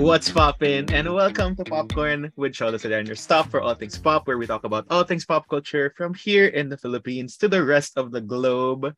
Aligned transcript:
What's 0.00 0.32
poppin'? 0.32 0.90
And 0.94 1.12
welcome 1.12 1.54
to 1.56 1.62
Popcorn 1.62 2.32
with 2.34 2.54
Cholo 2.54 2.78
Sedan, 2.78 3.04
your 3.04 3.14
stop 3.14 3.50
for 3.50 3.60
all 3.60 3.74
things 3.74 3.98
pop, 3.98 4.26
where 4.26 4.38
we 4.38 4.46
talk 4.46 4.64
about 4.64 4.86
all 4.88 5.04
things 5.04 5.26
pop 5.26 5.46
culture 5.46 5.92
from 5.94 6.14
here 6.14 6.46
in 6.46 6.70
the 6.70 6.78
Philippines 6.78 7.36
to 7.36 7.48
the 7.48 7.62
rest 7.62 7.98
of 7.98 8.10
the 8.10 8.22
globe. 8.22 8.96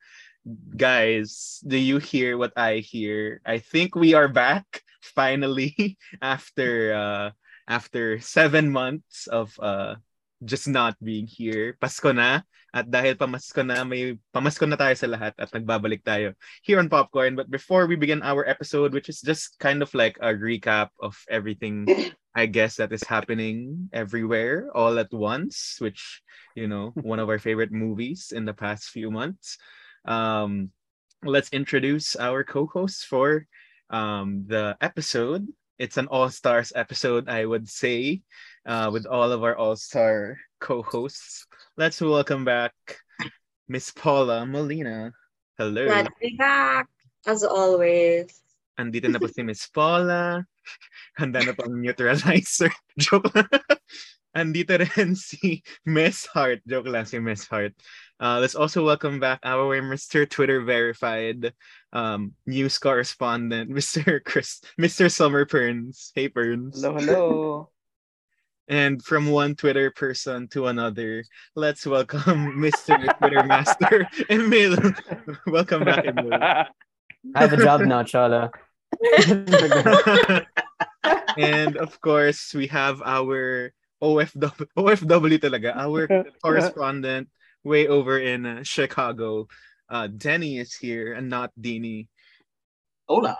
Guys, 0.76 1.58
do 1.66 1.76
you 1.76 1.98
hear 1.98 2.38
what 2.38 2.52
I 2.56 2.76
hear? 2.76 3.42
I 3.44 3.58
think 3.58 3.96
we 3.96 4.14
are 4.14 4.28
back 4.28 4.82
finally 5.02 5.98
after 6.22 6.94
uh 6.94 7.30
after 7.66 8.20
seven 8.20 8.70
months 8.70 9.26
of 9.26 9.58
uh 9.58 9.96
just 10.44 10.68
not 10.68 10.96
being 11.02 11.26
here. 11.26 11.78
Pasko 11.80 12.14
na. 12.14 12.42
At 12.72 12.88
dahil 12.88 13.20
pamasko 13.20 13.60
na, 13.60 13.84
may 13.84 14.16
pamasko 14.32 14.64
na 14.64 14.80
tayo 14.80 14.96
sa 14.96 15.04
lahat 15.04 15.36
at 15.36 15.52
nagbabalik 15.52 16.00
tayo 16.00 16.32
here 16.64 16.80
on 16.80 16.88
Popcorn. 16.88 17.36
But 17.36 17.52
before 17.52 17.84
we 17.84 18.00
begin 18.00 18.24
our 18.24 18.48
episode, 18.48 18.96
which 18.96 19.12
is 19.12 19.20
just 19.20 19.60
kind 19.60 19.84
of 19.84 19.92
like 19.92 20.16
a 20.24 20.32
recap 20.32 20.88
of 20.96 21.12
everything, 21.28 21.84
I 22.32 22.48
guess, 22.48 22.80
that 22.80 22.88
is 22.96 23.04
happening 23.04 23.92
everywhere 23.92 24.72
all 24.72 24.96
at 24.96 25.12
once, 25.12 25.76
which, 25.84 26.24
you 26.56 26.64
know, 26.64 26.96
one 26.96 27.20
of 27.20 27.28
our 27.28 27.38
favorite 27.38 27.76
movies 27.76 28.32
in 28.32 28.48
the 28.48 28.56
past 28.56 28.88
few 28.88 29.12
months. 29.12 29.60
Um, 30.08 30.72
let's 31.20 31.52
introduce 31.52 32.16
our 32.16 32.40
co-hosts 32.40 33.04
for 33.04 33.44
um, 33.92 34.48
the 34.48 34.80
episode. 34.80 35.44
It's 35.82 35.98
an 35.98 36.06
all-stars 36.14 36.70
episode, 36.78 37.26
I 37.26 37.42
would 37.42 37.66
say 37.66 38.22
uh, 38.62 38.94
with 38.94 39.02
all 39.02 39.34
of 39.34 39.42
our 39.42 39.58
all-star 39.58 40.38
co-hosts. 40.62 41.50
Let's 41.74 41.98
welcome 41.98 42.46
back 42.46 42.70
Miss 43.66 43.90
Paula 43.90 44.46
Molina. 44.46 45.10
Hello. 45.58 45.90
Glad 45.90 46.06
to 46.06 46.14
be 46.22 46.38
back, 46.38 46.86
as 47.26 47.42
always. 47.42 48.30
Andito 48.78 49.10
na 49.10 49.18
po 49.18 49.26
si 49.26 49.42
Miss 49.42 49.66
Paula. 49.74 50.46
Handa 51.18 51.42
na 51.42 51.50
pang 51.50 51.74
neutralizer. 51.74 52.70
Joke 53.02 53.34
lang. 53.34 53.50
Andito 54.38 54.78
rin 54.78 55.18
si 55.18 55.66
Miss 55.82 56.30
Heart. 56.30 56.62
Joke 56.62 56.94
lang 56.94 57.10
si 57.10 57.18
Miss 57.18 57.42
Heart. 57.50 57.74
Uh, 58.22 58.38
let's 58.38 58.54
also 58.54 58.86
welcome 58.86 59.18
back 59.18 59.42
our 59.42 59.82
Mr. 59.82 60.30
Twitter 60.30 60.62
verified 60.62 61.50
um, 61.92 62.32
news 62.46 62.78
correspondent, 62.78 63.70
Mr. 63.76 64.22
Chris, 64.24 64.60
Mr. 64.80 65.10
Summer 65.10 65.44
Perns. 65.44 66.12
Hey 66.14 66.28
Perns. 66.28 66.82
Hello, 66.82 66.98
hello. 66.98 67.68
And 68.68 69.02
from 69.04 69.26
one 69.28 69.56
Twitter 69.56 69.90
person 69.90 70.46
to 70.54 70.68
another, 70.68 71.24
let's 71.56 71.84
welcome 71.84 72.56
Mr. 72.62 72.94
Twitter 73.18 73.42
Master 73.42 74.08
Emil. 74.30 74.78
welcome 75.46 75.84
back, 75.84 76.06
Emil. 76.06 76.32
I 76.32 76.68
have 77.34 77.52
a 77.52 77.56
job 77.58 77.82
now, 77.82 78.02
Chala. 78.04 78.50
and 81.36 81.76
of 81.76 82.00
course, 82.00 82.54
we 82.54 82.68
have 82.68 83.02
our 83.04 83.74
OFW, 84.00 84.66
OFW 84.78 85.38
talaga, 85.38 85.76
our 85.76 86.06
correspondent 86.42 87.28
way 87.64 87.88
over 87.88 88.18
in 88.18 88.46
uh, 88.46 88.62
Chicago. 88.62 89.48
Uh, 89.92 90.08
Denny 90.08 90.56
is 90.56 90.72
here 90.72 91.12
and 91.12 91.28
not 91.28 91.52
Dini. 91.60 92.08
Hola. 93.04 93.36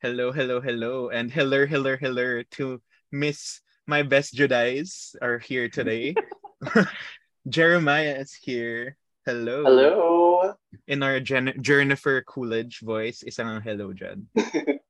Hello, 0.00 0.32
hello, 0.32 0.64
hello. 0.64 1.10
And 1.12 1.28
hello, 1.30 1.66
hello, 1.68 1.92
hello 2.00 2.40
to 2.56 2.80
Miss 3.12 3.60
My 3.86 4.00
Best 4.00 4.32
Jedi's 4.32 5.12
are 5.20 5.36
here 5.36 5.68
today. 5.68 6.16
Jeremiah 7.48 8.16
is 8.16 8.32
here. 8.32 8.96
Hello. 9.26 9.60
Hello. 9.60 10.54
In 10.88 11.02
our 11.04 11.20
Jen- 11.20 11.60
Jennifer 11.60 12.24
Coolidge 12.24 12.80
voice, 12.80 13.20
isang 13.20 13.60
hello 13.60 13.92
dyan. 13.92 14.24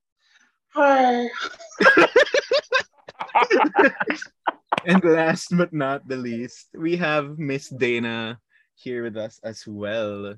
Hi. 0.78 1.26
and 4.86 5.02
last 5.02 5.50
but 5.58 5.74
not 5.74 6.06
the 6.06 6.14
least, 6.16 6.70
we 6.78 6.94
have 7.02 7.34
Miss 7.34 7.66
Dana 7.66 8.38
here 8.76 9.02
with 9.02 9.16
us 9.16 9.40
as 9.42 9.66
well. 9.66 10.36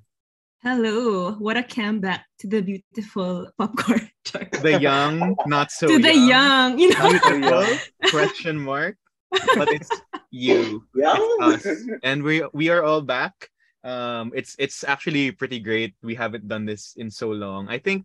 Hello, 0.63 1.33
what 1.39 1.57
a 1.57 1.63
comeback 1.63 2.27
to 2.39 2.47
the 2.47 2.63
beautiful 2.63 3.51
popcorn. 3.59 4.11
The 4.61 4.79
young, 4.79 5.37
not 5.47 5.71
so 5.71 5.89
to 5.89 5.99
the 5.99 6.13
young, 6.13 6.79
you 6.79 6.91
know. 6.91 7.09
Beautiful? 7.09 7.65
question 8.11 8.59
mark. 8.59 8.99
But 9.31 9.73
it's 9.73 9.89
you. 10.31 10.85
Yeah. 10.95 11.17
It's 11.17 11.65
us. 11.65 11.79
And 12.03 12.23
we 12.23 12.45
we 12.53 12.69
are 12.69 12.83
all 12.85 13.01
back. 13.01 13.49
Um 13.85 14.33
it's 14.35 14.53
it's 14.59 14.85
actually 14.85 15.33
pretty 15.33 15.61
great. 15.61 15.95
We 16.03 16.15
haven't 16.15 16.45
done 16.45 16.67
this 16.67 16.93
in 16.99 17.09
so 17.09 17.31
long. 17.33 17.73
I 17.73 17.79
think 17.79 18.05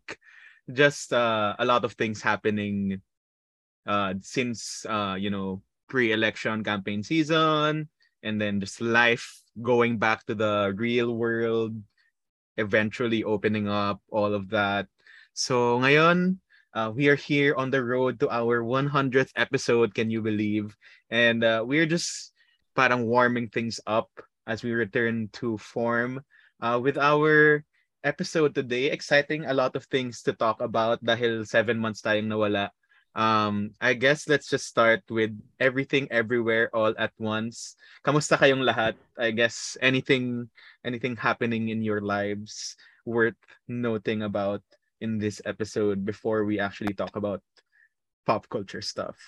just 0.71 1.11
uh, 1.11 1.59
a 1.59 1.65
lot 1.65 1.83
of 1.83 1.99
things 1.99 2.21
happening 2.21 3.01
uh 3.83 4.13
since 4.21 4.85
uh 4.87 5.19
you 5.19 5.27
know 5.27 5.59
pre-election 5.89 6.63
campaign 6.63 7.03
season 7.03 7.89
and 8.23 8.39
then 8.39 8.59
just 8.59 8.81
life 8.81 9.43
going 9.61 9.99
back 9.99 10.25
to 10.25 10.33
the 10.33 10.73
real 10.75 11.13
world 11.13 11.75
eventually 12.57 13.23
opening 13.23 13.67
up 13.67 14.01
all 14.09 14.33
of 14.33 14.49
that. 14.49 14.87
So 15.33 15.77
ngayon 15.79 16.39
uh, 16.73 16.91
we 16.93 17.07
are 17.07 17.19
here 17.19 17.53
on 17.55 17.69
the 17.69 17.83
road 17.83 18.19
to 18.19 18.29
our 18.29 18.63
100th 18.63 19.29
episode 19.35 19.93
can 19.93 20.09
you 20.09 20.21
believe? 20.21 20.75
And 21.09 21.43
uh, 21.43 21.63
we're 21.65 21.85
just 21.85 22.33
parang 22.75 23.05
warming 23.05 23.49
things 23.49 23.79
up 23.85 24.09
as 24.47 24.63
we 24.63 24.73
return 24.73 25.29
to 25.43 25.57
form 25.57 26.21
uh, 26.61 26.79
with 26.81 26.97
our 26.97 27.63
episode 28.03 28.55
today. 28.55 28.89
Exciting 28.89 29.45
a 29.45 29.53
lot 29.53 29.75
of 29.75 29.85
things 29.85 30.21
to 30.23 30.33
talk 30.33 30.61
about 30.61 31.03
dahil 31.05 31.45
seven 31.45 31.77
months 31.77 32.01
tayong 32.01 32.27
nawala 32.27 32.73
Um, 33.13 33.77
I 33.79 33.93
guess 33.93 34.27
let's 34.27 34.49
just 34.49 34.65
start 34.65 35.05
with 35.09 35.37
everything 35.59 36.07
everywhere 36.09 36.73
all 36.73 36.93
at 36.97 37.13
once. 37.21 37.77
Kamusta 38.01 38.41
kayong 38.41 38.65
lahat? 38.65 38.97
I 39.17 39.29
guess 39.29 39.77
anything 39.81 40.49
anything 40.81 41.15
happening 41.15 41.69
in 41.69 41.85
your 41.85 42.01
lives 42.01 42.75
worth 43.05 43.37
noting 43.69 44.25
about 44.25 44.65
in 44.97 45.21
this 45.21 45.41
episode 45.45 46.05
before 46.05 46.43
we 46.45 46.57
actually 46.57 46.97
talk 46.97 47.15
about 47.15 47.43
pop 48.25 48.49
culture 48.49 48.81
stuff. 48.81 49.19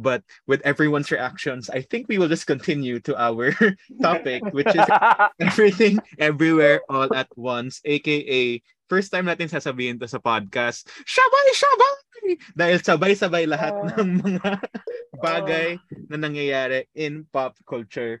But 0.00 0.24
with 0.48 0.64
everyone's 0.64 1.12
reactions, 1.12 1.68
I 1.68 1.84
think 1.84 2.08
we 2.08 2.16
will 2.16 2.32
just 2.32 2.48
continue 2.48 3.04
to 3.04 3.12
our 3.20 3.52
topic, 4.00 4.40
which 4.56 4.72
is 4.72 4.86
everything 5.36 6.00
everywhere 6.16 6.80
all 6.88 7.12
at 7.12 7.28
once, 7.36 7.84
aka 7.84 8.64
first 8.88 9.12
time 9.12 9.28
natin 9.28 9.52
sasabihin 9.52 10.00
to 10.00 10.08
sa 10.08 10.16
podcast, 10.18 10.88
shabay 11.04 11.46
shabay! 11.52 11.94
Dahil 12.56 12.78
sabay-sabay 12.80 13.44
lahat 13.44 13.76
Oh. 13.76 13.86
ng 14.00 14.10
mga 14.24 14.50
bagay 15.20 15.68
na 16.08 16.16
nangyayari 16.16 16.88
in 16.96 17.28
pop 17.28 17.54
culture. 17.68 18.16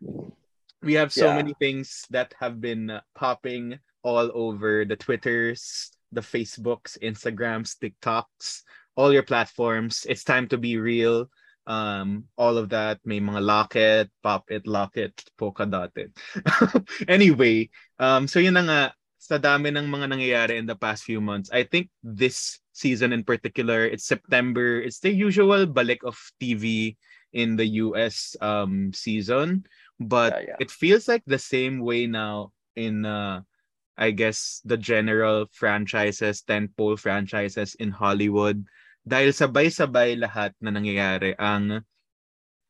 We 0.84 0.94
have 1.00 1.12
so 1.12 1.28
Yeah. 1.32 1.36
many 1.40 1.52
things 1.60 2.04
that 2.12 2.32
have 2.40 2.60
been 2.60 2.88
uh, 2.90 3.00
popping 3.16 3.76
all 4.04 4.28
over 4.32 4.84
the 4.88 4.96
Twitters, 4.96 5.92
the 6.12 6.24
Facebooks, 6.24 6.96
Instagrams, 7.04 7.76
TikToks, 7.76 8.64
all 8.96 9.12
your 9.12 9.22
platforms. 9.26 10.08
It's 10.08 10.24
time 10.24 10.48
to 10.50 10.58
be 10.58 10.80
real. 10.80 11.28
Um, 11.70 12.26
all 12.34 12.58
of 12.58 12.74
that. 12.74 12.98
May 13.06 13.22
mga 13.22 13.46
lock 13.46 13.78
it, 13.78 14.10
pop 14.26 14.50
it, 14.50 14.66
lock 14.66 14.98
it, 14.98 15.14
polka 15.38 15.62
dot 15.70 15.94
it. 15.94 16.10
anyway, 17.06 17.70
um, 18.02 18.26
so 18.26 18.42
yun 18.42 18.58
na 18.58 18.66
nga, 18.66 18.82
sa 19.20 19.38
dami 19.38 19.70
ng 19.70 19.86
mga 19.86 20.10
nangyayari 20.10 20.58
in 20.58 20.66
the 20.66 20.74
past 20.74 21.06
few 21.06 21.22
months, 21.22 21.46
I 21.54 21.62
think 21.62 21.86
this 22.02 22.58
season 22.74 23.14
in 23.14 23.22
particular, 23.22 23.86
it's 23.86 24.02
September, 24.02 24.82
it's 24.82 24.98
the 24.98 25.14
usual 25.14 25.70
balik 25.70 26.02
of 26.02 26.18
TV 26.42 26.98
in 27.30 27.54
the 27.54 27.78
US 27.86 28.34
um, 28.42 28.90
season. 28.90 29.62
But 30.00 30.34
Yeah, 30.34 30.56
yeah. 30.56 30.58
it 30.58 30.70
feels 30.74 31.06
like 31.06 31.22
the 31.22 31.38
same 31.38 31.78
way 31.78 32.10
now 32.10 32.50
in, 32.74 33.06
uh, 33.06 33.46
I 33.94 34.10
guess, 34.10 34.64
the 34.64 34.80
general 34.80 35.46
franchises, 35.52 36.42
tentpole 36.42 36.98
franchises 36.98 37.76
in 37.78 37.94
Hollywood. 37.94 38.64
Dahil 39.06 39.32
sabay-sabay 39.32 40.20
lahat 40.20 40.52
na 40.60 40.70
nangyayari 40.70 41.34
ang 41.40 41.82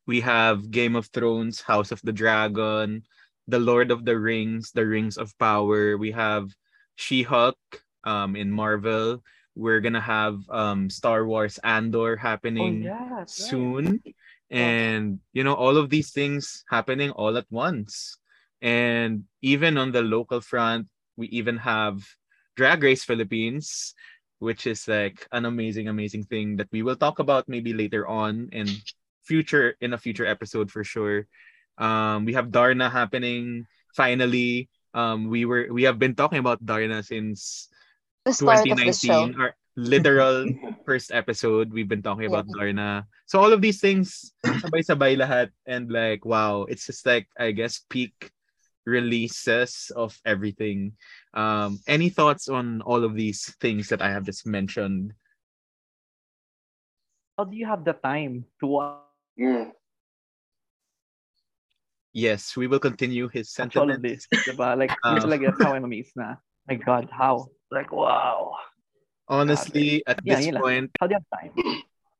we 0.07 0.19
have 0.21 0.71
Game 0.71 0.95
of 0.95 1.07
Thrones, 1.13 1.61
House 1.61 1.91
of 1.91 2.01
the 2.01 2.11
Dragon, 2.11 3.03
The 3.47 3.59
Lord 3.59 3.91
of 3.91 4.05
the 4.05 4.17
Rings, 4.17 4.71
The 4.71 4.85
Rings 4.85 5.17
of 5.17 5.37
Power. 5.37 5.97
We 5.97 6.11
have 6.11 6.49
She-Hulk 6.95 7.57
um, 8.03 8.35
in 8.35 8.51
Marvel. 8.51 9.23
We're 9.55 9.79
gonna 9.79 10.01
have 10.01 10.39
um, 10.49 10.89
Star 10.89 11.25
Wars 11.27 11.59
Andor 11.63 12.15
happening 12.15 12.87
Oh, 12.87 12.87
yeah, 12.87 13.15
right. 13.19 13.27
soon. 13.27 14.03
And 14.49 15.19
you 15.31 15.43
know, 15.43 15.55
all 15.55 15.77
of 15.77 15.89
these 15.89 16.11
things 16.11 16.63
happening 16.69 17.11
all 17.11 17.37
at 17.37 17.47
once. 17.51 18.17
And 18.61 19.25
even 19.41 19.77
on 19.77 19.91
the 19.91 20.01
local 20.01 20.41
front, 20.41 20.87
we 21.15 21.27
even 21.27 21.57
have 21.57 22.03
Drag 22.55 22.83
Race 22.83 23.03
Philippines, 23.03 23.95
which 24.41 24.65
is 24.65 24.89
like 24.89 25.27
an 25.31 25.45
amazing, 25.45 25.87
amazing 25.87 26.25
thing 26.25 26.57
that 26.57 26.67
we 26.73 26.81
will 26.81 26.97
talk 26.97 27.21
about 27.21 27.47
maybe 27.47 27.73
later 27.73 28.09
on 28.09 28.49
in 28.51 28.65
future 29.21 29.77
in 29.79 29.93
a 29.93 30.01
future 30.01 30.25
episode 30.25 30.73
for 30.73 30.83
sure. 30.83 31.29
Um, 31.77 32.25
we 32.25 32.33
have 32.33 32.49
Darna 32.49 32.89
happening 32.89 33.69
finally. 33.93 34.67
Um, 34.97 35.29
we 35.29 35.45
were 35.45 35.69
we 35.69 35.85
have 35.85 36.01
been 36.01 36.17
talking 36.17 36.41
about 36.41 36.65
Darna 36.65 37.05
since 37.05 37.69
The 38.25 38.33
start 38.33 38.65
of 38.65 38.77
the 38.81 38.91
show. 38.91 39.29
2019 39.29 39.39
or 39.39 39.55
literal 39.77 40.49
first 40.85 41.13
episode. 41.13 41.71
We've 41.71 41.87
been 41.87 42.03
talking 42.03 42.25
about 42.25 42.49
Darna. 42.49 43.07
So 43.25 43.39
all 43.39 43.53
of 43.53 43.61
these 43.61 43.79
things, 43.79 44.33
sabay-sabay 44.43 45.15
lahat. 45.15 45.53
And 45.65 45.87
like, 45.91 46.25
wow, 46.25 46.67
it's 46.67 46.85
just 46.85 47.05
like, 47.05 47.29
I 47.39 47.51
guess, 47.55 47.85
peak 47.87 48.33
releases 48.85 49.91
of 49.95 50.17
everything. 50.25 50.93
Um, 51.33 51.79
any 51.87 52.09
thoughts 52.09 52.49
on 52.49 52.81
all 52.81 53.03
of 53.03 53.15
these 53.15 53.53
things 53.61 53.89
that 53.89 54.01
I 54.01 54.09
have 54.11 54.25
just 54.25 54.45
mentioned? 54.45 55.13
How 57.37 57.45
do 57.45 57.55
you 57.57 57.65
have 57.65 57.85
the 57.85 57.93
time 57.93 58.45
to 58.59 58.67
watch 58.67 59.07
Mm. 59.39 59.71
Yes, 62.11 62.59
we 62.59 62.67
will 62.67 62.83
continue 62.83 63.31
his 63.31 63.55
all 63.55 63.89
of 63.89 64.03
this? 64.03 64.27
Diba? 64.27 64.75
Like, 64.81 64.91
Um, 65.07 65.15
it's 65.17 65.25
like 65.25 65.41
that's 65.41 65.63
how 65.63 65.73
I'm 65.73 65.87
amazed 65.87 66.11
na. 66.19 66.35
My 66.67 66.75
God, 66.75 67.07
how? 67.09 67.47
Like, 67.71 67.89
wow. 67.95 68.59
Honestly, 69.31 70.03
at 70.03 70.19
Yeah, 70.27 70.35
this 70.35 70.51
yun 70.51 70.59
lang. 70.59 70.61
point, 70.61 70.87
How 70.99 71.07
do 71.07 71.15
you 71.15 71.19
have 71.23 71.29
time? 71.31 71.51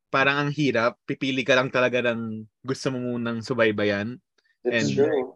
parang 0.07 0.35
ang 0.47 0.51
hirap. 0.55 0.95
Pipili 1.03 1.43
ka 1.43 1.59
lang 1.59 1.67
talaga 1.67 1.99
ng 2.15 2.47
gusto 2.63 2.87
mo 2.95 3.03
munang 3.03 3.43
subaybayan. 3.43 4.15
That's 4.63 4.87
And- 4.87 4.95
true. 4.95 5.35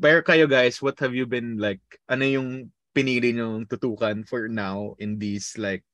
Pero 0.00 0.24
kayo 0.24 0.48
guys, 0.48 0.80
what 0.80 0.96
have 0.98 1.12
you 1.14 1.28
been 1.28 1.60
like, 1.60 1.80
ano 2.08 2.24
yung 2.24 2.48
pinili 2.96 3.36
nyong 3.36 3.68
tutukan 3.68 4.24
for 4.26 4.48
now 4.48 4.96
in 4.98 5.20
these 5.20 5.54
like 5.60 5.84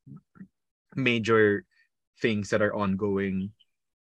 major 0.94 1.67
things 2.23 2.49
that 2.50 2.62
are 2.62 2.73
ongoing? 2.75 3.50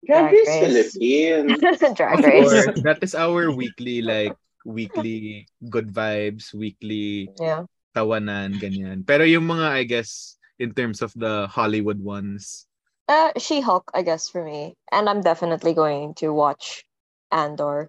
Drag 0.07 0.31
Race. 0.31 0.47
Philippines. 0.93 1.59
Drag 1.99 2.21
Or 2.23 2.29
race. 2.29 2.69
that 2.85 3.03
is 3.03 3.17
our 3.17 3.51
weekly 3.51 4.05
like 4.05 4.37
weekly 4.63 5.49
good 5.73 5.89
vibes, 5.91 6.55
weekly 6.55 7.33
Yeah. 7.41 7.65
tawanan, 7.97 8.61
ganyan. 8.61 9.03
Pero 9.09 9.25
yung 9.25 9.49
mga 9.49 9.67
I 9.73 9.83
guess 9.89 10.37
in 10.61 10.71
terms 10.77 11.03
of 11.03 11.11
the 11.17 11.49
Hollywood 11.49 11.99
ones, 11.99 12.69
Uh, 13.09 13.33
She-Hulk, 13.41 13.89
I 13.97 14.05
guess, 14.05 14.29
for 14.29 14.45
me. 14.45 14.77
And 14.93 15.09
I'm 15.09 15.25
definitely 15.25 15.73
going 15.73 16.13
to 16.21 16.29
watch 16.29 16.85
Andor. 17.33 17.89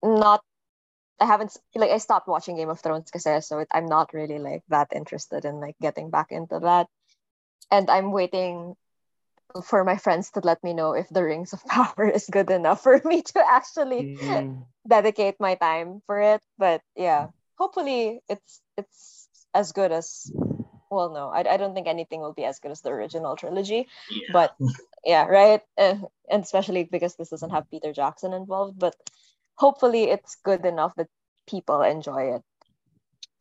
Not, 0.00 0.40
I 1.20 1.26
haven't, 1.26 1.56
like, 1.74 1.90
I 1.90 1.98
stopped 1.98 2.28
watching 2.28 2.56
Game 2.56 2.68
of 2.70 2.80
Thrones 2.80 3.10
kasi, 3.10 3.40
so 3.40 3.58
it, 3.60 3.68
I'm 3.72 3.86
not 3.86 4.12
really, 4.14 4.38
like, 4.38 4.62
that 4.68 4.92
interested 4.94 5.44
in, 5.44 5.60
like, 5.60 5.76
getting 5.80 6.10
back 6.10 6.30
into 6.30 6.60
that. 6.60 6.86
And 7.70 7.90
I'm 7.90 8.12
waiting 8.12 8.76
for 9.64 9.84
my 9.84 9.96
friends 9.96 10.30
to 10.32 10.40
let 10.44 10.62
me 10.62 10.74
know 10.74 10.92
if 10.92 11.08
the 11.08 11.24
Rings 11.24 11.52
of 11.52 11.64
Power 11.66 12.08
is 12.08 12.28
good 12.30 12.50
enough 12.50 12.82
for 12.82 13.00
me 13.04 13.22
to 13.34 13.42
actually 13.44 14.16
Mm. 14.16 14.66
dedicate 14.86 15.36
my 15.40 15.54
time 15.56 16.00
for 16.06 16.20
it. 16.20 16.40
But 16.56 16.80
yeah, 16.96 17.28
hopefully 17.56 18.20
it's 18.28 18.60
it's 18.76 19.28
as 19.54 19.72
good 19.72 19.92
as 19.92 20.30
well. 20.90 21.10
No, 21.10 21.28
I, 21.28 21.44
I 21.44 21.56
don't 21.56 21.74
think 21.74 21.88
anything 21.88 22.20
will 22.20 22.32
be 22.36 22.44
as 22.44 22.60
good 22.60 22.70
as 22.70 22.80
the 22.80 22.90
original 22.90 23.36
trilogy. 23.36 23.88
Yeah. 24.10 24.32
But 24.32 24.56
yeah, 25.04 25.24
right, 25.26 25.62
Uh, 25.76 25.96
and 26.30 26.42
especially 26.44 26.84
because 26.84 27.16
this 27.16 27.30
doesn't 27.30 27.50
have 27.50 27.70
Peter 27.70 27.92
Jackson 27.92 28.32
involved. 28.32 28.78
But 28.78 28.96
hopefully 29.58 30.10
it's 30.10 30.38
good 30.46 30.64
enough 30.64 30.94
that 30.96 31.10
people 31.46 31.82
enjoy 31.82 32.38
it. 32.38 32.42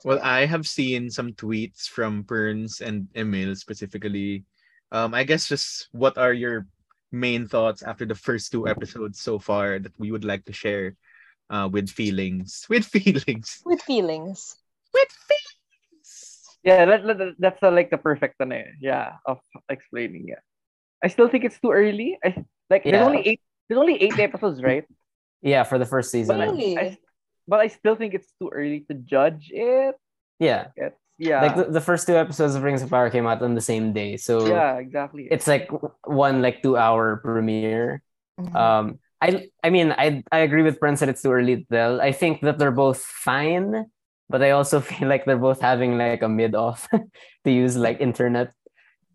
Well, 0.04 0.20
I 0.22 0.46
have 0.46 0.68
seen 0.68 1.10
some 1.10 1.34
tweets 1.34 1.90
from 1.90 2.26
Perns 2.26 2.82
and 2.82 3.08
Emil 3.16 3.56
specifically. 3.56 4.46
Um, 4.92 5.14
I 5.14 5.24
guess 5.24 5.48
just 5.48 5.90
what 5.92 6.18
are 6.18 6.34
your 6.34 6.68
main 7.12 7.48
thoughts 7.48 7.82
after 7.82 8.06
the 8.06 8.18
first 8.18 8.52
two 8.52 8.68
episodes 8.68 9.22
so 9.22 9.40
far 9.40 9.80
that 9.80 9.94
we 9.98 10.12
would 10.12 10.26
like 10.26 10.46
to 10.46 10.54
share 10.54 10.96
uh, 11.50 11.70
with 11.72 11.90
feelings? 11.90 12.66
With 12.70 12.86
feelings. 12.86 13.62
with 13.66 13.82
feelings. 13.82 14.58
With 14.94 15.12
feelings. 15.26 16.44
Yeah, 16.64 16.86
that, 16.86 17.08
that, 17.08 17.36
that's 17.40 17.64
uh, 17.64 17.72
like 17.72 17.90
the 17.90 17.98
perfect 17.98 18.42
ano, 18.42 18.56
eh, 18.56 18.76
yeah, 18.82 19.18
of 19.26 19.40
explaining 19.70 20.28
Yeah, 20.28 20.44
I 21.02 21.08
still 21.08 21.30
think 21.30 21.46
it's 21.46 21.60
too 21.60 21.72
early. 21.72 22.20
I 22.24 22.44
like 22.70 22.84
there's 22.84 23.06
only 23.06 23.24
eight 23.24 23.42
there's 23.68 23.80
only 23.80 23.96
eight 24.02 24.20
episodes, 24.20 24.62
right? 24.62 24.84
Yeah, 25.42 25.64
for 25.64 25.78
the 25.78 25.86
first 25.86 26.12
season. 26.12 26.38
But 26.38 26.48
I, 26.48 26.52
Really? 26.52 26.78
I, 26.78 26.98
but 27.48 27.60
I 27.60 27.68
still 27.68 27.96
think 27.96 28.14
it's 28.14 28.32
too 28.40 28.50
early 28.52 28.82
to 28.90 28.94
judge 28.96 29.50
it. 29.54 29.96
yeah. 30.40 30.68
It's 30.76 30.98
yeah. 31.18 31.42
Like 31.42 31.56
the, 31.56 31.66
the 31.66 31.82
first 31.82 32.06
two 32.06 32.16
episodes 32.16 32.54
of 32.54 32.62
Rings 32.62 32.82
of 32.84 32.90
Power 32.92 33.10
came 33.10 33.26
out 33.26 33.42
on 33.42 33.56
the 33.56 33.62
same 33.62 33.92
day. 33.94 34.18
So 34.18 34.46
yeah, 34.46 34.78
exactly. 34.78 35.28
it's 35.32 35.48
like 35.48 35.70
one 36.06 36.42
like 36.42 36.62
two 36.62 36.78
hour 36.78 37.18
premiere. 37.18 38.04
Mhm. 38.40 38.54
Um 38.54 39.00
I 39.20 39.50
I 39.64 39.72
mean 39.72 39.94
I 39.98 40.22
I 40.32 40.40
agree 40.46 40.62
with 40.62 40.80
Prince 40.80 41.00
that 41.00 41.10
it's 41.10 41.24
too 41.24 41.32
early 41.32 41.56
to 41.58 41.66
tell. 41.72 42.02
I 42.02 42.12
think 42.12 42.42
that 42.42 42.60
they're 42.60 42.70
both 42.76 43.02
fine, 43.02 43.90
but 44.30 44.44
I 44.44 44.52
also 44.52 44.78
feel 44.90 45.08
like 45.10 45.26
they're 45.26 45.42
both 45.42 45.60
having 45.62 45.98
like 45.98 46.22
a 46.22 46.30
mid 46.30 46.54
off 46.54 46.86
to 47.46 47.50
use 47.52 47.74
like 47.78 47.98
internet 48.00 48.54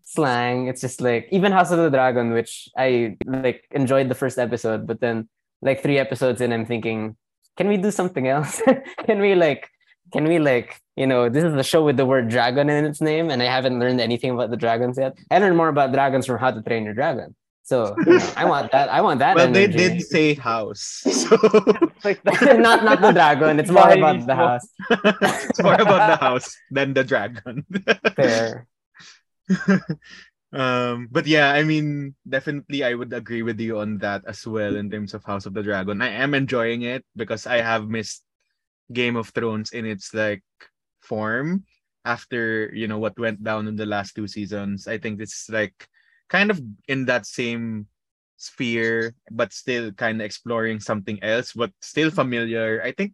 slang. 0.03 0.67
It's 0.67 0.81
just 0.81 0.99
like 0.99 1.27
even 1.31 1.53
House 1.53 1.71
of 1.71 1.77
the 1.79 1.89
Dragon, 1.89 2.33
which 2.33 2.67
I 2.75 3.15
like 3.25 3.63
enjoyed 3.71 4.09
the 4.09 4.15
first 4.19 4.37
episode, 4.37 4.87
but 4.87 4.99
then 4.99 5.29
like 5.63 5.81
three 5.81 5.97
episodes 5.97 6.41
in, 6.41 6.51
I'm 6.53 6.65
thinking, 6.65 7.15
can 7.57 7.67
we 7.67 7.77
do 7.77 7.91
something 7.91 8.27
else? 8.27 8.61
can 9.05 9.19
we 9.19 9.35
like 9.35 9.69
can 10.11 10.25
we 10.25 10.37
like 10.37 10.79
you 10.95 11.07
know 11.07 11.29
this 11.29 11.43
is 11.43 11.53
the 11.53 11.63
show 11.63 11.83
with 11.83 11.97
the 11.97 12.05
word 12.05 12.29
dragon 12.29 12.69
in 12.69 12.85
its 12.85 13.01
name 13.01 13.29
and 13.31 13.41
i 13.41 13.45
haven't 13.45 13.79
learned 13.79 13.99
anything 13.99 14.31
about 14.31 14.51
the 14.51 14.57
dragons 14.57 14.97
yet. 14.97 15.17
I 15.31 15.39
learned 15.39 15.57
more 15.57 15.69
about 15.69 15.91
dragons 15.91 16.25
from 16.25 16.37
how 16.37 16.51
to 16.51 16.61
train 16.61 16.83
your 16.83 16.93
dragon. 16.93 17.35
So 17.63 17.95
you 18.05 18.19
know, 18.19 18.29
i 18.35 18.45
want 18.45 18.71
that 18.73 18.89
i 18.89 19.01
want 19.01 19.19
that 19.19 19.35
Well, 19.37 19.51
they 19.51 19.67
did 19.67 20.01
say 20.01 20.35
house. 20.35 21.01
So. 21.21 21.37
Like 22.03 22.19
not 22.67 22.83
not 22.83 22.99
the 23.01 23.11
dragon 23.11 23.59
it's 23.59 23.71
more 23.71 23.89
about 23.89 24.27
the 24.27 24.35
house. 24.35 24.67
It's 25.49 25.63
more 25.63 25.79
about 25.79 26.01
the 26.13 26.19
house 26.27 26.57
than 26.69 26.93
the 26.93 27.03
dragon. 27.03 27.65
fair 28.15 28.67
um 30.53 31.09
but 31.09 31.25
yeah 31.25 31.51
i 31.51 31.63
mean 31.63 32.13
definitely 32.29 32.83
i 32.83 32.93
would 32.93 33.11
agree 33.11 33.41
with 33.41 33.59
you 33.59 33.79
on 33.79 33.97
that 33.97 34.21
as 34.27 34.45
well 34.45 34.75
in 34.75 34.89
terms 34.89 35.13
of 35.13 35.23
house 35.23 35.45
of 35.45 35.53
the 35.53 35.63
dragon. 35.63 36.01
I 36.01 36.09
am 36.09 36.33
enjoying 36.33 36.83
it 36.83 37.03
because 37.15 37.47
i 37.47 37.57
have 37.57 37.89
missed 37.89 38.23
game 38.91 39.15
of 39.15 39.29
thrones 39.29 39.71
in 39.71 39.85
its 39.85 40.13
like 40.13 40.43
form 41.01 41.65
after 42.05 42.69
you 42.73 42.87
know 42.87 42.99
what 42.99 43.17
went 43.17 43.43
down 43.43 43.67
in 43.67 43.75
the 43.75 43.85
last 43.85 44.15
two 44.15 44.27
seasons. 44.27 44.87
I 44.87 44.97
think 44.97 45.21
it's 45.21 45.49
like 45.49 45.87
kind 46.29 46.51
of 46.51 46.61
in 46.87 47.05
that 47.05 47.25
same 47.25 47.87
sphere 48.37 49.15
but 49.31 49.53
still 49.53 49.91
kind 49.93 50.19
of 50.19 50.25
exploring 50.25 50.79
something 50.79 51.21
else 51.23 51.53
but 51.53 51.71
still 51.81 52.11
familiar. 52.11 52.81
I 52.83 52.91
think 52.91 53.13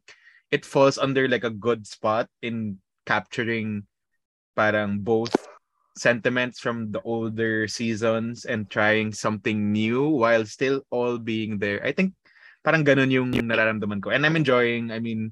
it 0.52 0.66
falls 0.66 0.98
under 0.98 1.28
like 1.28 1.44
a 1.44 1.54
good 1.54 1.86
spot 1.86 2.28
in 2.42 2.80
capturing 3.06 3.86
parang 4.56 5.00
both 5.00 5.34
sentiments 6.00 6.60
from 6.60 6.92
the 6.92 7.02
older 7.04 7.68
seasons 7.68 8.46
and 8.46 8.70
trying 8.70 9.12
something 9.12 9.72
new 9.72 10.08
while 10.08 10.46
still 10.46 10.82
all 10.90 11.20
being 11.20 11.60
there. 11.60 11.84
I 11.84 11.92
think 11.92 12.16
parang 12.64 12.84
ganun 12.84 13.12
yung, 13.12 13.32
nararamdaman 13.32 14.02
ko. 14.02 14.10
And 14.10 14.26
I'm 14.26 14.36
enjoying, 14.36 14.92
I 14.92 15.00
mean, 15.00 15.32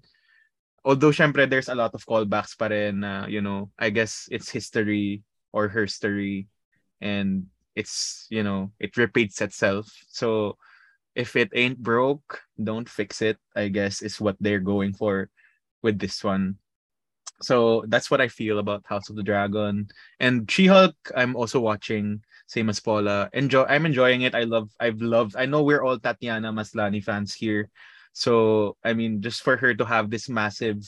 although 0.84 1.12
syempre 1.12 1.50
there's 1.50 1.70
a 1.70 1.76
lot 1.76 1.94
of 1.96 2.06
callbacks 2.06 2.58
pa 2.58 2.68
rin 2.68 3.02
na, 3.02 3.28
you 3.28 3.42
know, 3.42 3.72
I 3.80 3.90
guess 3.90 4.28
it's 4.32 4.50
history 4.50 5.24
or 5.52 5.68
herstory 5.68 6.48
and 7.02 7.48
it's, 7.76 8.28
you 8.30 8.44
know, 8.44 8.72
it 8.80 8.96
repeats 8.98 9.42
itself. 9.42 9.88
So 10.10 10.58
if 11.16 11.36
it 11.36 11.50
ain't 11.54 11.82
broke, 11.82 12.42
don't 12.56 12.88
fix 12.88 13.22
it, 13.22 13.38
I 13.56 13.68
guess 13.68 14.02
is 14.02 14.22
what 14.22 14.38
they're 14.40 14.64
going 14.64 14.94
for 14.94 15.30
with 15.82 16.00
this 16.00 16.24
one. 16.24 16.58
So 17.42 17.86
that's 17.88 18.10
what 18.10 18.22
I 18.22 18.28
feel 18.28 18.60
about 18.60 18.86
House 18.88 19.10
of 19.10 19.16
the 19.16 19.24
Dragon. 19.24 19.88
And 20.20 20.50
She-Hulk, 20.50 20.96
I'm 21.16 21.36
also 21.36 21.60
watching, 21.60 22.22
same 22.48 22.70
as 22.70 22.80
Paula. 22.80 23.30
Enjoy 23.34 23.64
I'm 23.64 23.86
enjoying 23.86 24.22
it. 24.22 24.34
I 24.34 24.44
love 24.44 24.72
I've 24.80 25.02
loved 25.02 25.36
I 25.38 25.46
know 25.46 25.64
we're 25.64 25.84
all 25.84 26.00
Tatiana 26.00 26.52
Maslany 26.52 27.04
fans 27.04 27.34
here. 27.34 27.70
So 28.14 28.78
I 28.84 28.94
mean 28.94 29.22
just 29.22 29.44
for 29.44 29.58
her 29.58 29.76
to 29.76 29.86
have 29.86 30.10
this 30.10 30.30
massive 30.30 30.82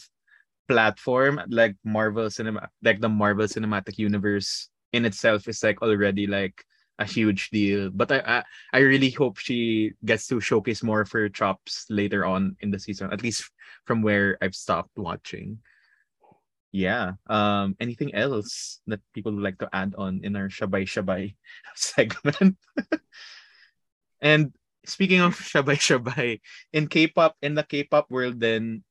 platform 0.67 1.41
like 1.49 1.75
Marvel 1.83 2.29
cinema 2.29 2.69
like 2.81 3.01
the 3.01 3.09
Marvel 3.09 3.45
Cinematic 3.45 3.97
Universe 3.97 4.69
in 4.93 5.05
itself 5.05 5.47
is 5.47 5.61
like 5.63 5.81
already 5.81 6.27
like 6.27 6.63
a 6.99 7.05
huge 7.05 7.49
deal. 7.49 7.89
But 7.89 8.11
I, 8.11 8.19
I 8.25 8.43
I 8.73 8.79
really 8.79 9.09
hope 9.09 9.37
she 9.37 9.93
gets 10.05 10.27
to 10.27 10.39
showcase 10.39 10.83
more 10.83 11.01
of 11.01 11.11
her 11.11 11.29
chops 11.29 11.85
later 11.89 12.25
on 12.25 12.55
in 12.61 12.71
the 12.71 12.79
season, 12.79 13.11
at 13.11 13.23
least 13.23 13.49
from 13.85 14.01
where 14.01 14.37
I've 14.41 14.55
stopped 14.55 14.97
watching. 14.97 15.59
Yeah. 16.71 17.17
Um 17.25 17.75
anything 17.79 18.13
else 18.13 18.81
that 18.87 19.01
people 19.13 19.33
would 19.33 19.43
like 19.43 19.57
to 19.59 19.69
add 19.73 19.95
on 19.97 20.21
in 20.23 20.35
our 20.35 20.49
Shabay 20.49 20.85
Shabay 20.85 21.33
segment? 21.75 22.57
and 24.21 24.53
speaking 24.85 25.21
of 25.21 25.37
Shabay 25.37 25.77
Shabay, 25.81 26.41
in 26.73 26.87
K-pop, 26.87 27.35
in 27.41 27.55
the 27.55 27.63
K-pop 27.63 28.09
world 28.09 28.39
then 28.39 28.83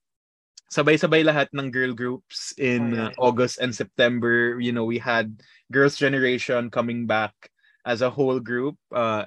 sabay-sabay 0.68 1.25
lahat 1.25 1.49
ng 1.56 1.73
girl 1.73 1.97
groups 1.97 2.52
in 2.61 2.92
uh, 2.92 3.11
August 3.16 3.56
and 3.56 3.73
September. 3.73 4.61
You 4.61 4.73
know, 4.73 4.85
we 4.85 5.00
had 5.00 5.40
Girls' 5.73 5.97
Generation 5.97 6.68
coming 6.68 7.08
back 7.08 7.32
as 7.88 8.02
a 8.04 8.12
whole 8.12 8.38
group. 8.38 8.76
Uh 8.92 9.25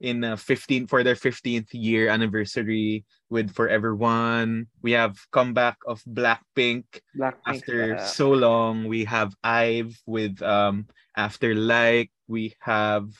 in 0.00 0.22
uh, 0.22 0.36
15 0.36 0.86
for 0.86 1.02
their 1.02 1.14
15th 1.14 1.68
year 1.72 2.08
anniversary 2.08 3.04
with 3.30 3.52
Forever 3.52 3.94
One. 3.94 4.66
We 4.82 4.92
have 4.92 5.18
comeback 5.32 5.76
of 5.86 6.02
Blackpink 6.04 6.84
Blackpink. 7.16 7.34
after 7.46 7.96
uh, 7.96 8.06
so 8.06 8.30
long. 8.30 8.86
We 8.86 9.04
have 9.04 9.34
Ive 9.42 9.98
with 10.06 10.40
um 10.42 10.86
After 11.16 11.54
Like. 11.54 12.10
We 12.28 12.54
have 12.60 13.10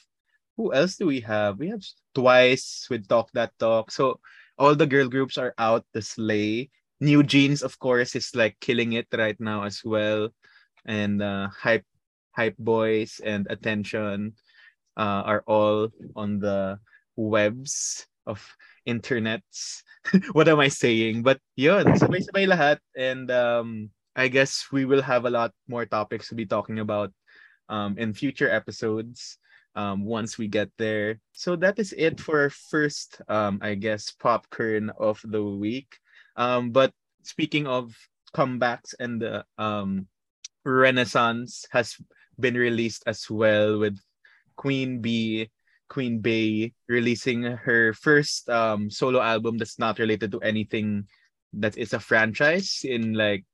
who 0.56 0.72
else 0.74 0.96
do 0.96 1.06
we 1.06 1.20
have? 1.22 1.58
We 1.58 1.68
have 1.68 1.82
Twice 2.14 2.86
with 2.90 3.08
Talk 3.08 3.30
That 3.34 3.52
Talk. 3.58 3.90
So 3.90 4.20
all 4.58 4.74
the 4.74 4.86
girl 4.86 5.08
groups 5.08 5.38
are 5.38 5.54
out 5.58 5.86
to 5.94 6.02
slay. 6.02 6.70
New 7.00 7.22
Jeans, 7.22 7.62
of 7.62 7.78
course, 7.78 8.14
is 8.14 8.34
like 8.34 8.58
killing 8.58 8.94
it 8.94 9.06
right 9.14 9.38
now 9.38 9.62
as 9.62 9.82
well. 9.84 10.30
And 10.86 11.22
uh 11.22 11.50
hype 11.50 11.86
hype 12.38 12.58
boys 12.58 13.20
and 13.22 13.46
attention 13.50 14.38
uh, 14.98 15.22
are 15.24 15.44
all 15.46 15.88
on 16.16 16.40
the 16.42 16.78
webs 17.16 18.06
of 18.26 18.42
internets. 18.86 19.82
what 20.32 20.48
am 20.48 20.60
I 20.60 20.68
saying? 20.68 21.22
But 21.22 21.38
yun, 21.56 21.86
sabay-sabay 21.96 22.50
lahat. 22.50 22.78
And 22.98 23.30
um, 23.30 23.90
I 24.16 24.28
guess 24.28 24.66
we 24.72 24.84
will 24.84 25.02
have 25.02 25.24
a 25.24 25.30
lot 25.30 25.54
more 25.68 25.86
topics 25.86 26.28
to 26.28 26.34
be 26.34 26.44
talking 26.44 26.80
about 26.80 27.14
um, 27.68 27.96
in 27.96 28.12
future 28.12 28.50
episodes 28.50 29.38
um, 29.78 30.04
once 30.04 30.36
we 30.36 30.48
get 30.48 30.70
there. 30.78 31.20
So 31.32 31.54
that 31.56 31.78
is 31.78 31.94
it 31.96 32.18
for 32.18 32.42
our 32.42 32.50
first, 32.50 33.22
um, 33.28 33.60
I 33.62 33.74
guess, 33.74 34.10
popcorn 34.10 34.90
of 34.98 35.22
the 35.22 35.42
week. 35.42 35.94
Um, 36.36 36.70
but 36.70 36.92
speaking 37.22 37.66
of 37.66 37.94
comebacks 38.34 38.94
and 38.98 39.22
the 39.22 39.44
um, 39.56 40.08
Renaissance 40.64 41.66
has 41.70 41.96
been 42.38 42.54
released 42.54 43.04
as 43.06 43.30
well 43.30 43.78
with 43.78 43.98
Queen 44.58 44.98
Bee, 44.98 45.46
Queen 45.86 46.18
Bey 46.18 46.74
releasing 46.90 47.46
her 47.46 47.94
first 47.94 48.50
um 48.50 48.90
solo 48.90 49.22
album 49.22 49.56
that's 49.56 49.78
not 49.78 50.02
related 50.02 50.34
to 50.34 50.42
anything 50.42 51.06
that 51.54 51.78
is 51.78 51.94
a 51.94 52.02
franchise 52.02 52.82
in 52.82 53.14
like 53.14 53.46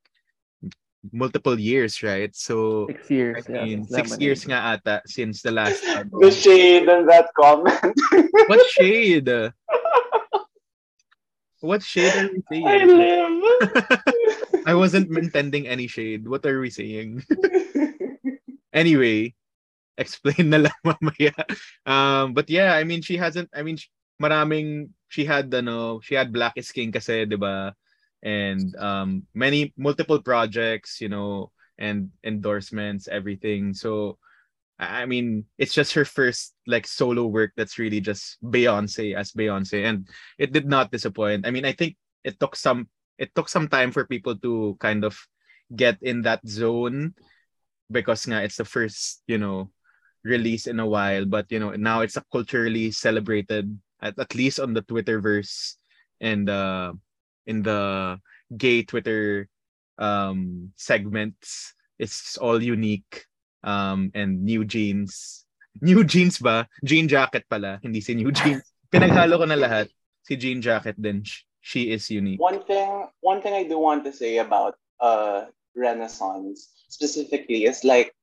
multiple 1.12 1.60
years, 1.60 2.00
right? 2.02 2.32
So 2.34 2.88
Six 2.88 3.10
years. 3.12 3.44
I 3.46 3.52
yeah, 3.52 3.64
mean, 3.68 3.84
since 3.84 4.16
six 4.16 4.20
years 4.20 4.40
nga 4.48 4.80
ata 4.80 5.04
since 5.04 5.44
the 5.44 5.52
last 5.52 5.84
album. 5.92 6.16
The 6.24 6.32
shade 6.32 6.88
in 6.88 7.04
that 7.12 7.28
comment. 7.36 7.76
What 8.48 8.64
shade? 8.72 9.28
What 11.60 11.80
shade 11.84 12.12
are 12.16 12.28
we 12.32 12.40
I 12.64 12.84
saying? 12.84 12.88
live. 12.88 14.00
I 14.66 14.74
wasn't 14.74 15.12
intending 15.16 15.68
any 15.68 15.86
shade. 15.86 16.28
What 16.28 16.44
are 16.44 16.60
we 16.60 16.68
saying? 16.68 17.24
anyway, 18.72 19.32
explain 19.98 20.50
na 20.50 20.68
lang 20.68 20.80
mamaya. 20.84 21.34
Um, 21.86 22.34
but 22.34 22.50
yeah, 22.50 22.74
I 22.74 22.84
mean, 22.84 23.02
she 23.02 23.16
hasn't, 23.16 23.50
I 23.54 23.62
mean, 23.62 23.78
maraming, 24.20 24.90
she 25.08 25.24
had, 25.24 25.52
ano, 25.54 26.00
she 26.00 26.14
had 26.14 26.32
Black 26.32 26.54
is 26.56 26.72
King 26.72 26.92
kasi, 26.92 27.24
di 27.26 27.36
ba? 27.36 27.74
And 28.22 28.74
um, 28.76 29.26
many, 29.34 29.72
multiple 29.76 30.20
projects, 30.22 31.00
you 31.00 31.08
know, 31.08 31.52
and 31.78 32.10
endorsements, 32.24 33.08
everything. 33.08 33.74
So, 33.74 34.18
I 34.78 35.02
I 35.02 35.06
mean, 35.06 35.44
it's 35.58 35.74
just 35.74 35.94
her 35.94 36.04
first 36.04 36.54
like 36.66 36.86
solo 36.86 37.26
work 37.26 37.52
that's 37.56 37.78
really 37.78 38.00
just 38.00 38.38
Beyonce 38.42 39.14
as 39.14 39.32
Beyonce, 39.32 39.84
and 39.84 40.08
it 40.38 40.52
did 40.52 40.66
not 40.66 40.90
disappoint. 40.90 41.46
I 41.46 41.50
mean, 41.50 41.64
I 41.64 41.72
think 41.72 41.96
it 42.24 42.40
took 42.40 42.56
some 42.56 42.88
it 43.18 43.34
took 43.34 43.48
some 43.48 43.68
time 43.68 43.92
for 43.92 44.06
people 44.06 44.36
to 44.42 44.76
kind 44.80 45.04
of 45.04 45.18
get 45.74 45.98
in 46.02 46.22
that 46.22 46.42
zone 46.46 47.14
because 47.90 48.26
nga 48.26 48.42
it's 48.42 48.56
the 48.56 48.64
first 48.66 49.22
you 49.26 49.38
know 49.38 49.70
release 50.24 50.66
in 50.66 50.80
a 50.80 50.86
while 50.86 51.24
but 51.24 51.44
you 51.52 51.60
know 51.60 51.70
now 51.76 52.00
it's 52.00 52.16
a 52.16 52.24
culturally 52.32 52.90
celebrated 52.90 53.68
at, 54.00 54.18
at 54.18 54.34
least 54.34 54.58
on 54.58 54.72
the 54.72 54.82
twitterverse 54.82 55.76
and 56.20 56.48
uh 56.48 56.92
in 57.46 57.62
the 57.62 58.16
gay 58.56 58.82
twitter 58.82 59.48
um 59.98 60.70
segments. 60.76 61.74
It's 61.98 62.36
all 62.38 62.62
unique 62.62 63.26
um 63.62 64.10
and 64.14 64.42
new 64.42 64.64
jeans. 64.64 65.42
New 65.82 66.04
jeans 66.06 66.38
ba? 66.38 66.70
Jean 66.86 67.10
jacket 67.10 67.50
pala 67.50 67.82
hindi 67.82 67.98
si 68.00 68.14
new 68.14 68.30
jeans. 68.30 68.62
Pinaghalo 68.94 69.42
ko 69.42 69.46
na 69.46 69.58
lahat. 69.58 69.90
Si 70.22 70.38
jean 70.38 70.62
jacket 70.62 70.94
din. 70.94 71.26
She 71.64 71.90
is 71.90 72.06
unique. 72.10 72.38
One 72.38 72.62
thing 72.62 73.10
one 73.24 73.42
thing 73.42 73.58
I 73.58 73.66
do 73.66 73.78
want 73.78 74.06
to 74.06 74.12
say 74.14 74.38
about 74.38 74.78
uh 75.02 75.50
Renaissance 75.74 76.70
specifically 76.86 77.66
is 77.66 77.82
like 77.82 78.14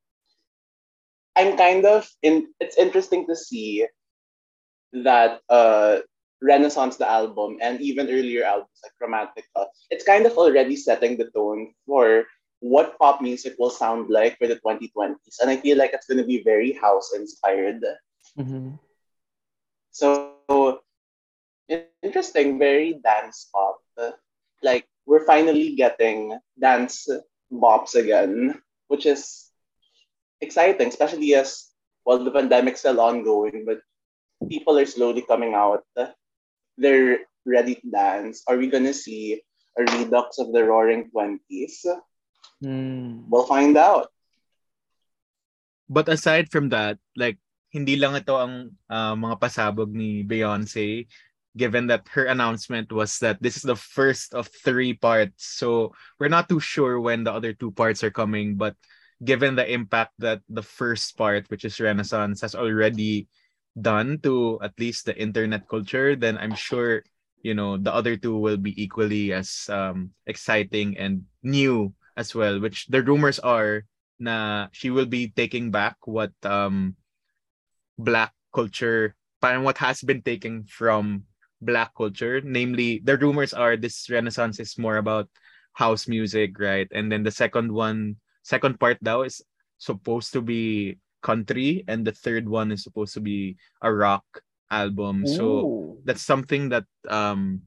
I'm 1.36 1.56
kind 1.56 1.84
of 1.86 2.08
in 2.22 2.48
it's 2.60 2.76
interesting 2.76 3.26
to 3.26 3.36
see 3.36 3.86
that 4.92 5.40
uh 5.48 6.00
Renaissance 6.42 6.96
the 6.96 7.08
album 7.08 7.58
and 7.62 7.80
even 7.80 8.10
earlier 8.10 8.42
albums 8.44 8.80
like 8.82 8.92
Chromatica, 8.98 9.66
it's 9.90 10.04
kind 10.04 10.26
of 10.26 10.36
already 10.36 10.76
setting 10.76 11.16
the 11.16 11.30
tone 11.30 11.72
for 11.86 12.26
what 12.60 12.98
pop 12.98 13.22
music 13.22 13.54
will 13.58 13.70
sound 13.70 14.10
like 14.10 14.38
for 14.38 14.46
the 14.46 14.58
2020s. 14.58 15.38
And 15.40 15.50
I 15.50 15.56
feel 15.56 15.78
like 15.78 15.92
it's 15.92 16.06
gonna 16.06 16.26
be 16.26 16.42
very 16.42 16.72
house 16.72 17.12
inspired. 17.14 17.82
Mhm. 18.38 18.78
So 19.90 20.82
interesting, 21.68 22.58
very 22.58 22.98
dance 23.04 23.48
pop. 23.54 23.80
Like 24.62 24.86
we're 25.06 25.24
finally 25.24 25.74
getting 25.74 26.38
dance 26.58 27.08
bops 27.52 27.94
again, 27.94 28.60
which 28.88 29.06
is 29.06 29.41
exciting, 30.42 30.90
especially 30.90 31.38
as 31.38 31.70
well 32.04 32.18
the 32.18 32.34
pandemic's 32.34 32.82
still 32.82 33.00
ongoing, 33.00 33.62
but 33.64 33.80
people 34.50 34.76
are 34.76 34.86
slowly 34.90 35.22
coming 35.22 35.54
out. 35.54 35.86
They're 36.76 37.24
ready 37.46 37.78
to 37.78 37.86
dance. 37.86 38.42
Are 38.50 38.58
we 38.58 38.66
gonna 38.66 38.92
see 38.92 39.40
a 39.78 39.86
redux 39.96 40.42
of 40.42 40.50
the 40.50 40.66
roaring 40.66 41.08
twenties? 41.14 41.86
Mm. 42.58 43.30
We'll 43.30 43.46
find 43.46 43.78
out. 43.78 44.10
But 45.88 46.10
aside 46.10 46.50
from 46.50 46.70
that, 46.74 46.98
like 47.14 47.38
hindi 47.72 47.96
lang 47.96 48.18
ito 48.18 48.36
ang 48.36 48.76
uh, 48.90 49.14
mga 49.16 49.40
pasabog 49.40 49.94
ni 49.94 50.26
Beyonce 50.26 51.08
given 51.56 51.86
that 51.88 52.08
her 52.08 52.32
announcement 52.32 52.88
was 52.92 53.20
that 53.20 53.36
this 53.44 53.56
is 53.56 53.62
the 53.62 53.76
first 53.76 54.32
of 54.32 54.48
three 54.64 54.96
parts. 54.96 55.60
So 55.60 55.92
we're 56.16 56.32
not 56.32 56.48
too 56.48 56.60
sure 56.60 56.96
when 56.96 57.24
the 57.24 57.32
other 57.32 57.52
two 57.52 57.70
parts 57.72 58.00
are 58.00 58.12
coming, 58.12 58.56
but 58.56 58.72
given 59.24 59.54
the 59.54 59.66
impact 59.66 60.12
that 60.18 60.40
the 60.48 60.62
first 60.62 61.16
part, 61.16 61.46
which 61.48 61.64
is 61.64 61.80
Renaissance, 61.80 62.40
has 62.42 62.54
already 62.54 63.28
done 63.80 64.18
to 64.22 64.58
at 64.62 64.76
least 64.78 65.06
the 65.06 65.16
internet 65.16 65.68
culture, 65.68 66.16
then 66.16 66.36
I'm 66.38 66.54
sure 66.54 67.02
you 67.42 67.54
know 67.54 67.76
the 67.76 67.92
other 67.92 68.16
two 68.16 68.38
will 68.38 68.58
be 68.58 68.74
equally 68.80 69.32
as 69.32 69.66
um, 69.70 70.10
exciting 70.26 70.98
and 70.98 71.26
new 71.42 71.94
as 72.16 72.34
well. 72.34 72.60
Which 72.60 72.86
the 72.86 73.02
rumors 73.02 73.38
are 73.38 73.84
na 74.22 74.70
she 74.70 74.94
will 74.94 75.10
be 75.10 75.34
taking 75.34 75.74
back 75.74 75.98
what 76.06 76.30
um 76.46 76.94
black 77.98 78.30
culture 78.54 79.18
parang 79.42 79.66
what 79.66 79.82
has 79.82 79.98
been 80.06 80.22
taken 80.22 80.62
from 80.70 81.26
black 81.58 81.90
culture 81.98 82.38
namely 82.46 83.02
the 83.02 83.18
rumors 83.18 83.50
are 83.50 83.74
this 83.74 84.06
renaissance 84.06 84.62
is 84.62 84.78
more 84.78 85.02
about 85.02 85.26
house 85.74 86.06
music 86.06 86.54
right 86.62 86.86
and 86.94 87.10
then 87.10 87.26
the 87.26 87.34
second 87.34 87.66
one 87.66 88.14
second 88.42 88.78
part 88.78 89.02
daw 89.02 89.22
is 89.22 89.42
supposed 89.78 90.32
to 90.32 90.42
be 90.42 90.98
country 91.22 91.84
and 91.86 92.04
the 92.04 92.12
third 92.12 92.48
one 92.48 92.70
is 92.72 92.82
supposed 92.82 93.14
to 93.14 93.22
be 93.22 93.56
a 93.82 93.92
rock 93.92 94.24
album. 94.70 95.26
So 95.26 96.00
that's 96.04 96.22
something 96.22 96.68
that 96.70 96.84
um 97.08 97.62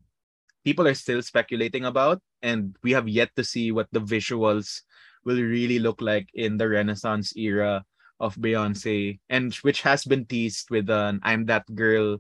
people 0.66 0.88
are 0.88 0.98
still 0.98 1.22
speculating 1.22 1.86
about 1.86 2.20
and 2.42 2.76
we 2.84 2.92
have 2.92 3.08
yet 3.08 3.30
to 3.38 3.44
see 3.44 3.72
what 3.72 3.88
the 3.94 4.02
visuals 4.02 4.82
will 5.24 5.40
really 5.40 5.80
look 5.80 6.02
like 6.02 6.28
in 6.34 6.58
the 6.58 6.68
renaissance 6.68 7.38
era 7.38 7.86
of 8.20 8.36
beyonce 8.36 9.20
and 9.30 9.54
which 9.62 9.82
has 9.82 10.04
been 10.06 10.26
teased 10.26 10.72
with 10.72 10.90
an 10.90 11.20
i'm 11.24 11.46
that 11.46 11.64
girl 11.76 12.18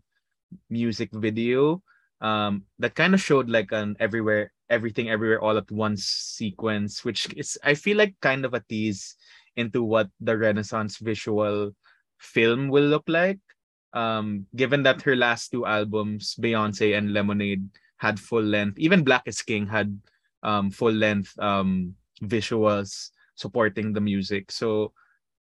music 0.69 1.09
video. 1.11 1.81
Um 2.21 2.63
that 2.79 2.95
kind 2.95 3.13
of 3.13 3.19
showed 3.19 3.49
like 3.49 3.71
an 3.75 3.95
everywhere 3.99 4.54
everything 4.69 5.09
everywhere 5.09 5.41
all 5.41 5.57
at 5.57 5.69
once 5.71 6.05
sequence 6.05 7.05
which 7.05 7.31
is 7.37 7.57
i 7.63 7.73
feel 7.73 7.97
like 7.97 8.15
kind 8.21 8.45
of 8.45 8.53
a 8.53 8.63
tease 8.69 9.15
into 9.55 9.83
what 9.83 10.09
the 10.19 10.35
renaissance 10.37 10.97
visual 10.97 11.71
film 12.19 12.67
will 12.69 12.85
look 12.85 13.07
like. 13.07 13.39
Um 13.95 14.47
given 14.55 14.83
that 14.83 15.01
her 15.07 15.15
last 15.15 15.51
two 15.51 15.65
albums 15.65 16.35
beyonce 16.35 16.97
and 16.97 17.15
lemonade 17.15 17.63
had 17.97 18.19
full 18.19 18.43
length 18.43 18.75
even 18.77 19.07
black 19.07 19.23
is 19.25 19.39
king 19.41 19.67
had 19.67 19.87
um 20.43 20.67
full 20.67 20.91
length 20.91 21.31
um 21.39 21.95
visuals 22.23 23.11
supporting 23.35 23.93
the 23.93 24.03
music. 24.03 24.51
So 24.51 24.91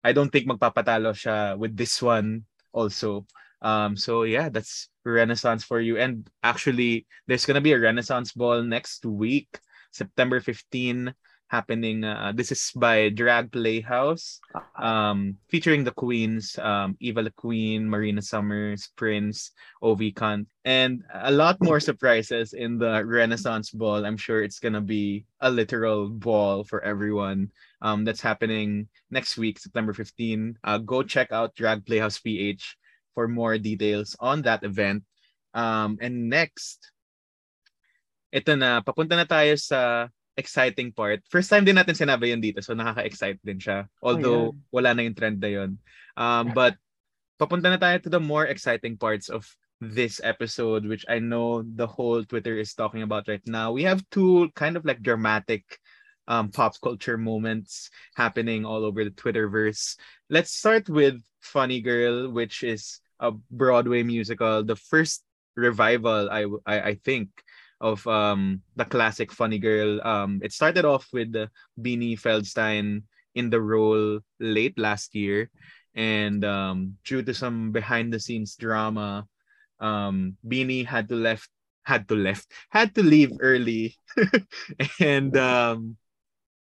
i 0.06 0.14
don't 0.14 0.30
think 0.30 0.46
magpapatalo 0.46 1.18
siya 1.18 1.58
with 1.58 1.74
this 1.74 1.98
one 2.02 2.46
also 2.74 3.26
um 3.64 3.98
so 3.98 4.24
yeah 4.24 4.50
that's 4.50 4.90
renaissance 5.06 5.64
for 5.64 5.80
you 5.80 5.98
and 5.98 6.30
actually 6.44 7.06
there's 7.28 7.46
gonna 7.46 7.62
be 7.62 7.74
a 7.74 7.80
renaissance 7.80 8.32
ball 8.32 8.62
next 8.62 9.06
week 9.06 9.60
september 9.92 10.40
15 10.40 11.14
happening. 11.54 12.02
Uh, 12.04 12.34
this 12.34 12.52
is 12.52 12.74
by 12.74 13.14
Drag 13.14 13.54
Playhouse, 13.54 14.42
um, 14.74 15.38
featuring 15.54 15.86
the 15.86 15.94
queens, 15.94 16.58
um, 16.58 16.98
Eva 16.98 17.22
Le 17.22 17.30
Queen, 17.30 17.86
Marina 17.86 18.26
Summers, 18.26 18.90
Prince, 18.98 19.54
Ovi 19.86 20.10
and 20.66 21.04
a 21.14 21.30
lot 21.30 21.62
more 21.62 21.80
surprises 21.80 22.54
in 22.58 22.80
the 22.82 23.06
Renaissance 23.06 23.70
Ball. 23.70 24.02
I'm 24.04 24.18
sure 24.18 24.42
it's 24.42 24.58
gonna 24.58 24.82
be 24.82 25.26
a 25.42 25.52
literal 25.52 26.10
ball 26.10 26.64
for 26.66 26.82
everyone. 26.82 27.54
Um, 27.86 28.02
that's 28.04 28.22
happening 28.22 28.90
next 29.12 29.38
week, 29.38 29.60
September 29.60 29.94
15. 29.94 30.58
Uh, 30.64 30.80
go 30.80 31.04
check 31.04 31.32
out 31.32 31.54
Drag 31.54 31.86
Playhouse 31.86 32.18
PH 32.18 32.78
for 33.14 33.30
more 33.30 33.58
details 33.58 34.18
on 34.20 34.44
that 34.44 34.62
event. 34.66 35.06
Um, 35.54 35.98
and 36.02 36.30
next, 36.30 36.92
ito 38.34 38.58
na, 38.58 38.82
papunta 38.82 39.14
na 39.14 39.26
tayo 39.26 39.54
sa 39.58 40.10
exciting 40.34 40.92
part. 40.92 41.22
First 41.30 41.54
time 41.54 41.64
din 41.64 41.78
natin 41.78 41.94
sinabi 41.94 42.34
yun 42.34 42.42
dito, 42.42 42.60
so 42.66 42.74
nakaka-excite 42.74 43.38
din 43.46 43.62
siya. 43.62 43.86
Although, 44.02 44.58
wala 44.74 44.98
na 44.98 45.06
yung 45.06 45.14
trend 45.14 45.38
na 45.38 45.50
yun. 45.50 45.78
Um, 46.18 46.52
but, 46.58 46.74
papunta 47.38 47.70
na 47.70 47.78
tayo 47.78 48.02
to 48.02 48.10
the 48.10 48.22
more 48.22 48.46
exciting 48.50 48.98
parts 48.98 49.30
of 49.30 49.46
this 49.82 50.22
episode, 50.24 50.88
which 50.88 51.06
I 51.10 51.20
know 51.20 51.62
the 51.62 51.88
whole 51.88 52.24
Twitter 52.24 52.58
is 52.58 52.74
talking 52.74 53.04
about 53.04 53.28
right 53.28 53.44
now. 53.46 53.76
We 53.76 53.84
have 53.84 54.02
two 54.10 54.50
kind 54.56 54.78
of 54.78 54.86
like 54.86 55.04
dramatic 55.04 55.66
um, 56.28 56.50
pop 56.50 56.80
culture 56.80 57.18
moments 57.18 57.92
happening 58.16 58.64
all 58.64 58.86
over 58.86 59.04
the 59.04 59.12
Twitterverse. 59.12 60.00
Let's 60.30 60.56
start 60.56 60.88
with 60.88 61.20
Funny 61.42 61.82
Girl, 61.82 62.32
which 62.32 62.64
is 62.64 63.03
a 63.24 63.32
Broadway 63.50 64.04
musical, 64.04 64.64
the 64.64 64.76
first 64.76 65.24
revival, 65.56 66.30
I, 66.30 66.46
I, 66.68 66.76
I 66.82 66.94
think, 67.08 67.30
of 67.82 68.06
um 68.08 68.62
the 68.76 68.86
classic 68.86 69.32
Funny 69.32 69.60
Girl. 69.60 70.00
Um, 70.04 70.40
it 70.44 70.54
started 70.54 70.86
off 70.86 71.08
with 71.12 71.34
Beanie 71.80 72.20
Feldstein 72.20 73.04
in 73.36 73.50
the 73.50 73.60
role 73.60 74.20
late 74.40 74.78
last 74.78 75.16
year, 75.16 75.50
and 75.96 76.44
um, 76.46 76.96
due 77.04 77.24
to 77.24 77.34
some 77.34 77.72
behind 77.72 78.14
the 78.14 78.20
scenes 78.20 78.56
drama, 78.56 79.28
um, 79.80 80.38
Beanie 80.48 80.86
had 80.86 81.10
to 81.10 81.16
left 81.16 81.50
had 81.84 82.08
to 82.08 82.16
left 82.16 82.48
had 82.70 82.96
to 82.96 83.04
leave 83.04 83.32
early, 83.42 83.98
and 85.00 85.36
um, 85.36 85.98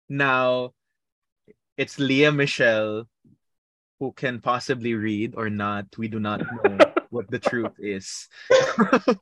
now 0.09 0.73
it's 1.77 1.99
Lea 1.99 2.31
Michele 2.31 3.05
who 3.99 4.11
can 4.11 4.41
possibly 4.41 4.93
read 4.93 5.33
or 5.37 5.49
not. 5.49 5.85
We 5.97 6.07
do 6.07 6.19
not 6.19 6.41
know 6.41 6.77
what 7.09 7.29
the 7.31 7.39
truth 7.39 7.75
is. 7.79 8.27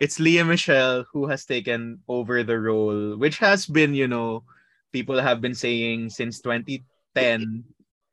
it's 0.00 0.20
Lea 0.20 0.42
Michele 0.42 1.04
who 1.12 1.26
has 1.28 1.44
taken 1.44 2.00
over 2.08 2.42
the 2.42 2.58
role, 2.58 3.16
which 3.16 3.38
has 3.38 3.66
been, 3.66 3.94
you 3.94 4.08
know, 4.08 4.44
people 4.92 5.20
have 5.20 5.40
been 5.40 5.54
saying 5.54 6.10
since 6.10 6.40
2010, 6.40 7.64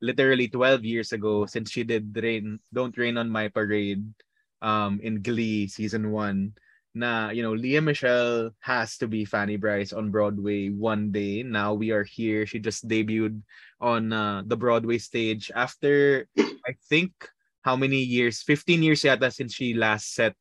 literally 0.01 0.48
12 0.48 0.83
years 0.83 1.12
ago, 1.13 1.45
since 1.45 1.71
she 1.71 1.83
did 1.83 2.12
Rain, 2.15 2.60
Don't 2.74 2.98
Rain 2.98 3.17
on 3.17 3.29
My 3.29 3.48
Parade 3.48 4.03
um, 4.62 5.00
in 5.01 5.21
Glee 5.21 5.67
season 5.67 6.12
one. 6.12 6.53
Na, 6.93 7.29
you 7.29 7.41
know, 7.41 7.53
Lea 7.53 7.79
Michele 7.79 8.51
has 8.60 8.98
to 8.98 9.07
be 9.07 9.24
Fanny 9.24 9.55
Brice 9.55 9.93
on 9.93 10.12
Broadway 10.12 10.67
one 10.67 11.12
day. 11.12 11.41
Now 11.41 11.74
we 11.74 11.91
are 11.91 12.03
here. 12.03 12.45
She 12.45 12.60
just 12.60 12.86
debuted 12.86 13.39
on 13.81 14.13
uh, 14.13 14.43
the 14.45 14.55
Broadway 14.55 15.00
stage 15.00 15.51
after, 15.53 16.29
I 16.38 16.77
think, 16.88 17.11
how 17.61 17.75
many 17.75 17.97
years? 17.97 18.41
15 18.41 18.81
years 18.81 19.01
yata 19.01 19.33
since 19.33 19.53
she 19.53 19.73
last 19.73 20.13
set 20.13 20.35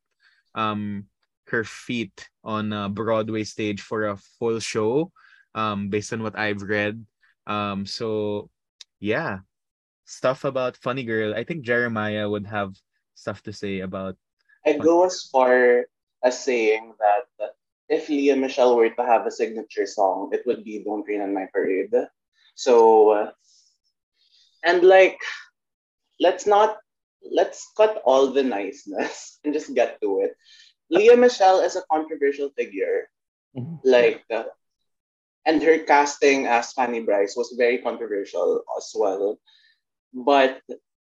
um 0.54 1.06
her 1.50 1.64
feet 1.64 2.28
on 2.44 2.72
a 2.72 2.88
Broadway 2.88 3.42
stage 3.42 3.82
for 3.82 4.06
a 4.06 4.16
full 4.38 4.60
show, 4.60 5.10
um, 5.54 5.88
based 5.90 6.12
on 6.12 6.22
what 6.22 6.38
I've 6.38 6.62
read. 6.62 7.04
Um, 7.46 7.84
so 7.86 8.48
yeah, 9.00 9.42
stuff 10.04 10.44
about 10.44 10.76
Funny 10.76 11.02
Girl. 11.02 11.34
I 11.34 11.42
think 11.44 11.64
Jeremiah 11.66 12.28
would 12.28 12.46
have 12.46 12.74
stuff 13.14 13.42
to 13.44 13.52
say 13.52 13.80
about. 13.80 14.16
I 14.64 14.78
go 14.78 15.04
as 15.04 15.26
far 15.26 15.86
as 16.22 16.38
saying 16.38 16.94
that 17.00 17.50
if 17.88 18.08
Lea 18.08 18.34
Michele 18.34 18.76
were 18.76 18.90
to 18.90 19.04
have 19.04 19.26
a 19.26 19.30
signature 19.30 19.86
song, 19.86 20.30
it 20.32 20.46
would 20.46 20.62
be 20.62 20.84
"Don't 20.84 21.06
Rain 21.06 21.22
on 21.22 21.34
My 21.34 21.46
Parade." 21.52 22.06
So, 22.54 23.30
and 24.64 24.82
like, 24.82 25.18
let's 26.20 26.46
not 26.46 26.78
let's 27.24 27.68
cut 27.76 28.00
all 28.04 28.32
the 28.32 28.42
niceness 28.42 29.38
and 29.44 29.52
just 29.52 29.74
get 29.74 30.00
to 30.00 30.20
it. 30.20 30.32
Lea 30.90 31.14
Michele 31.14 31.60
is 31.60 31.76
a 31.76 31.84
controversial 31.90 32.50
figure. 32.56 33.08
Mhm. 33.56 33.80
Like, 33.84 34.24
uh, 34.30 34.44
and 35.46 35.62
her 35.62 35.78
casting 35.80 36.46
as 36.46 36.72
Fanny 36.72 37.00
Brice 37.00 37.34
was 37.36 37.54
very 37.56 37.78
controversial 37.78 38.62
as 38.76 38.92
well. 38.94 39.38
But, 40.12 40.60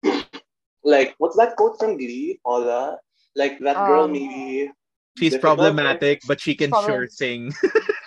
like, 0.84 1.14
what's 1.18 1.36
that 1.36 1.56
quote 1.56 1.78
from 1.78 1.98
Glee, 1.98 2.40
Paula? 2.44 2.98
Like, 3.34 3.58
that 3.60 3.76
girl 3.76 4.04
Um, 4.04 4.12
maybe. 4.12 4.70
She's 5.18 5.36
problematic, 5.36 6.22
but 6.26 6.40
she 6.40 6.54
can 6.54 6.70
Problem- 6.70 6.92
sure 6.92 7.06
sing. 7.08 7.52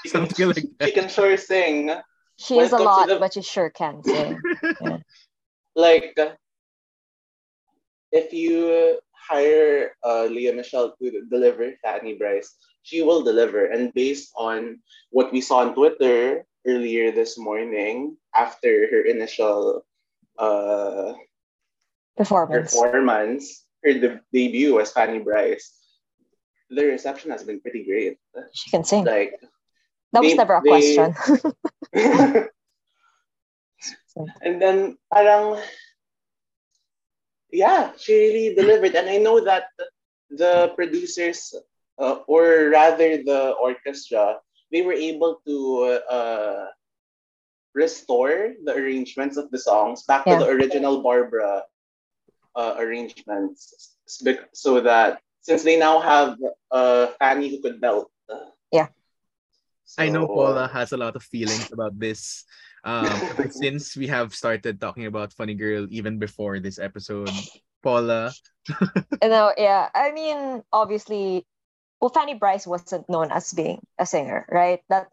She 0.03 0.09
can, 0.09 0.27
Something 0.29 0.47
like 0.47 0.65
she 0.83 0.91
can 0.91 1.07
sure 1.09 1.38
sing. 1.38 1.91
She 2.37 2.59
is 2.59 2.71
a 2.71 2.77
lot, 2.77 3.07
the- 3.07 3.19
but 3.19 3.33
she 3.33 3.41
sure 3.41 3.69
can 3.69 4.03
sing. 4.03 4.39
like 5.75 6.17
if 8.11 8.33
you 8.33 8.99
hire 9.11 9.95
uh, 10.03 10.25
Lea 10.25 10.51
Michele 10.51 10.95
to 11.01 11.25
deliver 11.29 11.71
Fanny 11.83 12.13
Brice, 12.15 12.53
she 12.83 13.01
will 13.01 13.23
deliver. 13.23 13.65
And 13.65 13.93
based 13.93 14.31
on 14.37 14.79
what 15.09 15.31
we 15.33 15.41
saw 15.41 15.59
on 15.65 15.73
Twitter 15.73 16.45
earlier 16.67 17.11
this 17.11 17.37
morning, 17.37 18.17
after 18.35 18.87
her 18.91 19.01
initial 19.01 19.85
uh, 20.37 21.13
Performance. 22.17 22.71
performance, 22.71 23.65
her 23.83 23.93
de- 23.93 24.21
debut 24.31 24.79
as 24.79 24.91
Fanny 24.91 25.19
Brice, 25.19 25.73
the 26.69 26.85
reception 26.85 27.31
has 27.31 27.43
been 27.43 27.59
pretty 27.59 27.83
great. 27.83 28.17
She 28.53 28.69
can 28.69 28.83
sing. 28.83 29.03
Like 29.05 29.35
that 30.13 30.21
was 30.23 30.31
they- 30.31 30.37
never 30.37 30.55
a 30.55 30.61
they- 30.63 30.69
question. 30.69 31.15
and 34.41 34.62
then 34.62 34.97
parang 35.13 35.58
yeah 37.51 37.91
she 37.97 38.13
really 38.13 38.55
delivered 38.55 38.95
and 38.95 39.10
i 39.10 39.17
know 39.17 39.43
that 39.43 39.65
the 40.29 40.71
producers 40.75 41.53
uh, 41.99 42.19
or 42.27 42.69
rather 42.71 43.17
the 43.23 43.51
orchestra 43.62 44.38
they 44.71 44.81
were 44.81 44.93
able 44.93 45.39
to 45.45 45.99
uh, 46.10 46.65
restore 47.73 48.53
the 48.65 48.73
arrangements 48.73 49.38
of 49.38 49.49
the 49.51 49.60
songs 49.60 50.03
back 50.03 50.25
Yeah. 50.25 50.39
to 50.39 50.45
the 50.45 50.49
original 50.49 51.01
barbara 51.01 51.63
uh, 52.55 52.75
arrangements 52.79 53.95
so 54.53 54.81
that 54.81 55.21
since 55.41 55.63
they 55.63 55.77
now 55.77 55.99
have 55.99 56.38
uh, 56.71 57.08
fanny 57.19 57.49
who 57.49 57.62
could 57.62 57.79
belt 57.81 58.12
Yeah. 58.71 58.88
I 59.97 60.09
know 60.09 60.27
Paula 60.27 60.67
has 60.67 60.91
a 60.91 60.97
lot 60.97 61.15
of 61.15 61.23
feelings 61.23 61.71
about 61.71 61.97
this. 61.99 62.43
Um, 62.83 63.07
since 63.49 63.95
we 63.97 64.07
have 64.07 64.33
started 64.35 64.79
talking 64.79 65.05
about 65.05 65.33
Funny 65.33 65.55
Girl 65.55 65.87
even 65.89 66.19
before 66.19 66.59
this 66.59 66.77
episode, 66.79 67.29
Paula, 67.83 68.33
You 69.21 69.29
know, 69.29 69.53
yeah. 69.57 69.89
I 69.93 70.11
mean, 70.11 70.63
obviously, 70.71 71.45
well, 72.01 72.09
Fanny 72.09 72.33
Brice 72.33 72.67
wasn't 72.67 73.09
known 73.09 73.31
as 73.31 73.53
being 73.53 73.79
a 73.99 74.05
singer, 74.05 74.45
right? 74.49 74.81
That 74.89 75.09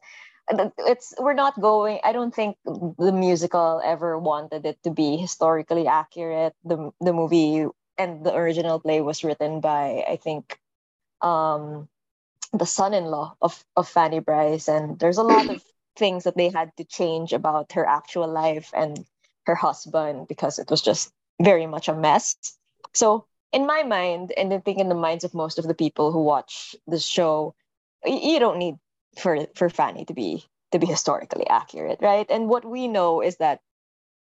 that- 0.50 0.72
it's 0.78 1.14
we're 1.18 1.35
not 1.38 1.61
going. 1.61 2.00
I 2.04 2.12
don't 2.12 2.35
think 2.35 2.56
the 2.64 3.12
musical 3.12 3.80
ever 3.85 4.18
wanted 4.18 4.66
it 4.66 4.82
to 4.85 4.90
be 4.90 5.16
historically 5.16 5.87
accurate. 5.87 6.54
The 6.64 6.90
the 7.00 7.12
movie 7.12 7.66
and 7.98 8.24
the 8.24 8.35
original 8.35 8.80
play 8.80 9.00
was 9.00 9.22
written 9.24 9.61
by 9.61 10.04
I 10.08 10.16
think, 10.16 10.58
um, 11.20 11.88
the 12.53 12.67
son-in-law 12.67 13.37
of 13.41 13.65
of 13.77 13.88
Fanny 13.88 14.21
Brice, 14.21 14.69
and 14.69 14.99
there's 14.99 15.19
a 15.19 15.23
lot 15.23 15.49
of 15.49 15.62
things 15.97 16.25
that 16.25 16.37
they 16.37 16.49
had 16.49 16.75
to 16.77 16.85
change 16.85 17.33
about 17.33 17.73
her 17.73 17.87
actual 17.87 18.29
life 18.29 18.71
and 18.75 19.05
her 19.47 19.55
husband 19.55 20.29
because 20.29 20.59
it 20.59 20.71
was 20.71 20.83
just 20.83 21.12
very 21.41 21.67
much 21.67 21.88
a 21.88 21.95
mess. 21.95 22.37
So 22.95 23.27
in 23.53 23.67
my 23.67 23.83
mind, 23.83 24.33
and 24.37 24.53
I 24.53 24.59
think 24.59 24.79
in 24.79 24.88
the 24.88 24.95
minds 24.95 25.25
of 25.25 25.35
most 25.35 25.59
of 25.59 25.67
the 25.67 25.75
people 25.75 26.12
who 26.12 26.23
watch 26.23 26.75
the 26.87 26.99
show, 26.99 27.55
you 28.05 28.38
don't 28.38 28.59
need 28.59 28.77
for 29.19 29.47
for 29.55 29.69
Fanny 29.69 30.05
to 30.07 30.15
be 30.15 30.45
to 30.73 30.79
be 30.79 30.87
historically 30.87 31.47
accurate, 31.47 31.99
right? 32.01 32.27
And 32.31 32.49
what 32.49 32.65
we 32.65 32.88
know 32.88 33.21
is 33.21 33.37
that 33.37 33.61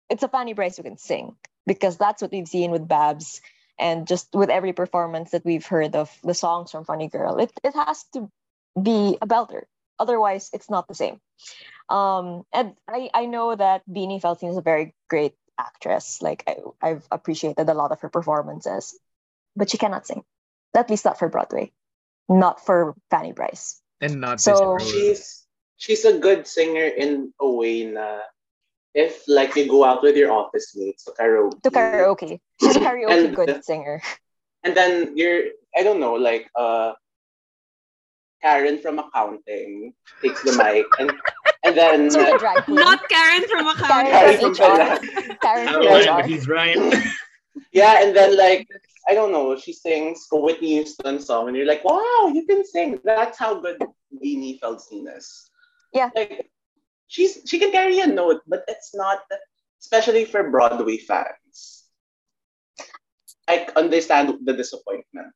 it's 0.10 0.24
a 0.24 0.28
Fanny 0.28 0.54
Brice 0.54 0.78
who 0.78 0.84
can 0.84 0.98
sing 0.98 1.36
because 1.66 1.98
that's 1.98 2.22
what 2.22 2.32
we've 2.32 2.48
seen 2.48 2.72
with 2.72 2.88
Babs 2.88 3.42
and 3.78 4.08
just 4.08 4.30
with 4.34 4.50
every 4.50 4.74
performance 4.74 5.32
that 5.32 5.46
we've 5.46 5.66
heard 5.66 5.96
of 5.96 6.10
the 6.24 6.34
songs 6.34 6.72
from 6.72 6.86
Funny 6.86 7.08
Girl. 7.08 7.38
It 7.38 7.52
it 7.64 7.74
has 7.76 8.04
to 8.14 8.30
be 8.82 9.18
a 9.22 9.28
belter. 9.28 9.64
Otherwise, 10.00 10.50
it's 10.54 10.70
not 10.70 10.88
the 10.88 10.96
same. 10.96 11.20
Um, 11.90 12.44
and 12.54 12.76
I, 12.88 13.10
I 13.14 13.26
know 13.28 13.56
that 13.56 13.84
Beanie 13.88 14.20
Feldstein 14.22 14.50
is 14.52 14.58
a 14.58 14.62
very 14.62 14.94
great 15.10 15.36
actress. 15.58 16.22
Like 16.22 16.44
I, 16.48 16.58
I've 16.82 17.08
appreciated 17.12 17.70
a 17.70 17.74
lot 17.74 17.92
of 17.92 18.02
her 18.02 18.10
performances, 18.10 18.98
but 19.56 19.70
she 19.70 19.78
cannot 19.78 20.06
sing. 20.08 20.24
At 20.76 20.90
least 20.90 21.06
not 21.06 21.18
for 21.20 21.30
Broadway, 21.30 21.72
not 22.28 22.60
for 22.66 22.96
Fanny 23.10 23.32
Brice. 23.32 23.80
and 24.02 24.20
not 24.20 24.42
So- 24.42 24.78
she's 24.80 25.48
she's 25.78 26.04
a 26.04 26.20
good 26.20 26.48
singer 26.48 26.84
in 26.84 27.32
a 27.40 27.50
way 27.50 27.86
na 27.86 28.20
if 28.95 29.21
like 29.27 29.55
you 29.55 29.67
go 29.69 29.84
out 29.84 30.01
with 30.01 30.15
your 30.15 30.31
office 30.31 30.73
mates 30.75 31.03
to 31.05 31.12
karaoke. 31.12 31.62
To 31.63 31.69
karaoke. 31.69 32.39
She's 32.62 32.75
a 32.77 32.79
karaoke 32.79 33.25
And- 33.27 33.36
good 33.36 33.63
singer. 33.63 34.01
And 34.63 34.75
then 34.75 35.15
you're 35.15 35.43
I 35.77 35.84
don't 35.84 35.99
know, 35.99 36.13
like 36.15 36.49
uh 36.55 36.93
Karen 38.41 38.77
from 38.79 38.99
accounting 38.99 39.93
takes 40.21 40.43
the 40.43 40.53
mic 40.58 40.86
and 40.99 41.12
and 41.63 41.75
then 41.75 42.05
She's 42.10 42.15
a 42.15 42.38
drag. 42.38 42.67
Not 42.67 43.08
Karen 43.10 43.43
from 43.49 43.65
Karen 43.75 44.08
accounting. 44.08 44.39
from 44.39 44.55
Karen 44.55 44.97
from 44.97 45.31
HR. 45.31 45.36
Karen 45.41 45.67
from 45.73 45.86
right, 45.86 46.23
HR. 46.23 46.27
he's 46.27 46.47
right. 46.47 46.77
Yeah, 47.71 48.03
and 48.03 48.15
then 48.15 48.36
like 48.38 48.67
I 49.10 49.13
don't 49.13 49.31
know, 49.31 49.55
she 49.58 49.71
sings 49.73 50.27
a 50.31 50.38
Whitney 50.38 50.73
Houston 50.75 51.19
song, 51.19 51.47
and 51.47 51.55
you're 51.55 51.65
like, 51.65 51.84
wow, 51.86 52.29
you 52.34 52.45
can 52.45 52.65
sing. 52.65 52.99
That's 53.03 53.38
how 53.38 53.60
good 53.62 53.77
Beanie 54.23 54.60
Feldstein 54.60 55.05
is. 55.15 55.49
Yeah. 55.93 56.10
Like 56.15 56.49
she's 57.08 57.41
she 57.48 57.60
can 57.60 57.72
carry 57.72 58.00
a 58.00 58.08
note, 58.08 58.41
but 58.48 58.63
it's 58.68 58.94
not 58.96 59.20
especially 59.82 60.26
for 60.26 60.50
Broadway 60.50 60.98
fans. 60.98 61.86
I 63.48 63.68
understand 63.76 64.46
the 64.46 64.54
disappointment. 64.54 65.34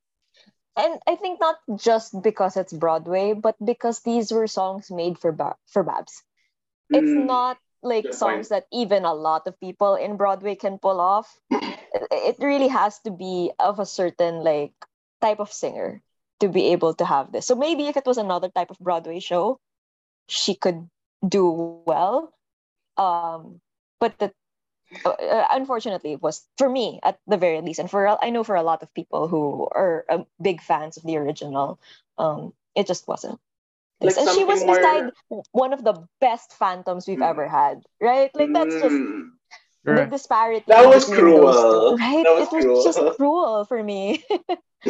And 0.76 1.00
I 1.08 1.16
think 1.16 1.40
not 1.40 1.58
just 1.76 2.22
because 2.22 2.56
it's 2.58 2.74
Broadway, 2.74 3.34
but 3.34 3.56
because 3.64 4.00
these 4.02 4.32
were 4.32 4.48
songs 4.48 4.90
made 4.92 5.18
for 5.20 5.32
ba- 5.32 5.58
for 5.68 5.84
Babs. 5.84 6.24
It's 6.92 7.16
Mm, 7.16 7.18
not 7.18 7.58
like 7.82 8.14
songs 8.14 8.50
that 8.50 8.68
even 8.72 9.06
a 9.06 9.14
lot 9.14 9.48
of 9.48 9.60
people 9.60 9.96
in 9.96 10.18
Broadway 10.18 10.56
can 10.56 10.80
pull 10.80 11.00
off. 11.00 11.40
it, 11.52 12.08
it 12.12 12.38
really 12.40 12.68
has 12.70 13.00
to 13.02 13.12
be 13.12 13.52
of 13.60 13.80
a 13.80 13.86
certain 13.86 14.44
like 14.44 14.74
type 15.22 15.40
of 15.40 15.52
singer 15.52 16.02
to 16.40 16.48
be 16.50 16.72
able 16.74 16.94
to 16.96 17.06
have 17.06 17.32
this. 17.32 17.46
So 17.48 17.56
maybe 17.56 17.88
if 17.88 17.98
it 17.98 18.06
was 18.06 18.18
another 18.18 18.50
type 18.50 18.72
of 18.72 18.80
Broadway 18.80 19.20
show, 19.20 19.60
she 20.28 20.56
could 20.56 20.90
do 21.26 21.82
well. 21.86 22.34
Um, 22.98 23.62
but 24.00 24.18
the 24.20 24.32
uh, 25.06 25.46
unfortunately 25.54 26.14
it 26.14 26.22
was 26.22 26.44
for 26.58 26.68
me 26.70 27.00
at 27.04 27.20
the 27.28 27.38
very 27.38 27.62
least 27.62 27.78
and 27.80 27.90
for 27.90 28.08
I 28.10 28.30
know 28.32 28.44
for 28.44 28.56
a 28.56 28.64
lot 28.66 28.82
of 28.82 28.92
people 28.94 29.28
who 29.28 29.68
are 29.70 30.04
uh, 30.10 30.24
big 30.42 30.62
fans 30.62 30.98
of 30.98 31.04
the 31.04 31.18
original 31.18 31.78
um 32.18 32.54
it 32.76 32.88
just 32.88 33.08
wasn't. 33.08 33.38
Like 34.02 34.18
and 34.18 34.30
she 34.34 34.44
was 34.44 34.64
something 34.64 34.66
more- 34.66 34.80
beside 34.82 35.06
one 35.52 35.74
of 35.78 35.84
the 35.84 36.08
best 36.20 36.54
phantoms 36.58 37.06
we've 37.06 37.22
Mm. 37.22 37.30
ever 37.30 37.46
had 37.48 37.84
right 38.02 38.34
like 38.34 38.50
that's 38.52 38.76
just 38.82 38.96
Mm. 38.96 39.38
the 39.86 40.06
disparity 40.10 40.66
That 40.68 40.88
was 40.90 41.06
between 41.08 41.38
those 41.38 41.56
two, 41.56 41.70
cruel. 41.70 41.98
right 41.98 42.24
That 42.26 42.36
was 42.36 42.48
it 42.50 42.56
was 42.56 42.64
cruel. 42.66 42.84
just 42.84 43.00
cruel 43.18 43.66
for 43.70 43.84
me 43.84 44.26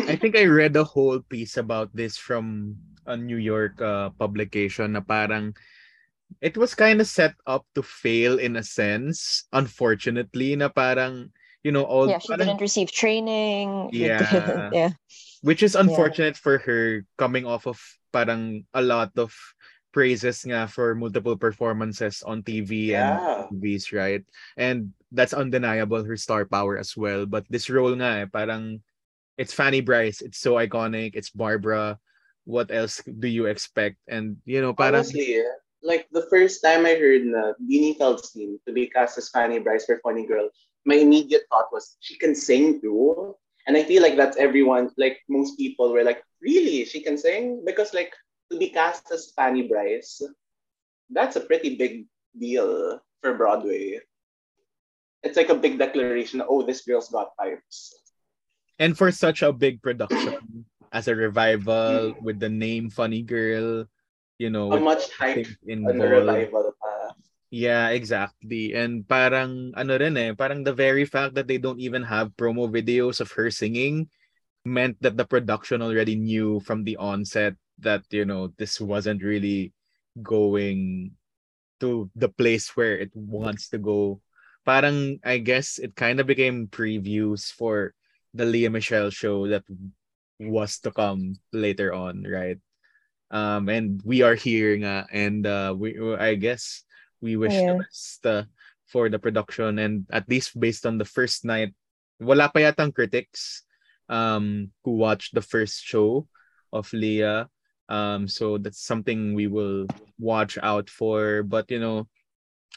I 0.08 0.15
think 0.15 0.38
I 0.38 0.46
read 0.46 0.76
a 0.80 0.84
whole 0.88 1.20
piece 1.20 1.58
about 1.58 1.92
this 1.94 2.15
from 2.15 2.78
a 3.06 3.18
New 3.18 3.38
York 3.42 3.82
uh, 3.82 4.15
publication 4.15 4.94
na 4.96 5.02
parang 5.04 5.58
it 6.42 6.58
was 6.58 6.76
kind 6.76 7.02
of 7.02 7.08
set 7.08 7.34
up 7.48 7.65
to 7.76 7.82
fail 7.82 8.38
in 8.39 8.56
a 8.56 8.63
sense, 8.63 9.46
unfortunately, 9.52 10.56
na 10.56 10.70
parang, 10.70 11.32
you 11.63 11.72
know, 11.72 11.84
all 11.84 12.08
yeah 12.10 12.20
she 12.20 12.30
parang- 12.30 12.48
didn't 12.48 12.62
receive 12.62 12.92
training 12.92 13.89
Yeah. 13.94 14.70
yeah 14.74 14.92
which 15.42 15.63
is 15.63 15.76
unfortunate 15.76 16.36
for 16.36 16.60
her 16.68 17.06
coming 17.18 17.46
off 17.48 17.63
of 17.68 17.80
parang 18.12 18.68
a 18.76 18.82
lot 18.84 19.15
of 19.15 19.32
praises 19.96 20.44
nga 20.46 20.68
for 20.68 20.94
multiple 20.94 21.36
performances 21.39 22.22
on 22.28 22.44
TV 22.44 22.92
Yeah. 22.94 23.18
and 23.48 23.52
movies, 23.52 23.89
right? 23.96 24.22
And 24.60 24.94
that's 25.15 25.34
undeniable 25.34 26.04
her 26.04 26.18
star 26.20 26.46
power 26.46 26.78
as 26.78 26.94
well. 26.96 27.26
But 27.26 27.48
this 27.50 27.70
role 27.72 27.96
nga 27.98 28.22
eh, 28.22 28.26
parang 28.30 28.84
it's 29.39 29.56
Fanny 29.56 29.80
Brice, 29.82 30.22
it's 30.22 30.38
so 30.38 30.60
iconic, 30.60 31.15
it's 31.15 31.32
Barbara. 31.32 31.98
What 32.46 32.70
else 32.70 33.02
do 33.08 33.28
you 33.32 33.48
expect? 33.48 33.98
And 34.08 34.38
you 34.46 34.60
know, 34.62 34.76
parang 34.76 35.08
Honestly, 35.08 35.39
like 35.84 36.08
the 36.12 36.28
first 36.30 36.62
time 36.63 36.86
I 36.86 36.96
heard 36.96 37.24
na 37.26 37.54
Beanie 37.62 37.98
Feldstein 37.98 38.60
to 38.68 38.74
be 38.74 38.88
cast 38.88 39.18
as 39.18 39.30
Fanny 39.30 39.60
Brice 39.60 39.86
for 39.86 40.00
Funny 40.04 40.26
Girl, 40.26 40.50
my 40.86 40.96
immediate 40.96 41.44
thought 41.50 41.72
was 41.72 41.98
she 42.00 42.18
can 42.18 42.36
sing 42.36 42.82
too. 42.82 43.36
And 43.68 43.78
I 43.78 43.84
feel 43.84 44.02
like 44.02 44.18
that's 44.18 44.38
everyone, 44.38 44.89
like 44.98 45.20
most 45.30 45.58
people 45.58 45.92
were 45.92 46.04
like, 46.04 46.24
really? 46.42 46.86
She 46.86 47.02
can 47.02 47.18
sing? 47.18 47.63
Because 47.65 47.94
like 47.94 48.13
to 48.52 48.58
be 48.58 48.70
cast 48.70 49.12
as 49.12 49.32
Fanny 49.36 49.68
Brice, 49.68 50.22
that's 51.12 51.36
a 51.36 51.42
pretty 51.46 51.76
big 51.76 52.06
deal 52.38 53.00
for 53.22 53.36
Broadway. 53.36 54.00
It's 55.24 55.38
like 55.38 55.50
a 55.50 55.56
big 55.56 55.78
declaration, 55.78 56.42
oh, 56.42 56.63
this 56.63 56.82
girl's 56.82 57.10
got 57.10 57.36
pipes. 57.38 57.94
and 58.80 58.98
for 58.98 59.12
such 59.12 59.42
a 59.44 59.52
big 59.52 59.82
production 59.82 60.65
as 60.92 61.08
a 61.08 61.15
revival 61.15 62.15
with 62.22 62.39
the 62.39 62.50
name 62.50 62.89
Funny 62.89 63.22
Girl, 63.22 63.86
you 64.39 64.49
know, 64.49 64.71
A 64.73 64.80
much 64.80 65.12
hype 65.13 65.36
things 65.36 65.58
on 65.86 65.99
the 65.99 66.08
involved. 66.08 66.28
revival 66.28 66.73
pa. 66.82 67.13
Yeah, 67.52 67.89
exactly. 67.89 68.73
And 68.78 69.08
parang 69.10 69.73
ano 69.73 69.97
rin 69.97 70.17
eh, 70.17 70.34
parang 70.38 70.63
the 70.63 70.73
very 70.73 71.06
fact 71.06 71.34
that 71.36 71.49
they 71.49 71.58
don't 71.58 71.82
even 71.82 72.06
have 72.06 72.38
promo 72.38 72.69
videos 72.69 73.21
of 73.21 73.32
her 73.34 73.49
singing 73.49 74.10
meant 74.65 74.97
that 75.02 75.17
the 75.17 75.25
production 75.25 75.82
already 75.82 76.15
knew 76.15 76.60
from 76.62 76.84
the 76.86 76.97
onset 76.97 77.56
that, 77.80 78.06
you 78.12 78.25
know, 78.25 78.54
this 78.58 78.80
wasn't 78.80 79.23
really 79.23 79.73
going 80.21 81.12
to 81.82 82.10
the 82.15 82.30
place 82.30 82.75
where 82.78 82.97
it 82.97 83.12
wants 83.15 83.69
to 83.69 83.80
go. 83.80 84.21
Parang 84.65 85.19
I 85.25 85.39
guess 85.39 85.80
it 85.80 85.95
kind 85.95 86.19
of 86.19 86.28
became 86.28 86.67
previews 86.69 87.49
for 87.52 87.95
the 88.36 88.45
Lea 88.45 88.69
Michele 88.69 89.10
show 89.10 89.47
that 89.49 89.65
was 90.39 90.80
to 90.86 90.91
come 90.91 91.39
later 91.52 91.93
on, 91.93 92.23
right? 92.30 92.60
Um, 93.32 93.70
and 93.70 94.02
we 94.04 94.22
are 94.26 94.34
here 94.34 94.74
nga, 94.78 95.06
and 95.13 95.46
uh, 95.46 95.76
we 95.78 95.94
I 96.18 96.34
guess 96.36 96.82
we 97.22 97.38
wish 97.38 97.54
Yeah. 97.54 97.74
the 97.74 97.84
best 97.86 98.22
uh, 98.26 98.44
for 98.89 99.06
the 99.10 99.20
production 99.22 99.78
and 99.78 100.10
at 100.10 100.26
least 100.30 100.58
based 100.58 100.86
on 100.89 100.98
the 100.98 101.06
first 101.06 101.46
night. 101.46 101.74
Wala 102.20 102.50
pa 102.50 102.60
yatang 102.65 102.89
critics 102.94 103.63
um 104.10 104.74
who 104.82 104.98
watched 104.98 105.38
the 105.38 105.46
first 105.46 105.86
show 105.86 106.26
of 106.74 106.89
Lea. 106.92 107.46
Um 107.86 108.26
so 108.26 108.58
that's 108.58 108.82
something 108.82 109.38
we 109.38 109.46
will 109.46 109.86
watch 110.18 110.58
out 110.65 110.89
for. 110.89 111.46
But 111.46 111.70
you 111.70 111.78
know 111.80 112.10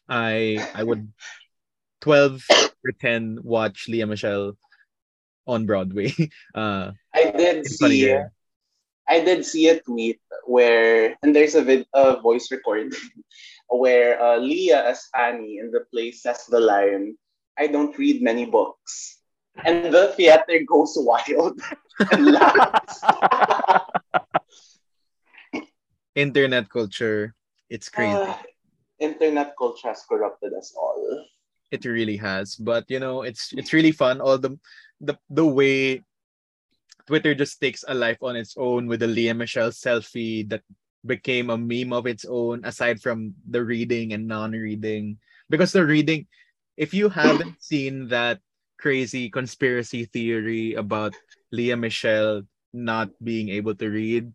I 0.05 0.61
I 0.77 0.85
would 0.85 1.09
12 2.05 2.45
or 2.85 2.93
10 3.01 3.41
watch 3.41 3.89
Lea 3.89 4.05
Michele 4.05 4.53
on 5.49 5.65
Broadway. 5.65 6.13
Uh 6.55 6.93
I 7.15 7.33
did 7.33 7.65
it's 7.65 7.81
funny 7.81 8.05
see 8.05 8.13
yeah. 8.13 8.29
I 9.09 9.21
did 9.21 9.45
see 9.45 9.69
a 9.69 9.81
tweet 9.81 10.21
where, 10.47 11.17
and 11.23 11.35
there's 11.35 11.55
a, 11.55 11.63
vid, 11.63 11.87
a 11.95 12.21
voice 12.21 12.51
recording 12.51 12.93
where 13.69 14.21
uh, 14.23 14.37
Lea 14.39 14.73
as 14.73 15.09
Annie 15.15 15.59
in 15.59 15.71
the 15.71 15.85
play 15.93 16.13
says 16.13 16.47
the 16.47 16.61
line, 16.61 17.17
I 17.59 17.67
don't 17.67 17.97
read 17.99 18.23
many 18.23 18.47
books. 18.47 19.19
And 19.65 19.93
the 19.93 20.09
theater 20.17 20.61
goes 20.67 20.95
wild 20.97 21.61
and 22.13 22.33
laughs. 22.33 23.01
internet 26.15 26.69
culture 26.69 27.35
it's 27.71 27.89
crazy 27.89 28.13
Uh, 28.17 28.37
internet 28.99 29.55
culture 29.59 29.89
has 29.89 30.05
corrupted 30.09 30.53
us 30.53 30.75
all. 30.77 31.25
it 31.73 31.85
really 31.85 32.17
has 32.17 32.55
but 32.57 32.85
you 32.89 33.01
know 33.01 33.23
it's 33.23 33.53
it's 33.57 33.73
really 33.73 33.93
fun 33.93 34.21
all 34.21 34.37
the 34.37 34.53
the 35.01 35.17
the 35.33 35.45
way 35.45 36.03
twitter 37.07 37.35
just 37.35 37.61
takes 37.61 37.85
a 37.89 37.95
life 37.95 38.19
on 38.23 38.37
its 38.37 38.55
own 38.57 38.87
with 38.87 39.01
the 39.01 39.07
Lea 39.07 39.33
Michele 39.33 39.71
selfie 39.71 40.49
that 40.49 40.63
became 41.05 41.51
a 41.51 41.59
meme 41.59 41.93
of 41.93 42.07
its 42.07 42.25
own 42.25 42.65
aside 42.65 43.01
from 43.01 43.35
the 43.51 43.63
reading 43.63 44.13
and 44.13 44.27
non-reading 44.27 45.19
because 45.51 45.73
the 45.73 45.85
reading 45.85 46.27
if 46.77 46.95
you 46.95 47.09
haven't 47.09 47.61
seen 47.63 48.09
that 48.09 48.39
crazy 48.79 49.31
conspiracy 49.31 50.05
theory 50.07 50.75
about 50.75 51.15
Lea 51.51 51.75
Michele 51.75 52.43
not 52.73 53.11
being 53.23 53.49
able 53.51 53.75
to 53.75 53.89
read 53.91 54.33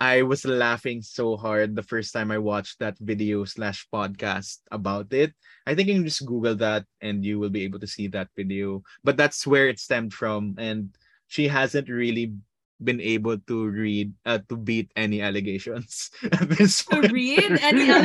I 0.00 0.22
was 0.22 0.44
laughing 0.44 1.02
so 1.02 1.36
hard 1.36 1.74
the 1.74 1.82
first 1.82 2.12
time 2.12 2.30
I 2.30 2.38
watched 2.38 2.78
that 2.80 2.98
video 2.98 3.44
slash 3.44 3.86
podcast 3.92 4.58
about 4.70 5.12
it. 5.12 5.32
I 5.66 5.74
think 5.74 5.88
you 5.88 5.94
can 5.94 6.04
just 6.04 6.26
Google 6.26 6.56
that 6.56 6.84
and 7.00 7.24
you 7.24 7.38
will 7.38 7.50
be 7.50 7.62
able 7.62 7.78
to 7.78 7.86
see 7.86 8.08
that 8.08 8.28
video. 8.36 8.82
But 9.04 9.16
that's 9.16 9.46
where 9.46 9.68
it 9.68 9.78
stemmed 9.78 10.12
from. 10.12 10.56
And 10.58 10.90
she 11.34 11.50
hasn't 11.50 11.90
really 11.90 12.30
been 12.78 13.02
able 13.02 13.34
to 13.50 13.66
read, 13.66 14.14
uh, 14.22 14.38
to 14.46 14.54
beat 14.54 14.86
any 14.94 15.18
allegations 15.18 16.14
at 16.30 16.46
this 16.46 16.86
To 16.86 17.02
point. 17.02 17.10
read 17.10 17.58
any 17.62 17.90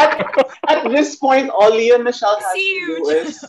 at, 0.00 0.24
at 0.72 0.80
this 0.88 1.20
point, 1.20 1.52
all 1.52 1.68
Lea 1.68 2.00
Michele 2.00 2.40
has 2.40 2.56
to 2.56 2.56
do 2.56 3.12
is 3.12 3.44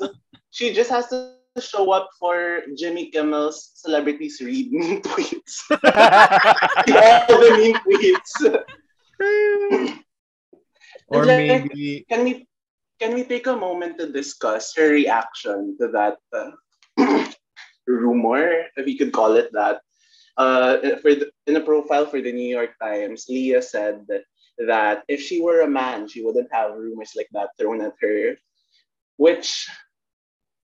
she 0.52 0.76
just 0.76 0.92
has 0.92 1.08
to 1.08 1.40
show 1.60 1.92
up 1.92 2.08
for 2.20 2.64
Jimmy 2.76 3.12
Kimmel's 3.12 3.72
celebrities 3.76 4.40
read 4.44 4.72
mean 4.72 5.02
tweets. 5.04 5.64
all 5.72 5.80
the 7.40 7.52
mean 7.60 7.76
tweets. 7.88 8.36
or 11.08 11.24
like, 11.26 11.68
maybe 11.72 12.06
Can 12.12 12.24
we 12.24 12.48
can 13.00 13.14
we 13.16 13.24
take 13.24 13.48
a 13.48 13.56
moment 13.56 13.98
to 14.00 14.12
discuss 14.12 14.74
her 14.78 14.90
reaction 14.92 15.76
to 15.80 15.88
that 15.96 16.18
uh, 16.32 16.52
rumor, 17.92 18.66
if 18.76 18.88
you 18.88 18.98
could 18.98 19.12
call 19.12 19.36
it 19.36 19.52
that? 19.54 19.82
Uh, 20.38 20.78
for 21.02 21.14
the, 21.14 21.30
in 21.48 21.56
a 21.56 21.62
profile 21.62 22.06
for 22.06 22.22
the 22.22 22.32
New 22.32 22.48
York 22.48 22.72
Times, 22.82 23.26
Lea 23.28 23.62
said 23.62 24.06
that 24.08 24.24
that 24.58 25.04
if 25.08 25.22
she 25.22 25.42
were 25.42 25.62
a 25.62 25.68
man, 25.68 26.08
she 26.08 26.24
wouldn't 26.24 26.52
have 26.52 26.76
rumors 26.76 27.14
like 27.16 27.28
that 27.32 27.50
thrown 27.58 27.82
at 27.82 27.94
her. 28.02 28.38
Which 29.18 29.70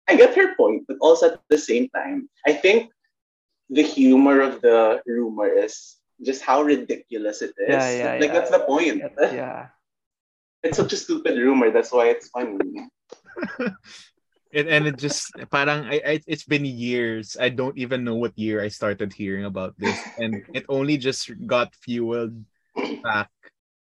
I 0.07 0.15
get 0.15 0.35
her 0.35 0.55
point, 0.55 0.85
but 0.87 0.97
also 1.01 1.33
at 1.33 1.41
the 1.49 1.57
same 1.57 1.89
time, 1.89 2.29
I 2.45 2.53
think 2.53 2.91
the 3.69 3.83
humor 3.83 4.41
of 4.41 4.61
the 4.61 5.01
rumor 5.05 5.47
is 5.47 5.97
just 6.23 6.41
how 6.41 6.63
ridiculous 6.63 7.41
it 7.41 7.53
is. 7.57 7.69
Yeah, 7.69 7.91
yeah, 7.91 8.11
like 8.19 8.31
yeah. 8.31 8.33
that's 8.33 8.51
the 8.51 8.59
point. 8.59 9.03
Yeah. 9.19 9.67
It's 10.63 10.77
such 10.77 10.91
a 10.91 10.97
stupid 10.97 11.37
rumor. 11.37 11.69
That's 11.69 11.93
why 11.93 12.07
it's 12.09 12.29
funny. 12.29 12.57
and, 14.53 14.67
and 14.67 14.87
it 14.87 14.97
just 14.97 15.31
parang 15.51 15.85
I, 15.85 16.01
I 16.05 16.21
it's 16.27 16.45
been 16.45 16.65
years. 16.65 17.37
I 17.39 17.49
don't 17.49 17.77
even 17.77 18.03
know 18.03 18.15
what 18.15 18.37
year 18.37 18.61
i 18.61 18.67
started 18.67 19.13
hearing 19.13 19.45
about 19.45 19.75
this. 19.77 19.99
And 20.17 20.43
it 20.53 20.65
only 20.69 20.97
just 20.97 21.31
got 21.45 21.75
fueled 21.75 22.33
back 23.03 23.29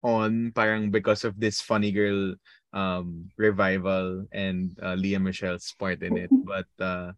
on 0.03 0.51
parang 0.55 0.91
because 0.91 1.23
of 1.23 1.39
this 1.39 1.61
funny 1.61 1.91
girl 1.91 2.35
um 2.73 3.29
revival 3.37 4.25
and 4.31 4.71
uh, 4.81 4.95
Lea 4.95 5.17
Michele's 5.17 5.73
part 5.77 6.03
in 6.03 6.17
it. 6.17 6.31
But 6.31 6.69
uh 6.79 7.11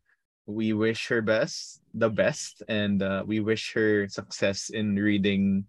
we 0.46 0.74
wish 0.74 1.08
her 1.08 1.22
best 1.22 1.82
the 1.94 2.10
best. 2.10 2.64
And 2.68 3.02
uh, 3.02 3.24
we 3.26 3.40
wish 3.40 3.74
her 3.74 4.08
success 4.10 4.70
in 4.70 4.96
reading 4.96 5.66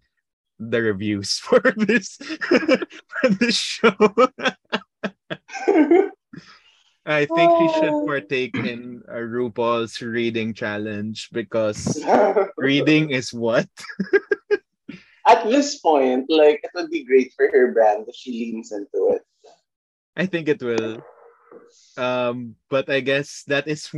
the 0.59 0.81
reviews 0.81 1.37
for 1.43 1.61
this 1.75 2.17
for 2.47 3.29
this 3.39 3.55
show 3.55 3.91
I 7.05 7.25
think 7.29 7.51
she 7.57 7.67
should 7.77 7.93
Oh. 7.93 8.05
partake 8.05 8.57
in 8.57 9.03
a 9.07 9.21
RuPaul's 9.21 10.01
reading 10.01 10.53
challenge 10.53 11.29
because 11.31 12.01
reading 12.57 13.11
is 13.11 13.29
what? 13.33 13.69
At 15.27 15.45
this 15.49 15.77
point, 15.81 16.25
like 16.29 16.61
it 16.65 16.71
would 16.73 16.89
be 16.89 17.03
great 17.05 17.33
for 17.33 17.49
her 17.49 17.73
brand 17.73 18.05
if 18.09 18.15
she 18.15 18.31
leans 18.31 18.71
into 18.71 19.17
it. 19.17 19.21
I 20.17 20.25
think 20.25 20.47
it 20.49 20.61
will. 20.61 21.01
Um, 21.97 22.55
but 22.69 22.89
I 22.89 22.99
guess 23.01 23.43
that 23.47 23.67
is 23.67 23.89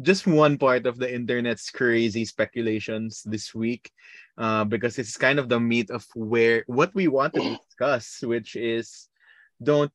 just 0.00 0.26
one 0.26 0.58
part 0.58 0.86
of 0.86 0.98
the 0.98 1.08
internet's 1.08 1.70
crazy 1.70 2.24
speculations 2.24 3.22
this 3.24 3.54
week. 3.54 3.92
Uh, 4.36 4.64
because 4.64 4.98
it's 4.98 5.16
kind 5.16 5.38
of 5.38 5.48
the 5.48 5.60
meat 5.60 5.90
of 5.90 6.04
where 6.16 6.64
what 6.66 6.92
we 6.94 7.08
want 7.08 7.32
to 7.34 7.56
discuss, 7.64 8.18
which 8.24 8.56
is 8.56 9.08
don't 9.62 9.94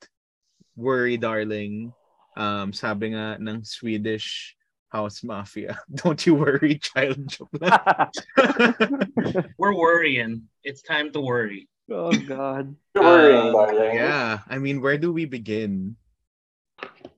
worry, 0.78 1.18
darling. 1.18 1.94
Um, 2.40 2.72
sabi 2.72 3.12
nga 3.12 3.36
ng 3.36 3.68
Swedish 3.68 4.56
House 4.88 5.28
Mafia. 5.28 5.76
Don't 6.02 6.24
you 6.24 6.40
worry, 6.40 6.80
child. 6.80 7.36
We're 9.60 9.76
worrying. 9.76 10.48
It's 10.64 10.82
time 10.82 11.12
to 11.14 11.20
worry. 11.20 11.68
oh 11.92 12.16
God. 12.16 12.76
You're 12.96 13.04
worrying, 13.04 13.52
Uh. 13.52 13.92
Yeah, 13.92 14.40
I 14.48 14.58
mean, 14.58 14.80
where 14.80 14.98
do 14.98 15.12
we 15.12 15.26
begin? 15.26 15.98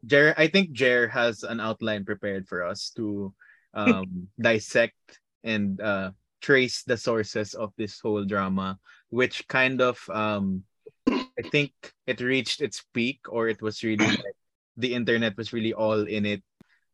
Jer, 0.06 0.34
I 0.42 0.48
think 0.48 0.74
Jer 0.74 1.08
has 1.08 1.44
an 1.46 1.62
outline 1.62 2.04
prepared 2.04 2.50
for 2.50 2.66
us 2.66 2.90
to 2.98 3.30
um, 3.78 4.28
dissect 4.42 4.98
and 5.46 5.78
uh, 5.80 6.12
trace 6.42 6.82
the 6.82 6.98
sources 6.98 7.54
of 7.54 7.70
this 7.78 8.00
whole 8.02 8.26
drama, 8.26 8.80
which 9.14 9.46
kind 9.48 9.82
of, 9.82 10.02
um, 10.10 10.64
I 11.06 11.46
think 11.54 11.74
it 12.08 12.22
reached 12.22 12.62
its 12.62 12.82
peak, 12.94 13.30
or 13.30 13.48
it 13.48 13.62
was 13.62 13.84
really 13.86 14.08
like 14.26 14.41
the 14.82 14.94
internet 14.94 15.38
was 15.38 15.54
really 15.54 15.74
all 15.74 16.04
in 16.10 16.26
it 16.26 16.42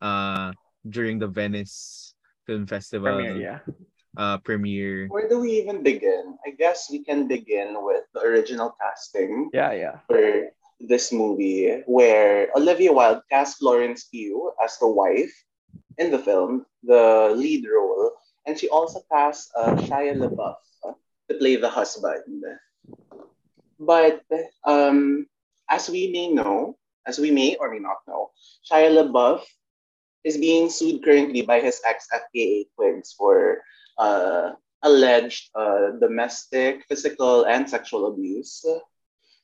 uh, 0.03 0.51
during 0.87 1.19
the 1.19 1.27
Venice 1.27 2.13
Film 2.45 2.67
Festival 2.67 3.15
Premiere, 3.15 3.39
yeah. 3.39 3.59
uh, 4.19 4.37
premiere. 4.43 5.07
Where 5.07 5.27
do 5.27 5.39
we 5.39 5.51
even 5.63 5.83
begin? 5.83 6.37
I 6.45 6.51
guess 6.51 6.91
we 6.91 7.03
can 7.03 7.27
begin 7.27 7.79
with 7.79 8.03
the 8.13 8.21
original 8.21 8.75
casting 8.79 9.49
Yeah, 9.53 9.71
yeah. 9.71 9.95
for 10.07 10.51
this 10.79 11.11
movie, 11.11 11.81
where 11.87 12.51
Olivia 12.55 12.93
Wilde 12.93 13.23
cast 13.31 13.57
Florence 13.57 14.05
Pugh 14.11 14.51
as 14.63 14.77
the 14.77 14.87
wife 14.87 15.33
in 15.97 16.11
the 16.11 16.19
film, 16.19 16.67
the 16.83 17.33
lead 17.35 17.65
role, 17.65 18.11
and 18.45 18.59
she 18.59 18.69
also 18.69 19.01
cast 19.11 19.49
uh, 19.57 19.75
Shia 19.87 20.13
LaBeouf 20.13 20.61
to 21.27 21.33
play 21.35 21.55
the 21.55 21.69
husband. 21.69 22.43
But 23.79 24.21
um, 24.63 25.25
as 25.69 25.89
we 25.89 26.11
may 26.11 26.29
know, 26.29 26.77
as 27.07 27.17
we 27.17 27.31
may 27.31 27.55
or 27.55 27.71
may 27.71 27.79
not 27.79 28.03
know, 28.07 28.31
Shia 28.69 28.91
LaBeouf 28.91 29.41
is 30.23 30.37
being 30.37 30.69
sued 30.69 31.03
currently 31.03 31.41
by 31.41 31.59
his 31.59 31.81
ex 31.87 32.07
FKA 32.11 32.67
twigs 32.75 33.15
for 33.17 33.63
uh, 33.97 34.51
alleged 34.83 35.49
uh, 35.55 35.95
domestic, 35.99 36.83
physical, 36.87 37.45
and 37.45 37.67
sexual 37.67 38.11
abuse. 38.11 38.63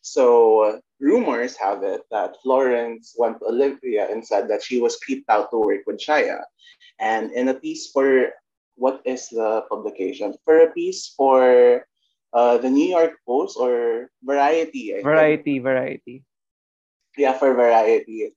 So 0.01 0.81
rumors 0.99 1.55
have 1.55 1.83
it 1.83 2.03
that 2.11 2.35
Florence 2.43 3.15
went 3.17 3.39
to 3.39 3.47
Olivia 3.47 4.11
and 4.11 4.19
said 4.19 4.49
that 4.49 4.61
she 4.61 4.81
was 4.83 4.99
creeped 4.99 5.29
out 5.29 5.49
to 5.51 5.57
work 5.57 5.87
with 5.87 6.03
Shia. 6.03 6.43
And 6.99 7.31
in 7.31 7.47
a 7.47 7.55
piece 7.55 7.89
for 7.89 8.35
what 8.75 9.01
is 9.05 9.29
the 9.29 9.63
publication? 9.69 10.35
For 10.43 10.67
a 10.67 10.71
piece 10.71 11.13
for 11.15 11.85
uh, 12.33 12.57
the 12.57 12.69
New 12.69 12.89
York 12.89 13.13
Post 13.25 13.55
or 13.57 14.09
Variety. 14.23 14.91
I 14.91 14.95
think. 14.95 15.05
Variety, 15.05 15.59
variety. 15.59 16.23
Yeah, 17.17 17.33
for 17.33 17.53
Variety. 17.53 18.33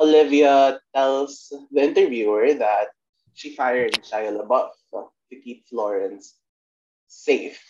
Olivia 0.00 0.80
tells 0.94 1.52
the 1.70 1.82
interviewer 1.82 2.54
that 2.54 2.88
she 3.34 3.54
fired 3.54 3.92
Shia 4.02 4.36
LaBeouf 4.36 4.70
to 4.92 5.40
keep 5.40 5.66
Florence 5.68 6.36
safe. 7.08 7.60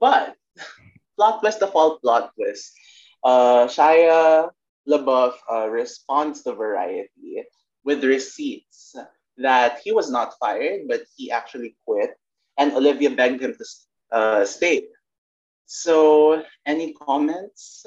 But 0.00 0.36
plot 1.16 1.40
twist 1.40 1.62
of 1.62 1.74
all 1.74 1.98
plot 1.98 2.32
twist, 2.34 2.72
uh, 3.24 3.66
Shia 3.66 4.50
LaBeouf 4.88 5.34
uh, 5.50 5.68
responds 5.68 6.42
to 6.42 6.52
Variety 6.54 7.42
with 7.84 8.04
receipts 8.04 8.94
that 9.38 9.80
he 9.82 9.92
was 9.92 10.10
not 10.10 10.34
fired, 10.38 10.86
but 10.86 11.02
he 11.16 11.30
actually 11.30 11.76
quit, 11.84 12.14
and 12.58 12.72
Olivia 12.72 13.10
begged 13.10 13.42
him 13.42 13.54
to 13.54 13.64
uh, 14.12 14.44
stay. 14.44 14.86
So, 15.66 16.42
any 16.66 16.92
comments 16.92 17.86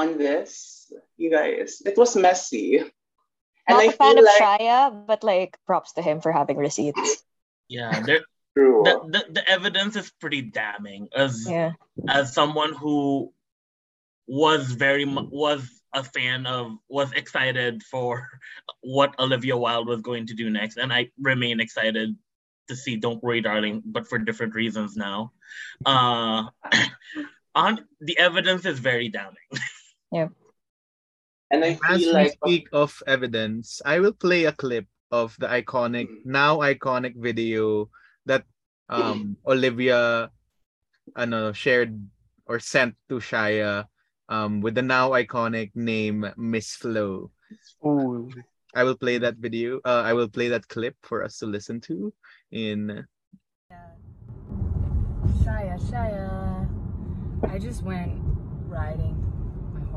on 0.00 0.18
this, 0.18 0.90
you 1.16 1.30
guys? 1.30 1.82
It 1.84 1.96
was 1.96 2.16
messy. 2.16 2.78
And 2.78 3.76
Not 3.76 3.80
I 3.80 3.84
a 3.84 3.92
fan 3.92 4.16
feel 4.16 4.24
of 4.24 4.24
like 4.24 4.42
Shia, 4.60 5.06
but 5.06 5.22
like 5.22 5.58
props 5.66 5.92
to 5.94 6.02
him 6.02 6.20
for 6.20 6.32
having 6.32 6.56
receipts. 6.56 7.22
Yeah, 7.68 8.00
there, 8.00 8.20
true. 8.56 8.82
the, 8.84 9.00
the 9.06 9.32
the 9.40 9.44
evidence 9.48 9.94
is 9.94 10.10
pretty 10.20 10.42
damning. 10.42 11.08
As 11.14 11.46
Yeah. 11.48 11.72
as 12.08 12.34
someone 12.34 12.72
who 12.72 13.32
was 14.26 14.72
very 14.72 15.04
mu- 15.04 15.28
was 15.30 15.62
a 15.94 16.02
fan 16.02 16.46
of 16.46 16.72
was 16.88 17.12
excited 17.12 17.82
for 17.82 18.26
what 18.80 19.14
Olivia 19.18 19.56
Wilde 19.56 19.86
was 19.86 20.00
going 20.00 20.26
to 20.26 20.34
do 20.34 20.50
next, 20.50 20.78
and 20.78 20.92
I 20.92 21.10
remain 21.20 21.60
excited 21.60 22.16
to 22.68 22.74
see 22.76 22.96
Don't 22.96 23.22
Worry, 23.22 23.40
Darling, 23.42 23.82
but 23.84 24.08
for 24.08 24.18
different 24.18 24.54
reasons 24.54 24.96
now. 24.96 25.32
Uh, 25.84 26.46
on 27.54 27.86
the 28.00 28.18
evidence 28.18 28.64
is 28.64 28.78
very 28.78 29.08
damning. 29.10 29.36
And 31.50 31.64
I 31.64 31.78
As 31.88 32.00
feel 32.00 32.14
we 32.14 32.30
like 32.30 32.32
speak 32.32 32.68
of 32.72 32.94
evidence, 33.06 33.82
I 33.84 33.98
will 33.98 34.14
play 34.14 34.44
a 34.44 34.52
clip 34.52 34.86
of 35.10 35.34
the 35.38 35.46
iconic, 35.46 36.06
now 36.24 36.58
iconic 36.62 37.18
video 37.18 37.90
that 38.26 38.44
um 38.88 39.36
Olivia 39.46 40.30
ano, 41.16 41.52
shared 41.52 41.98
or 42.46 42.58
sent 42.58 42.94
to 43.08 43.18
Shia 43.18 43.86
um 44.28 44.60
with 44.60 44.74
the 44.74 44.82
now 44.82 45.10
iconic 45.10 45.74
name 45.74 46.26
Miss 46.36 46.74
Flo. 46.78 47.30
Ooh. 47.84 48.30
I 48.74 48.84
will 48.84 48.94
play 48.94 49.18
that 49.18 49.34
video. 49.42 49.80
Uh, 49.84 50.06
I 50.06 50.12
will 50.12 50.28
play 50.28 50.46
that 50.54 50.68
clip 50.68 50.94
for 51.02 51.24
us 51.26 51.38
to 51.42 51.46
listen 51.46 51.80
to 51.90 52.14
in 52.52 53.02
Shia, 55.42 55.74
Shia. 55.90 56.70
I 57.50 57.58
just 57.58 57.82
went 57.82 58.22
riding 58.70 59.18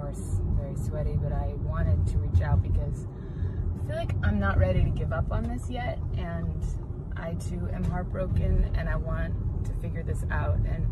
horse, 0.04 0.40
very 0.60 0.76
sweaty, 0.76 1.18
but 1.22 1.32
I 1.32 1.54
wanted 1.64 2.06
to 2.08 2.18
reach 2.18 2.42
out 2.42 2.62
because 2.62 3.08
I 3.84 3.88
feel 3.88 3.96
like 3.96 4.14
I'm 4.24 4.40
not 4.40 4.58
ready 4.58 4.84
to 4.84 4.90
give 4.90 5.14
up 5.14 5.32
on 5.32 5.44
this 5.44 5.70
yet, 5.70 6.00
and 6.18 6.64
I 7.16 7.34
too 7.36 7.70
am 7.74 7.84
heartbroken, 7.86 8.70
and 8.76 8.90
I 8.90 8.96
want 8.96 9.34
to 9.66 9.74
figure 9.82 10.04
this 10.04 10.24
out. 10.30 10.58
And 10.58 10.88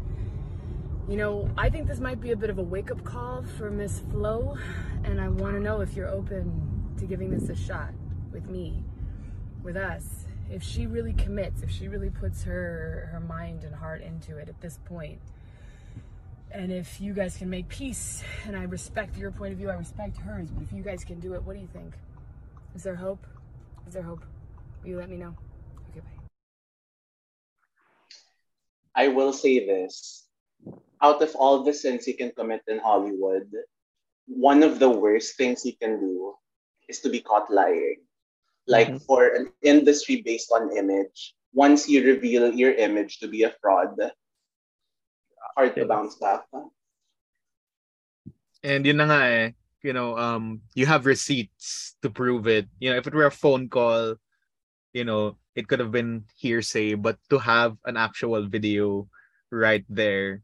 you 1.10 1.18
know, 1.18 1.50
I 1.58 1.70
think 1.70 1.88
this 1.88 2.00
might 2.00 2.22
be 2.22 2.32
a 2.32 2.38
bit 2.38 2.50
of 2.50 2.58
a 2.58 2.64
wake 2.64 2.92
up 2.92 3.04
call 3.04 3.44
for 3.58 3.70
Miss 3.70 4.00
Flo, 4.12 4.58
and 5.04 5.20
I 5.20 5.28
want 5.28 5.56
to 5.56 5.60
know 5.60 5.82
if 5.82 5.94
you're 5.94 6.10
open 6.10 6.94
to 6.98 7.06
giving 7.06 7.32
this 7.32 7.50
a 7.50 7.56
shot 7.56 7.90
with 8.32 8.50
me, 8.50 8.84
with 9.64 9.76
us. 9.76 10.26
If 10.50 10.64
she 10.64 10.86
really 10.86 11.14
commits, 11.14 11.64
if 11.64 11.72
she 11.72 11.88
really 11.88 12.10
puts 12.10 12.44
her 12.44 13.10
her 13.12 13.20
mind 13.20 13.64
and 13.64 13.74
heart 13.76 14.02
into 14.02 14.38
it 14.38 14.48
at 14.48 14.62
this 14.62 14.80
point, 14.86 15.20
and 16.54 16.72
if 16.72 17.02
you 17.02 17.14
guys 17.14 17.38
can 17.38 17.50
make 17.50 17.68
peace, 17.70 18.24
and 18.46 18.56
I 18.58 18.64
respect 18.64 19.18
your 19.18 19.32
point 19.32 19.54
of 19.54 19.60
view, 19.60 19.70
I 19.70 19.76
respect 19.76 20.18
hers, 20.18 20.50
but 20.52 20.64
if 20.64 20.72
you 20.74 20.84
guys 20.84 21.04
can 21.04 21.20
do 21.20 21.34
it, 21.34 21.44
what 21.44 21.56
do 21.56 21.62
you 21.62 21.68
think? 21.74 21.94
Is 22.76 22.84
there 22.84 22.96
hope? 22.96 23.26
Is 23.88 23.94
there 23.94 24.04
hope? 24.04 24.24
Will 24.84 24.90
you 24.92 24.98
let 24.98 25.10
me 25.10 25.18
know? 25.18 25.36
Okay, 25.92 26.02
bye. 26.02 26.22
I 28.96 29.08
will 29.10 29.34
say 29.34 29.66
this. 29.66 30.26
out 31.02 31.22
of 31.22 31.36
all 31.36 31.64
the 31.64 31.74
sins 31.74 32.06
he 32.06 32.14
can 32.14 32.32
commit 32.32 32.62
in 32.68 32.80
Hollywood, 32.80 33.50
one 34.28 34.64
of 34.64 34.80
the 34.80 34.90
worst 34.90 35.38
things 35.38 35.64
he 35.64 35.74
can 35.74 36.00
do 36.00 36.36
is 36.88 37.00
to 37.02 37.10
be 37.10 37.22
caught 37.22 37.52
lying. 37.52 37.98
Like 38.68 38.96
Mhm. 38.96 39.02
for 39.02 39.28
an 39.36 39.50
industry 39.52 40.22
based 40.24 40.52
on 40.52 40.76
image, 40.78 41.36
once 41.54 41.90
you 41.90 42.04
reveal 42.06 42.54
your 42.54 42.74
image 42.74 43.20
to 43.20 43.28
be 43.28 43.44
a 43.44 43.54
fraud, 43.62 43.96
hard 45.56 45.76
to 45.76 45.86
Yes. 45.86 45.88
bounce 45.88 46.16
back. 46.16 46.44
And 48.64 48.86
yun 48.86 48.98
na 48.98 49.06
nga 49.10 49.22
eh, 49.26 49.52
you 49.82 49.94
know, 49.94 50.18
um, 50.18 50.62
you 50.76 50.86
have 50.86 51.06
receipts 51.06 51.96
to 52.02 52.10
prove 52.10 52.48
it. 52.48 52.68
You 52.80 52.92
know, 52.92 52.98
if 52.98 53.08
it 53.08 53.14
were 53.14 53.26
a 53.26 53.34
phone 53.34 53.70
call, 53.70 54.16
you 54.94 55.04
know, 55.04 55.38
it 55.56 55.68
could 55.68 55.80
have 55.80 55.92
been 55.92 56.26
hearsay, 56.38 56.94
but 56.96 57.18
to 57.30 57.40
have 57.40 57.78
an 57.86 57.98
actual 57.98 58.48
video 58.48 59.10
right 59.52 59.86
there, 59.90 60.42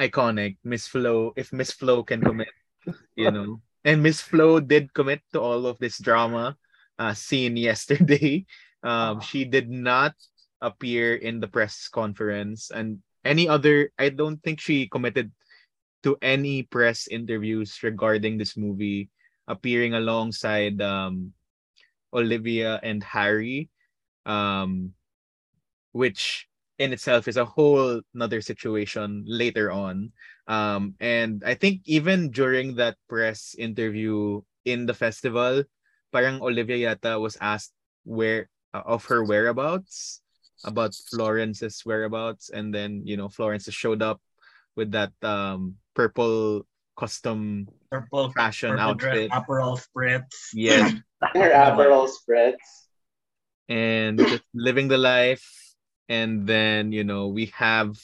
iconic. 0.00 0.56
Miss 0.64 0.86
Flo, 0.88 1.32
if 1.36 1.52
Miss 1.52 1.72
Flo 1.72 2.02
can 2.02 2.24
commit, 2.24 2.48
you 3.16 3.30
know, 3.30 3.60
and 3.84 4.02
Miss 4.02 4.20
Flo 4.20 4.60
did 4.60 4.94
commit 4.94 5.20
to 5.32 5.40
all 5.40 5.66
of 5.66 5.78
this 5.78 5.98
drama 5.98 6.56
uh, 6.98 7.14
seen 7.14 7.56
yesterday. 7.70 8.46
Um, 8.82 9.20
she 9.20 9.44
did 9.44 9.70
not 9.70 10.14
appear 10.60 11.14
in 11.14 11.40
the 11.40 11.48
press 11.48 11.88
conference 11.88 12.70
and 12.70 13.02
any 13.24 13.48
other. 13.48 13.90
I 13.98 14.10
don't 14.10 14.42
think 14.42 14.60
she 14.60 14.88
committed 14.88 15.32
to 16.02 16.16
any 16.22 16.62
press 16.62 17.08
interviews 17.08 17.82
regarding 17.82 18.38
this 18.38 18.56
movie, 18.56 19.10
appearing 19.46 19.94
alongside 19.94 20.80
um, 20.80 21.32
Olivia 22.12 22.80
and 22.82 23.02
Harry, 23.02 23.68
um, 24.26 24.94
which 25.92 26.46
in 26.78 26.92
itself 26.92 27.26
is 27.26 27.36
a 27.36 27.44
whole 27.44 28.00
another 28.14 28.40
situation 28.40 29.24
later 29.26 29.70
on. 29.70 30.12
Um, 30.46 30.94
and 31.00 31.42
I 31.44 31.54
think 31.54 31.82
even 31.84 32.30
during 32.30 32.76
that 32.76 32.96
press 33.08 33.54
interview 33.58 34.40
in 34.64 34.86
the 34.86 34.94
festival, 34.94 35.64
parang 36.12 36.40
Olivia 36.40 36.94
yata 36.94 37.20
was 37.20 37.36
asked 37.40 37.74
where 38.04 38.48
uh, 38.72 38.82
of 38.86 39.04
her 39.06 39.24
whereabouts 39.24 40.22
about 40.64 40.94
Florence's 40.94 41.82
whereabouts 41.86 42.50
and 42.50 42.74
then 42.74 43.02
you 43.06 43.16
know 43.16 43.28
Florence 43.28 43.70
showed 43.70 44.02
up 44.02 44.20
with 44.76 44.90
that 44.92 45.12
um 45.22 45.76
purple 45.94 46.66
custom 46.98 47.68
Purple 47.90 48.30
fashion 48.32 48.76
purple 48.76 48.94
dress, 48.94 49.14
outfit 49.14 49.30
Aperol 49.30 49.78
spritz. 49.80 50.50
yes 50.54 50.92
And 51.34 51.42
her 51.42 51.50
Aperol 51.50 52.08
spritz. 52.10 52.90
and 53.68 54.18
just 54.18 54.42
living 54.54 54.88
the 54.88 54.98
life 54.98 55.44
and 56.08 56.46
then 56.46 56.92
you 56.92 57.04
know 57.04 57.28
we 57.28 57.46
have 57.54 57.96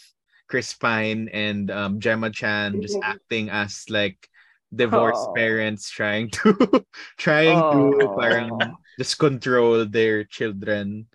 Chris 0.48 0.74
Pine 0.74 1.28
and 1.32 1.70
um, 1.70 2.00
Gemma 2.00 2.30
Chan 2.30 2.82
just 2.82 2.98
acting 3.02 3.48
as 3.50 3.84
like 3.88 4.28
divorced 4.74 5.30
Oh. 5.30 5.32
parents 5.32 5.88
trying 5.90 6.30
to 6.42 6.84
trying 7.16 7.56
to 7.72 8.08
Oh. 8.10 8.14
parang 8.18 8.76
just 8.98 9.18
control 9.18 9.86
their 9.86 10.24
children 10.24 11.06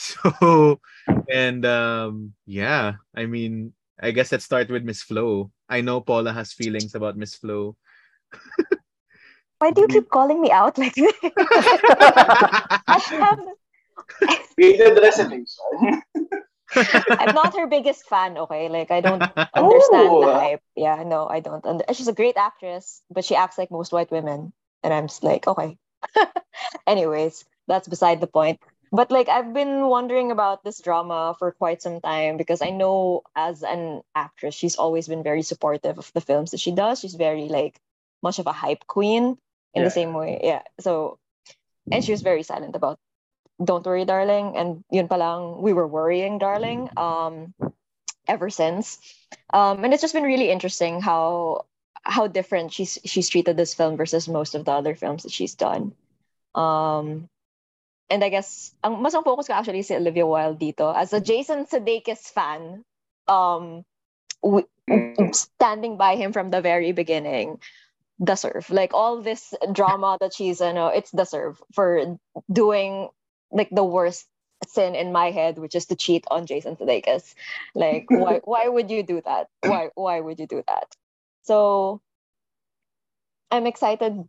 so 0.00 0.80
and 1.28 1.64
um 1.66 2.32
yeah 2.46 2.94
i 3.14 3.26
mean 3.26 3.72
i 4.00 4.10
guess 4.10 4.32
let's 4.32 4.44
start 4.48 4.70
with 4.72 4.82
miss 4.84 5.02
flo 5.02 5.50
i 5.68 5.80
know 5.84 6.00
paula 6.00 6.32
has 6.32 6.52
feelings 6.56 6.94
about 6.94 7.16
miss 7.20 7.34
flo 7.36 7.76
Why 9.60 9.70
do 9.76 9.82
you 9.84 9.88
keep 9.92 10.08
calling 10.08 10.40
me 10.40 10.48
out 10.48 10.78
like 10.80 10.96
this? 10.96 11.12
I 11.20 12.96
have, 13.20 13.44
Created 14.56 14.96
recitation. 14.96 16.00
I'm 17.20 17.34
not 17.36 17.52
her 17.52 17.66
biggest 17.68 18.08
fan, 18.08 18.38
okay? 18.38 18.72
Like, 18.72 18.88
I 18.90 19.04
don't 19.04 19.20
understand 19.52 20.08
Oh. 20.16 20.24
the 20.24 20.32
hype. 20.32 20.62
Yeah, 20.76 21.04
no, 21.04 21.28
I 21.28 21.40
don't. 21.44 21.60
Und- 21.66 21.84
she's 21.92 22.08
a 22.08 22.16
great 22.16 22.40
actress, 22.40 23.02
but 23.12 23.20
she 23.28 23.36
acts 23.36 23.58
like 23.58 23.68
most 23.70 23.92
white 23.92 24.08
women. 24.10 24.56
And 24.82 24.94
I'm 24.96 25.08
just 25.12 25.20
like, 25.20 25.44
okay. 25.44 25.76
Anyways, 26.86 27.44
that's 27.68 27.84
beside 27.88 28.24
the 28.24 28.32
point. 28.32 28.64
But 28.92 29.10
like, 29.10 29.28
I've 29.28 29.52
been 29.54 29.86
wondering 29.86 30.30
about 30.30 30.64
this 30.64 30.80
drama 30.80 31.34
for 31.38 31.52
quite 31.52 31.82
some 31.82 32.00
time 32.00 32.36
because 32.36 32.60
I 32.62 32.70
know 32.70 33.22
as 33.36 33.62
an 33.62 34.02
actress, 34.14 34.54
she's 34.54 34.76
always 34.76 35.08
been 35.08 35.22
very 35.22 35.42
supportive 35.42 35.98
of 35.98 36.10
the 36.12 36.20
films 36.20 36.50
that 36.50 36.60
she 36.60 36.72
does. 36.72 37.00
She's 37.00 37.14
very 37.14 37.48
like 37.48 37.78
much 38.22 38.38
of 38.38 38.46
a 38.46 38.52
hype 38.52 38.86
queen 38.86 39.38
in 39.74 39.82
Yeah. 39.82 39.84
the 39.84 39.90
same 39.90 40.14
way. 40.14 40.40
Yeah. 40.42 40.62
So, 40.80 41.18
and 41.90 42.04
she 42.04 42.12
was 42.12 42.22
very 42.22 42.42
silent 42.42 42.76
about 42.76 42.98
don't 43.62 43.84
worry 43.86 44.04
darling 44.04 44.56
and 44.56 44.84
yun 44.90 45.08
palang 45.08 45.60
we 45.60 45.72
were 45.72 45.86
worrying 45.86 46.38
darling 46.38 46.88
um 46.96 47.52
ever 48.28 48.50
since 48.50 48.98
um 49.52 49.84
and 49.84 49.92
it's 49.92 50.02
just 50.02 50.14
been 50.14 50.24
really 50.24 50.50
interesting 50.50 51.00
how 51.00 51.64
how 52.02 52.26
different 52.26 52.72
she's 52.72 52.98
she's 53.04 53.28
treated 53.28 53.56
this 53.56 53.74
film 53.74 53.96
versus 53.96 54.28
most 54.28 54.54
of 54.54 54.64
the 54.64 54.72
other 54.72 54.94
films 54.94 55.22
that 55.24 55.32
she's 55.32 55.54
done 55.54 55.92
um 56.54 57.28
and 58.10 58.24
i 58.24 58.28
guess 58.28 58.74
ang 58.82 59.00
mas 59.00 59.14
ang 59.14 59.24
focus 59.24 59.46
ko 59.46 59.54
actually 59.54 59.82
si 59.82 59.94
Olivia 59.94 60.26
Wilde 60.26 60.58
dito 60.58 60.90
as 60.90 61.12
a 61.14 61.20
Jason 61.20 61.64
Sudeikis 61.64 62.28
fan 62.34 62.84
um 63.30 63.86
w- 64.42 64.68
standing 65.32 65.96
by 65.96 66.16
him 66.16 66.32
from 66.34 66.50
the 66.50 66.60
very 66.60 66.92
beginning 66.92 67.62
deserve 68.20 68.68
like 68.68 68.92
all 68.92 69.22
this 69.22 69.54
drama 69.72 70.18
that 70.20 70.34
she's 70.34 70.60
you 70.60 70.74
know 70.74 70.88
it's 70.90 71.10
deserve 71.14 71.62
for 71.72 72.18
doing 72.50 73.08
like 73.50 73.70
the 73.70 73.84
worst 73.84 74.26
sin 74.66 74.94
in 74.94 75.12
my 75.12 75.30
head, 75.30 75.58
which 75.58 75.74
is 75.74 75.86
to 75.86 75.96
cheat 75.96 76.24
on 76.30 76.46
Jason 76.46 76.76
Sudeikis. 76.76 77.34
Like, 77.74 78.06
why 78.10 78.40
why 78.44 78.68
would 78.68 78.90
you 78.90 79.02
do 79.02 79.20
that? 79.24 79.48
Why 79.62 79.90
why 79.94 80.20
would 80.20 80.38
you 80.38 80.46
do 80.46 80.62
that? 80.66 80.94
So 81.42 82.00
I'm 83.50 83.66
excited 83.66 84.28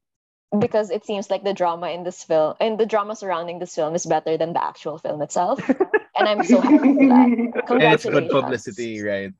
because 0.60 0.90
it 0.92 1.06
seems 1.06 1.30
like 1.30 1.44
the 1.44 1.54
drama 1.54 1.90
in 1.90 2.04
this 2.04 2.24
film 2.24 2.56
and 2.60 2.78
the 2.80 2.86
drama 2.86 3.16
surrounding 3.16 3.60
this 3.60 3.76
film 3.76 3.96
is 3.96 4.06
better 4.06 4.38
than 4.38 4.54
the 4.54 4.64
actual 4.64 4.98
film 4.98 5.22
itself. 5.22 5.60
and 6.18 6.28
I'm 6.28 6.44
so 6.44 6.60
happy 6.60 6.94
for 6.96 7.08
that. 7.08 7.68
and 7.70 7.94
it's 7.96 8.06
good 8.06 8.30
publicity 8.30 9.02
right 9.02 9.32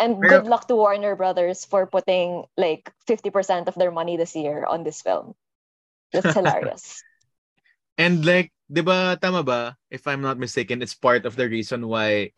And 0.00 0.16
good 0.16 0.46
luck 0.48 0.64
to 0.68 0.76
Warner 0.76 1.12
Brothers 1.14 1.66
for 1.68 1.84
putting 1.84 2.48
like 2.56 2.88
50% 3.04 3.68
of 3.68 3.74
their 3.76 3.90
money 3.92 4.16
this 4.16 4.32
year 4.34 4.64
on 4.64 4.80
this 4.82 5.02
film. 5.02 5.34
That's 6.12 6.32
hilarious. 6.38 7.04
and 7.98 8.24
like 8.24 8.48
di 8.72 8.80
ba 8.80 9.18
tama 9.20 9.42
ba 9.44 9.76
if 9.90 10.06
i'm 10.08 10.22
not 10.24 10.38
mistaken 10.40 10.80
it's 10.80 10.94
part 10.96 11.26
of 11.28 11.36
the 11.36 11.44
reason 11.48 11.84
why 11.84 12.30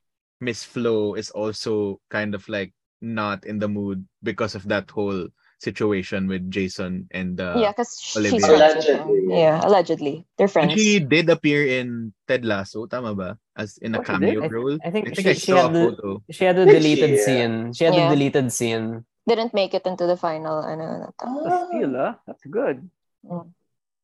miss 0.43 0.65
flo 0.65 1.15
is 1.15 1.31
also 1.31 2.01
kind 2.11 2.35
of 2.35 2.43
like 2.49 2.75
not 2.99 3.45
in 3.47 3.59
the 3.63 3.69
mood 3.69 4.03
because 4.23 4.55
of 4.59 4.67
that 4.67 4.91
whole 4.91 5.29
situation 5.63 6.27
with 6.27 6.43
jason 6.51 7.07
and 7.15 7.39
uh, 7.39 7.55
yeah, 7.55 7.71
because 7.71 7.95
she's 8.03 8.19
Olivia. 8.19 8.43
friends 8.43 8.83
with 8.83 8.99
him. 8.99 9.07
Allegedly. 9.07 9.39
Yeah, 9.39 9.57
allegedly. 9.63 10.17
They're 10.35 10.51
And 10.51 10.53
friends. 10.53 10.75
she 10.75 10.99
did 10.99 11.31
appear 11.31 11.63
in 11.63 12.11
Ted 12.27 12.43
Lasso, 12.43 12.91
tama 12.91 13.15
ba? 13.15 13.39
As 13.55 13.79
in 13.79 13.95
a 13.95 14.01
Oh, 14.01 14.05
cameo 14.05 14.43
role. 14.51 14.75
I 14.83 14.91
think 14.91 15.09
I 15.09 15.15
think 15.15 15.29
I 15.31 15.39
she- 15.39 15.47
she 15.47 15.53
a 15.55 15.63
had 15.63 15.73
the- 15.73 16.19
She 16.35 16.43
had 16.43 16.59
a 16.59 16.67
deleted 16.67 17.15
she? 17.15 17.23
scene. 17.23 17.71
She 17.71 17.87
had 17.87 17.95
Yeah. 17.95 18.11
a 18.11 18.19
deleted 18.19 18.51
scene. 18.51 19.07
Didn't 19.23 19.55
make 19.55 19.71
it 19.71 19.87
into 19.87 20.03
the 20.11 20.19
final. 20.19 20.67
Ano, 20.67 21.15
But 21.15 21.71
still, 21.71 21.95
ah, 21.95 22.19
that's 22.27 22.43
good. 22.51 22.83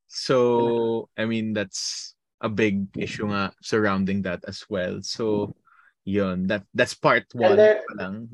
So, 0.06 1.08
I 1.18 1.24
mean, 1.26 1.52
that's 1.52 2.14
a 2.40 2.48
big 2.48 2.86
issue 2.96 3.26
nga 3.28 3.50
surrounding 3.60 4.22
that 4.22 4.46
as 4.46 4.62
well. 4.70 5.02
So, 5.02 5.58
yun. 6.06 6.46
That, 6.46 6.62
that's 6.70 6.94
part 6.94 7.26
one 7.34 7.56
there- 7.58 7.82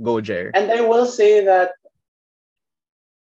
Go, 0.02 0.20
Jer. 0.20 0.52
And 0.54 0.70
I 0.70 0.84
will 0.84 1.06
say 1.08 1.40
that 1.44 1.72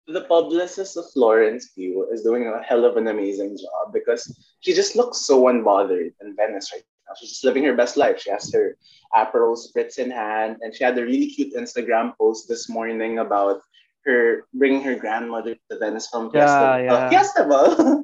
the 0.07 0.21
publicist 0.25 0.97
of 0.97 1.09
Florence 1.11 1.69
Pugh 1.69 2.07
is 2.11 2.23
doing 2.23 2.47
a 2.47 2.61
hell 2.63 2.85
of 2.85 2.97
an 2.97 3.07
amazing 3.07 3.57
job 3.57 3.93
because 3.93 4.25
she 4.59 4.73
just 4.73 4.95
looks 4.95 5.19
so 5.25 5.43
unbothered 5.43 6.13
in 6.21 6.35
Venice 6.35 6.71
right 6.73 6.83
now. 7.07 7.13
She's 7.19 7.29
just 7.29 7.45
living 7.45 7.63
her 7.65 7.75
best 7.75 7.97
life. 7.97 8.19
She 8.19 8.31
has 8.31 8.51
her 8.53 8.75
Aperol 9.15 9.57
spritz 9.57 9.99
in 9.99 10.09
hand, 10.11 10.57
and 10.61 10.73
she 10.73 10.83
had 10.83 10.97
a 10.97 11.03
really 11.05 11.27
cute 11.27 11.53
Instagram 11.53 12.17
post 12.17 12.47
this 12.47 12.67
morning 12.69 13.19
about 13.19 13.61
her 14.05 14.45
bringing 14.53 14.81
her 14.81 14.95
grandmother 14.95 15.53
to 15.55 15.61
the 15.69 15.77
Venice 15.77 16.09
Film 16.09 16.31
Yeah, 16.33 16.47
Festival. 16.47 16.85
yeah. 16.85 17.09
Festival, 17.21 18.03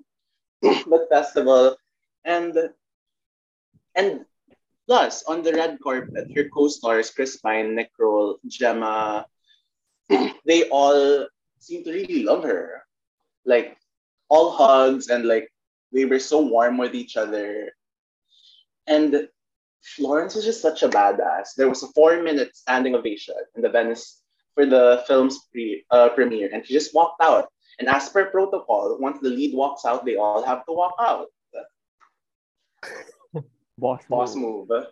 but 0.88 1.10
festival, 1.10 1.76
and 2.26 2.54
and 3.96 4.26
plus 4.88 5.24
on 5.24 5.42
the 5.42 5.54
red 5.54 5.78
carpet, 5.84 6.30
her 6.36 6.50
co-stars 6.50 7.10
Chris 7.10 7.38
Pine, 7.38 7.76
Nick 7.76 7.92
Gemma, 8.48 9.26
they 10.46 10.70
all 10.70 11.26
seem 11.60 11.84
to 11.84 11.92
really 11.92 12.24
love 12.24 12.44
her. 12.44 12.84
Like 13.46 13.78
all 14.30 14.52
hugs 14.52 15.08
and 15.10 15.26
like 15.26 15.50
they 15.92 16.06
were 16.06 16.20
so 16.20 16.42
warm 16.42 16.78
with 16.78 16.96
each 16.96 17.18
other. 17.18 17.72
And 18.88 19.28
Florence 19.82 20.36
was 20.36 20.46
just 20.46 20.62
such 20.62 20.84
a 20.84 20.90
badass. 20.90 21.56
There 21.56 21.70
was 21.70 21.84
a 21.84 21.88
four-minute 21.88 22.56
standing 22.56 22.96
ovation 22.96 23.36
in 23.56 23.62
the 23.62 23.70
Venice 23.70 24.22
for 24.54 24.66
the 24.66 25.04
film's 25.08 25.40
pre, 25.52 25.86
uh, 25.92 26.10
premiere, 26.10 26.50
and 26.52 26.66
she 26.66 26.74
just 26.74 26.94
walked 26.94 27.22
out. 27.22 27.48
And 27.80 27.88
as 27.88 28.10
per 28.10 28.26
protocol, 28.26 28.98
once 29.00 29.20
the 29.22 29.30
lead 29.30 29.56
walks 29.56 29.86
out, 29.86 30.04
they 30.04 30.16
all 30.16 30.44
have 30.44 30.66
to 30.66 30.74
walk 30.74 30.96
out. 31.00 31.28
Boss, 33.78 34.04
Boss 34.10 34.36
move. 34.36 34.70
move. 34.70 34.86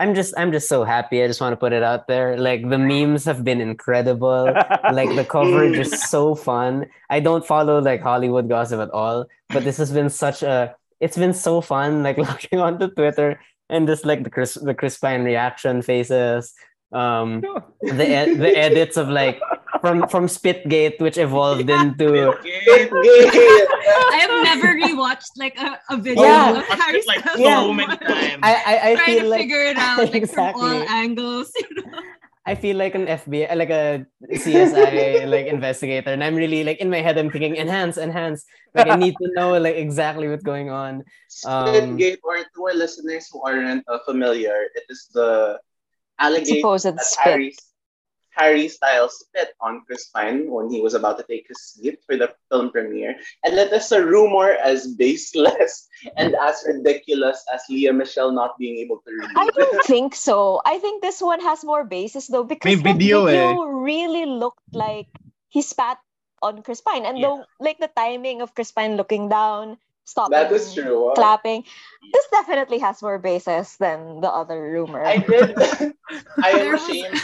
I'm 0.00 0.14
just 0.14 0.32
I'm 0.38 0.50
just 0.50 0.66
so 0.66 0.82
happy. 0.82 1.22
I 1.22 1.26
just 1.28 1.42
want 1.42 1.52
to 1.52 1.60
put 1.60 1.74
it 1.74 1.82
out 1.82 2.08
there. 2.08 2.38
Like 2.38 2.66
the 2.66 2.78
memes 2.78 3.26
have 3.26 3.44
been 3.44 3.60
incredible. 3.60 4.50
like 4.92 5.14
the 5.14 5.26
coverage 5.28 5.76
is 5.76 5.92
so 6.10 6.34
fun. 6.34 6.86
I 7.10 7.20
don't 7.20 7.46
follow 7.46 7.80
like 7.80 8.00
Hollywood 8.00 8.48
gossip 8.48 8.80
at 8.80 8.90
all, 8.90 9.26
but 9.50 9.62
this 9.62 9.76
has 9.76 9.92
been 9.92 10.08
such 10.08 10.42
a 10.42 10.74
it's 11.00 11.18
been 11.18 11.34
so 11.34 11.60
fun 11.60 12.02
like 12.02 12.16
logging 12.26 12.60
onto 12.60 12.88
Twitter 12.88 13.40
and 13.68 13.86
just 13.86 14.06
like 14.06 14.24
the 14.24 14.30
Chris 14.30 14.54
the 14.54 14.72
Chris 14.74 14.96
Pine 14.96 15.22
reaction 15.22 15.82
faces. 15.82 16.54
Um 16.92 17.40
the 17.80 18.06
ed- 18.06 18.38
the 18.38 18.50
edits 18.56 18.96
of 18.96 19.08
like 19.08 19.40
from 19.80 20.08
from 20.08 20.26
Spitgate 20.26 21.00
which 21.00 21.16
evolved 21.18 21.70
into 21.70 22.34
I 22.34 24.16
have 24.20 24.34
never 24.44 24.74
rewatched 24.74 25.32
like 25.36 25.56
a, 25.58 25.78
a 25.90 25.96
video 25.96 26.22
Yeah. 26.24 26.58
of 26.58 26.64
Harry 26.66 26.98
it, 26.98 27.06
like, 27.06 27.20
Styles 27.20 27.38
Yeah. 27.40 27.72
many 27.72 27.96
times. 28.02 28.40
I 28.42 28.52
I, 28.66 28.74
I 28.90 28.94
trying 28.96 29.06
feel 29.06 29.22
to 29.22 29.28
like 29.28 29.40
figure 29.40 29.62
it 29.62 29.76
out 29.78 29.98
like 30.12 30.26
from 30.28 30.54
all 30.54 30.70
Exactly. 30.82 30.86
angles. 30.88 31.52
You 31.60 31.82
know? 31.82 31.98
I 32.46 32.54
feel 32.56 32.76
like 32.76 32.94
an 32.96 33.06
FBI, 33.06 33.54
like 33.54 33.70
a 33.70 34.06
CSI 34.32 35.28
like 35.28 35.46
investigator, 35.46 36.10
and 36.10 36.24
I'm 36.24 36.34
really 36.34 36.64
like 36.64 36.78
in 36.78 36.90
my 36.90 37.00
head. 37.04 37.18
I'm 37.18 37.30
thinking 37.30 37.56
enhance, 37.56 37.96
enhance. 37.98 38.44
Like 38.74 38.88
I 38.88 38.96
need 38.96 39.14
to 39.22 39.28
know 39.36 39.54
like 39.60 39.76
exactly 39.76 40.26
what's 40.26 40.42
going 40.42 40.70
on. 40.70 41.04
Um, 41.46 41.68
Spitgate, 41.68 42.18
or 42.24 42.38
to 42.42 42.58
our 42.66 42.74
listeners 42.74 43.28
who 43.30 43.42
aren't 43.44 43.84
uh, 43.86 43.98
familiar, 44.08 44.56
it 44.74 44.84
is 44.88 45.08
the 45.12 45.60
allegation 46.20 46.60
Supposed 46.60 46.84
that 46.86 47.00
spit. 47.02 47.24
Harry, 47.24 47.54
Harry 48.30 48.68
Styles 48.68 49.18
spit 49.20 49.50
on 49.60 49.82
Chris 49.86 50.06
Pine 50.14 50.48
when 50.50 50.70
he 50.70 50.80
was 50.80 50.94
about 50.94 51.18
to 51.18 51.24
take 51.24 51.46
his 51.48 51.60
seat 51.60 51.98
for 52.06 52.16
the 52.16 52.32
film 52.48 52.70
premiere. 52.70 53.16
And 53.44 53.56
that 53.58 53.72
is 53.72 53.90
a 53.92 54.04
rumor 54.04 54.52
as 54.62 54.86
baseless 54.94 55.88
and 56.16 56.34
as 56.40 56.64
ridiculous 56.66 57.42
as 57.52 57.62
Lea 57.68 57.90
Michele 57.90 58.32
not 58.32 58.56
being 58.58 58.78
able 58.78 59.02
to 59.06 59.10
read. 59.10 59.30
I 59.36 59.50
don't 59.50 59.84
think 59.90 60.14
so. 60.14 60.60
I 60.64 60.78
think 60.78 61.02
this 61.02 61.20
one 61.20 61.40
has 61.40 61.64
more 61.64 61.84
basis 61.84 62.28
though 62.28 62.44
because 62.44 62.64
May 62.70 62.76
the 62.76 62.82
video 62.82 63.26
video, 63.26 63.62
eh. 63.62 63.66
really 63.82 64.26
looked 64.26 64.64
like 64.72 65.08
he 65.48 65.62
spat 65.62 65.98
on 66.42 66.62
Chris 66.62 66.80
Pine, 66.80 67.04
and 67.04 67.18
Yeah. 67.18 67.26
though 67.28 67.44
like 67.60 67.78
the 67.80 67.90
timing 67.94 68.40
of 68.40 68.54
Chris 68.54 68.72
Pine 68.72 68.96
looking 68.96 69.28
down, 69.28 69.76
stopping, 70.04 70.32
That 70.32 70.52
is 70.52 70.74
true. 70.74 71.12
clapping. 71.14 71.64
This 72.12 72.26
definitely 72.30 72.78
has 72.78 73.02
more 73.02 73.18
basis 73.18 73.76
than 73.76 74.20
the 74.20 74.28
other 74.28 74.60
rumor. 74.72 75.04
I 75.04 75.18
did. 75.18 75.56
I 76.42 76.50
am 76.50 76.74
ashamed. 76.74 77.20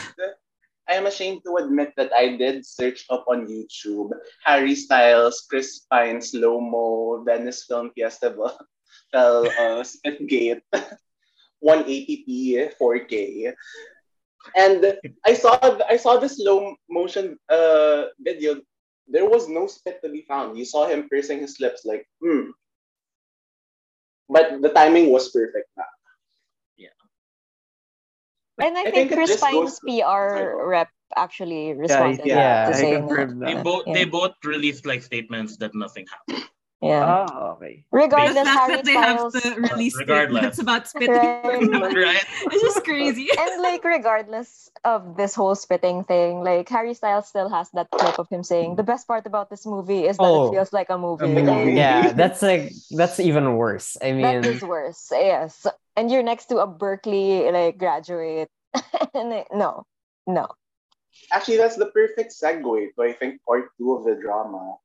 I 0.89 0.95
am 0.95 1.07
ashamed 1.07 1.43
to 1.45 1.57
admit 1.57 1.93
that 1.97 2.13
I 2.15 2.37
did 2.37 2.65
search 2.65 3.05
up 3.11 3.27
on 3.27 3.49
YouTube 3.49 4.15
Harry 4.45 4.75
Styles, 4.75 5.45
Chris 5.51 5.83
Pine, 5.91 6.23
slow 6.23 6.61
mo, 6.61 7.25
Venice 7.27 7.67
Film 7.67 7.91
Festival, 7.99 8.55
fell 9.13 9.47
uh, 9.47 9.83
Spitgate, 9.83 10.63
180p, 11.59 12.71
4K, 12.81 13.53
and 14.55 14.95
I 15.25 15.35
saw 15.35 15.59
I 15.89 15.97
saw 15.97 16.19
the 16.19 16.29
slow 16.29 16.77
motion 16.89 17.39
uh 17.49 18.15
video. 18.21 18.63
There 19.09 19.27
was 19.27 19.49
no 19.49 19.67
spit 19.67 20.03
to 20.03 20.11
be 20.11 20.23
found. 20.27 20.59
You 20.59 20.65
saw 20.65 20.87
him 20.87 21.09
pursing 21.09 21.41
his 21.41 21.59
lips 21.59 21.85
like 21.85 22.07
hmm. 22.23 22.51
But 24.37 24.61
the 24.61 24.69
timing 24.69 25.09
was 25.11 25.33
perfect. 25.33 25.69
Na. 25.81 25.85
Yeah. 26.77 26.93
And 28.61 28.77
I, 28.77 28.81
I 28.81 28.85
think, 28.85 28.95
think 28.95 29.13
Chris 29.13 29.31
just 29.31 29.43
Pine's 29.43 29.81
goes 29.81 29.81
to- 29.81 30.05
PR 30.05 30.61
rep 30.69 30.89
actually 31.17 31.73
responded 31.73 32.27
yeah, 32.27 32.69
to 32.69 32.77
I 32.77 32.81
saying 32.81 33.09
They 33.41 33.55
both 33.55 33.85
Yeah. 33.87 33.95
they 33.95 34.05
both 34.05 34.37
released 34.45 34.85
like 34.85 35.03
statements 35.03 35.57
that 35.65 35.73
nothing 35.75 36.05
happened. 36.13 36.46
Yeah. 36.83 37.27
Oh, 37.33 37.57
okay. 37.57 37.85
The 37.91 37.97
Regardless, 37.99 38.45
fact 38.45 38.59
Harry 38.61 38.77
that 38.77 38.85
they 38.85 38.93
have 38.93 39.33
to 39.33 39.61
release 39.61 39.97
Regardless. 39.99 40.37
statements 40.55 40.59
about 40.59 40.89
spitting. 40.89 41.15
Right. 41.15 41.97
right? 41.97 42.25
It's 42.53 42.63
just 42.63 42.85
crazy. 42.85 43.29
and 43.39 43.63
like 43.63 43.83
regardless 43.83 44.71
of 44.85 45.17
this 45.17 45.35
whole 45.35 45.55
spitting 45.55 46.05
thing, 46.05 46.43
like 46.45 46.69
Harry 46.69 46.93
Styles 46.95 47.29
still 47.29 47.49
has 47.49 47.71
that 47.73 47.89
clip 47.91 48.19
of 48.19 48.29
him 48.29 48.43
saying 48.45 48.77
the 48.77 48.83
best 48.83 49.07
part 49.09 49.27
about 49.27 49.49
this 49.51 49.65
movie 49.67 50.05
is 50.07 50.17
that 50.19 50.23
Oh. 50.25 50.49
it 50.49 50.53
feels 50.53 50.73
like 50.73 50.91
a 50.91 50.99
movie. 50.99 51.27
movie. 51.27 51.43
Like, 51.43 51.75
yeah, 51.77 52.13
that's 52.13 52.43
like 52.43 52.73
that's 52.91 53.19
even 53.21 53.57
worse. 53.57 53.97
I 54.03 54.13
mean, 54.13 54.23
that 54.23 54.45
is 54.47 54.63
worse. 54.63 55.09
Yes. 55.11 55.67
And 55.97 56.11
you're 56.11 56.23
next 56.23 56.47
to 56.53 56.59
a 56.59 56.67
Berkeley 56.67 57.51
like 57.51 57.79
graduate. 57.79 58.51
and 59.15 59.33
it- 59.33 59.49
no. 59.53 59.87
No. 60.27 60.49
Actually, 61.33 61.57
that's 61.57 61.77
the 61.77 61.87
perfect 61.87 62.35
segue 62.37 62.95
to 62.95 63.03
I 63.03 63.13
think 63.15 63.41
part 63.49 63.71
two 63.79 63.95
of 63.95 64.05
the 64.05 64.21
drama, 64.21 64.77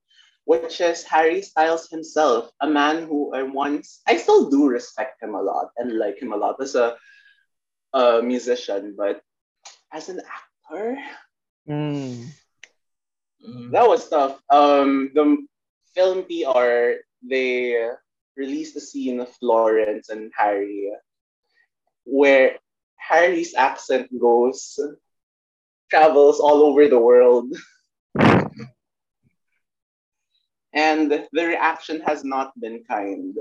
which 0.52 0.82
is 0.82 1.08
Harry 1.08 1.42
Styles 1.42 1.88
himself, 1.90 2.52
a 2.60 2.68
man 2.68 3.08
who 3.08 3.34
I 3.34 3.44
once 3.44 4.02
I 4.08 4.18
still 4.18 4.50
do 4.50 4.68
respect 4.68 5.24
him 5.24 5.36
a 5.36 5.42
lot 5.42 5.72
and 5.78 5.98
like 5.98 6.20
him 6.22 6.34
a 6.34 6.38
lot 6.38 6.60
as 6.62 6.76
a, 6.76 6.98
a 7.94 8.22
musician, 8.22 8.96
but 8.98 9.22
as 9.94 10.10
an 10.10 10.20
actor, 10.20 10.98
mm, 11.70 12.28
Mm. 13.48 13.72
that 13.72 13.88
was 13.88 14.10
tough. 14.10 14.42
Um, 14.50 15.12
the 15.14 15.38
film 15.96 16.24
PR 16.26 17.02
they 17.24 17.88
released 18.36 18.76
a 18.76 18.82
scene 18.82 19.20
of 19.20 19.30
Florence 19.40 20.10
and 20.10 20.32
Harry, 20.38 20.92
where 22.06 22.60
Harry's 22.98 23.56
accent 23.56 24.10
goes 24.20 24.80
travels 25.90 26.40
all 26.40 26.64
over 26.64 26.88
the 26.88 27.00
world. 27.00 27.56
and 30.74 31.12
the 31.12 31.46
reaction 31.46 32.02
has 32.02 32.24
not 32.24 32.52
been 32.60 32.84
kind. 32.88 33.36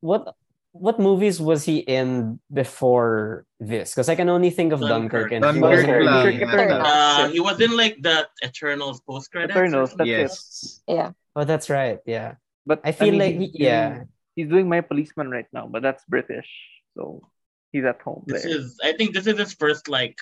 what 0.00 0.34
what 0.72 1.00
movies 1.00 1.40
was 1.40 1.64
he 1.64 1.78
in 1.78 2.38
before 2.52 3.44
this? 3.58 3.90
Because 3.90 4.08
I 4.08 4.14
can 4.14 4.28
only 4.28 4.50
think 4.50 4.72
of 4.72 4.78
Dunkirk, 4.80 5.30
Dunkirk. 5.30 5.32
and 5.32 5.44
he 5.44 5.60
Dunkirk 5.60 5.70
wasn't 5.98 6.04
Dunkirk 6.06 6.34
Eternals. 6.48 6.86
Uh, 6.86 7.28
he 7.28 7.40
was 7.40 7.60
in 7.60 7.76
like 7.76 7.96
the 8.00 8.28
Eternals 8.44 9.00
post 9.00 9.30
credits. 9.32 9.50
Eternals, 9.56 9.90
that's 9.98 10.08
it. 10.08 10.12
Yes. 10.12 10.80
Yeah. 10.86 11.10
Oh, 11.34 11.44
that's 11.44 11.68
right. 11.70 11.98
Yeah, 12.06 12.34
But 12.66 12.80
I 12.84 12.92
feel 12.92 13.10
mean, 13.10 13.18
like 13.18 13.34
he's 13.36 13.50
he- 13.52 13.64
yeah. 13.64 13.88
doing- 13.94 14.08
he's 14.36 14.48
doing 14.48 14.68
my 14.68 14.80
policeman 14.80 15.28
right 15.30 15.46
now, 15.52 15.66
but 15.66 15.82
that's 15.82 16.04
British, 16.06 16.48
so 16.96 17.20
he's 17.72 17.84
at 17.84 18.00
home 18.00 18.22
This 18.26 18.44
there. 18.44 18.56
is 18.56 18.78
I 18.82 18.92
think 18.94 19.12
this 19.12 19.26
is 19.26 19.38
his 19.38 19.52
first 19.54 19.88
like 19.88 20.16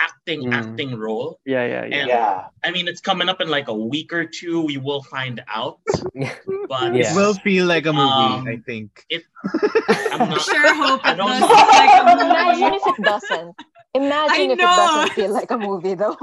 acting 0.00 0.40
Mm. 0.44 0.52
acting 0.54 0.90
role. 0.96 1.38
Yeah, 1.44 1.64
yeah, 1.66 1.84
yeah. 1.84 1.96
And- 2.00 2.08
Yeah. 2.08 2.44
I 2.64 2.70
mean, 2.70 2.88
it's 2.88 3.00
coming 3.00 3.28
up 3.28 3.40
in 3.40 3.48
like 3.48 3.68
a 3.68 3.74
week 3.74 4.12
or 4.12 4.24
two. 4.24 4.62
We 4.62 4.76
will 4.78 5.02
find 5.02 5.42
out. 5.52 5.78
But 6.68 6.94
Yeah. 6.94 7.12
It 7.12 7.16
will 7.16 7.34
feel 7.34 7.66
like 7.66 7.86
a 7.86 7.92
movie, 7.92 8.30
Um, 8.34 8.46
I 8.48 8.56
think. 8.66 9.04
I'm 10.12 10.30
not. 10.30 10.40
sure 10.40 10.74
hope 10.74 11.00
I 11.04 11.12
it 11.12 11.16
don't 11.16 11.28
does 11.30 11.40
know. 11.40 11.48
like 11.80 11.94
a 12.00 12.02
movie. 12.08 12.24
Imagine 12.30 12.72
if 12.78 12.84
it 12.98 12.98
doesn't. 13.04 13.54
Imagine 13.94 14.50
I 14.50 14.52
if 14.54 14.58
know. 14.58 14.64
it 14.64 14.76
doesn't 14.82 15.12
feel 15.18 15.32
like 15.32 15.50
a 15.50 15.58
movie 15.58 15.94
though. 15.94 16.16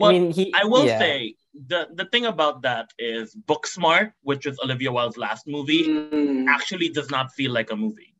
I 0.00 0.12
mean, 0.12 0.30
he. 0.30 0.52
I 0.54 0.64
will 0.64 0.86
yeah. 0.86 0.98
say 0.98 1.34
the 1.54 1.88
the 1.94 2.04
thing 2.06 2.26
about 2.26 2.62
that 2.62 2.90
is 2.98 3.34
Booksmart, 3.34 4.12
which 4.22 4.46
was 4.46 4.58
Olivia 4.62 4.92
Wilde's 4.92 5.16
last 5.16 5.46
movie, 5.46 5.84
Mm. 5.88 6.46
actually 6.48 6.88
does 6.90 7.10
not 7.10 7.32
feel 7.32 7.50
like 7.52 7.70
a 7.72 7.76
movie, 7.76 8.14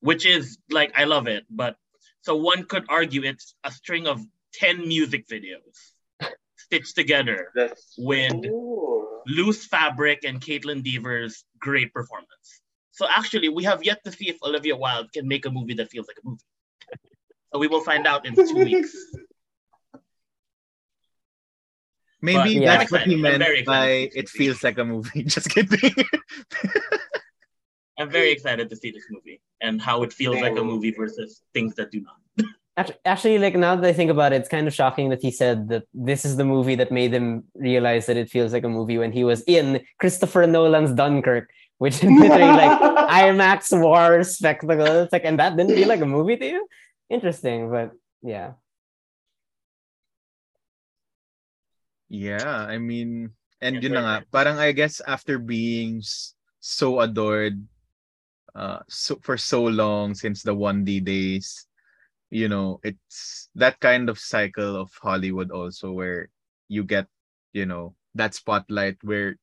which 0.00 0.26
is 0.26 0.58
like 0.70 0.90
I 0.98 1.04
love 1.04 1.26
it, 1.28 1.44
but 1.50 1.76
so 2.24 2.34
one 2.34 2.64
could 2.64 2.84
argue 2.88 3.22
it's 3.22 3.54
a 3.64 3.70
string 3.70 4.06
of 4.06 4.18
ten 4.52 4.88
music 4.88 5.28
videos 5.28 5.76
stitched 6.56 6.94
together 6.94 7.48
That's 7.54 7.94
with 7.98 8.32
Ooh. 8.46 9.20
loose 9.26 9.66
fabric 9.66 10.24
and 10.24 10.40
Kaitlyn 10.40 10.82
Dever's 10.82 11.44
great 11.58 11.92
performance. 11.92 12.62
So 12.92 13.06
actually, 13.08 13.50
we 13.50 13.64
have 13.64 13.84
yet 13.84 14.02
to 14.04 14.12
see 14.12 14.30
if 14.30 14.36
Olivia 14.42 14.74
Wilde 14.74 15.12
can 15.12 15.28
make 15.28 15.44
a 15.44 15.50
movie 15.50 15.74
that 15.74 15.90
feels 15.90 16.06
like 16.08 16.16
a 16.24 16.26
movie. 16.26 16.40
So 17.52 17.58
we 17.58 17.66
will 17.68 17.82
find 17.82 18.06
out 18.06 18.24
in 18.24 18.34
two 18.34 18.54
weeks. 18.54 18.96
Maybe 22.22 22.52
yeah. 22.52 22.78
that's 22.78 22.90
what 22.90 23.02
he 23.02 23.16
meant 23.16 23.66
by 23.66 24.10
it 24.14 24.30
feels 24.30 24.64
like 24.64 24.78
a 24.78 24.84
movie. 24.84 25.24
Just 25.34 25.50
kidding. 25.50 25.94
I'm 27.98 28.10
very 28.10 28.30
excited 28.30 28.70
to 28.70 28.76
see 28.76 28.90
this 28.90 29.04
movie 29.10 29.40
and 29.60 29.80
how 29.80 30.02
it 30.02 30.12
feels 30.12 30.40
like 30.40 30.56
a 30.58 30.64
movie 30.64 30.90
versus 30.90 31.42
things 31.52 31.74
that 31.76 31.90
do 31.90 32.00
not. 32.00 32.16
Actually, 32.76 32.98
actually, 33.04 33.38
like 33.38 33.54
now 33.54 33.76
that 33.76 33.86
I 33.86 33.92
think 33.92 34.10
about 34.10 34.32
it, 34.32 34.42
it's 34.42 34.48
kind 34.48 34.66
of 34.66 34.74
shocking 34.74 35.08
that 35.10 35.22
he 35.22 35.30
said 35.30 35.68
that 35.68 35.84
this 35.94 36.24
is 36.24 36.36
the 36.36 36.44
movie 36.44 36.74
that 36.74 36.90
made 36.90 37.14
him 37.14 37.44
realize 37.54 38.06
that 38.06 38.16
it 38.16 38.28
feels 38.28 38.52
like 38.52 38.64
a 38.64 38.68
movie 38.68 38.98
when 38.98 39.12
he 39.12 39.22
was 39.22 39.44
in 39.46 39.80
Christopher 40.00 40.44
Nolan's 40.48 40.90
Dunkirk, 40.90 41.50
which 41.78 42.02
is 42.02 42.10
literally 42.10 42.50
like 42.50 42.74
IMAX 43.10 43.70
war 43.80 44.24
spectacle. 44.24 45.06
It's 45.06 45.12
like, 45.12 45.24
and 45.24 45.38
that 45.38 45.56
didn't 45.56 45.76
feel 45.76 45.86
like 45.86 46.00
a 46.00 46.06
movie 46.06 46.36
to 46.36 46.46
you? 46.46 46.66
Interesting, 47.08 47.70
but 47.70 47.92
yeah. 48.24 48.54
yeah, 52.14 52.66
I 52.70 52.78
mean, 52.78 53.34
and 53.58 53.82
Yeah, 53.82 53.82
yun 53.82 53.92
na 53.98 54.02
very 54.02 54.14
nga, 54.22 54.30
parang 54.30 54.58
I 54.62 54.70
guess 54.70 55.02
after 55.02 55.38
being 55.38 56.02
so 56.60 57.00
adored 57.00 57.58
uh 58.54 58.80
so 58.88 59.18
for 59.22 59.36
so 59.36 59.64
long 59.64 60.14
since 60.14 60.42
the 60.42 60.54
1D 60.54 61.04
days, 61.04 61.66
you 62.30 62.48
know, 62.48 62.80
it's 62.82 63.48
that 63.54 63.80
kind 63.80 64.08
of 64.08 64.18
cycle 64.18 64.76
of 64.76 64.90
Hollywood 65.02 65.50
also 65.50 65.92
where 65.92 66.28
you 66.68 66.84
get, 66.84 67.06
you 67.52 67.66
know, 67.66 67.94
that 68.14 68.34
spotlight 68.34 68.98
where 69.02 69.36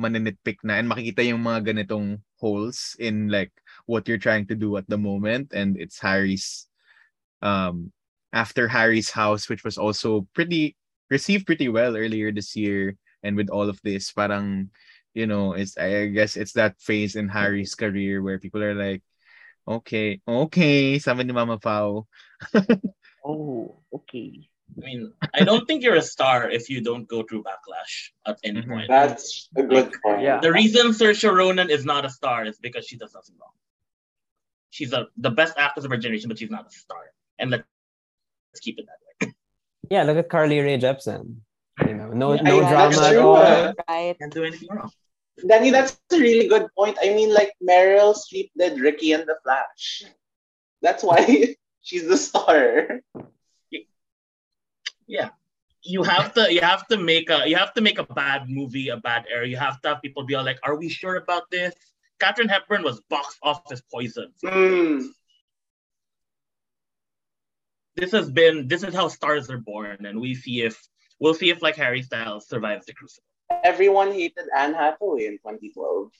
maninitpick 0.00 0.62
na 0.62 0.78
and 0.78 0.88
makikita 0.88 1.26
yung 1.26 1.42
mga 1.42 1.74
ganitong 1.74 2.22
holes 2.38 2.94
in 3.02 3.28
like 3.28 3.50
what 3.86 4.06
you're 4.06 4.20
trying 4.20 4.46
to 4.46 4.54
do 4.54 4.76
at 4.76 4.86
the 4.88 4.98
moment. 4.98 5.50
And 5.52 5.76
it's 5.76 5.98
Harry's 6.00 6.68
um 7.42 7.92
after 8.32 8.68
Harry's 8.68 9.10
house 9.10 9.48
which 9.48 9.64
was 9.64 9.78
also 9.78 10.26
pretty 10.34 10.76
received 11.10 11.46
pretty 11.46 11.68
well 11.68 11.96
earlier 11.96 12.30
this 12.32 12.54
year. 12.56 12.96
And 13.22 13.36
with 13.36 13.50
all 13.50 13.68
of 13.68 13.80
this 13.82 14.12
parang 14.12 14.70
you 15.14 15.26
know 15.26 15.52
it's 15.54 15.76
I 15.76 16.06
guess 16.08 16.36
it's 16.36 16.52
that 16.54 16.80
phase 16.80 17.16
in 17.16 17.28
Harry's 17.28 17.74
career 17.74 18.22
where 18.22 18.38
people 18.38 18.62
are 18.62 18.74
like 18.74 19.02
okay 19.66 20.20
okay 20.28 20.98
sabi 20.98 21.24
ni 21.24 21.32
Mama 21.32 21.58
Pao 21.58 22.06
Oh, 23.24 23.82
okay. 23.92 24.48
I 24.80 24.80
mean, 24.80 25.12
I 25.34 25.42
don't 25.44 25.66
think 25.66 25.82
you're 25.82 25.96
a 25.98 26.02
star 26.04 26.48
if 26.48 26.70
you 26.70 26.80
don't 26.80 27.04
go 27.08 27.22
through 27.26 27.42
backlash 27.42 28.14
at 28.24 28.38
any 28.44 28.62
Mhm. 28.62 28.68
point. 28.68 28.88
That's 28.88 29.50
a 29.56 29.64
good 29.64 29.92
point. 30.00 30.22
Yeah. 30.22 30.40
The 30.40 30.52
reason 30.52 30.92
Saoirse 30.96 31.26
Ronan 31.28 31.68
is 31.68 31.84
not 31.84 32.04
a 32.06 32.10
star 32.10 32.46
is 32.46 32.56
because 32.62 32.86
she 32.86 32.96
does 32.96 33.12
nothing 33.12 33.34
wrong. 33.40 33.52
She's 34.70 34.92
a, 34.94 35.08
the 35.18 35.30
best 35.34 35.58
actress 35.58 35.84
of 35.84 35.90
her 35.90 35.98
generation, 35.98 36.28
but 36.28 36.38
she's 36.38 36.48
not 36.52 36.68
a 36.68 36.70
star. 36.70 37.10
And 37.40 37.50
let's, 37.50 37.64
let's 38.54 38.60
keep 38.60 38.78
it 38.78 38.86
that 38.86 39.00
way. 39.28 39.34
Yeah, 39.90 40.04
look 40.04 40.16
at 40.16 40.30
Carly 40.30 40.60
Rae 40.60 40.78
Jepsen. 40.78 41.42
You 41.86 41.94
know, 41.94 42.08
no 42.10 42.32
Yeah, 42.34 42.42
no 42.42 42.60
yeah, 42.60 42.70
drama 42.70 42.94
that's 42.94 43.00
at 43.06 43.12
true, 43.12 43.20
all. 43.20 43.36
uh, 43.36 43.72
right. 43.88 44.16
Can't 44.18 44.32
do 44.32 44.44
anything 44.44 44.68
wrong. 44.72 44.90
Danny, 45.46 45.70
that's 45.70 45.96
a 46.12 46.18
really 46.18 46.48
good 46.48 46.66
point. 46.76 46.98
I 47.00 47.14
mean, 47.14 47.32
like 47.32 47.52
Meryl 47.62 48.14
Streep 48.16 48.50
did 48.58 48.80
Ricki 48.80 49.12
and 49.12 49.22
the 49.24 49.36
Flash. 49.44 50.02
That's 50.82 51.04
why 51.04 51.54
she's 51.82 52.08
the 52.08 52.16
star. 52.16 53.00
Yeah. 55.06 55.30
You 55.82 56.02
have 56.02 56.34
to 56.34 56.52
you 56.52 56.60
have 56.60 56.86
to 56.88 56.96
make 56.98 57.30
a 57.30 57.48
you 57.48 57.54
have 57.56 57.72
to 57.74 57.80
make 57.80 57.98
a 57.98 58.04
bad 58.04 58.48
movie 58.48 58.88
a 58.88 58.96
bad 58.96 59.26
error. 59.30 59.44
You 59.44 59.56
have 59.56 59.80
to 59.82 59.88
have 59.90 60.02
people 60.02 60.24
be 60.24 60.34
all 60.34 60.44
like, 60.44 60.58
are 60.64 60.76
we 60.76 60.88
sure 60.88 61.16
about 61.16 61.50
this? 61.50 61.72
Katharine 62.18 62.48
Hepburn 62.48 62.82
was 62.82 63.00
box 63.08 63.38
office 63.42 63.80
poison. 63.92 64.32
Hmm. 64.42 65.06
This 67.94 68.10
has 68.12 68.28
been 68.30 68.66
this 68.68 68.82
is 68.82 68.92
how 68.94 69.08
stars 69.08 69.50
are 69.50 69.58
born, 69.58 70.04
and 70.04 70.20
we 70.20 70.34
see 70.34 70.62
if 70.62 70.76
we'll 71.20 71.34
see 71.34 71.50
if 71.50 71.62
like 71.62 71.76
Harry 71.76 72.02
Styles 72.02 72.48
survives 72.48 72.86
the 72.86 72.92
crucible. 72.94 73.24
Everyone 73.64 74.12
hated 74.12 74.44
Anne 74.56 74.74
Hathaway 74.74 75.26
in 75.26 75.38
2012. 75.38 76.12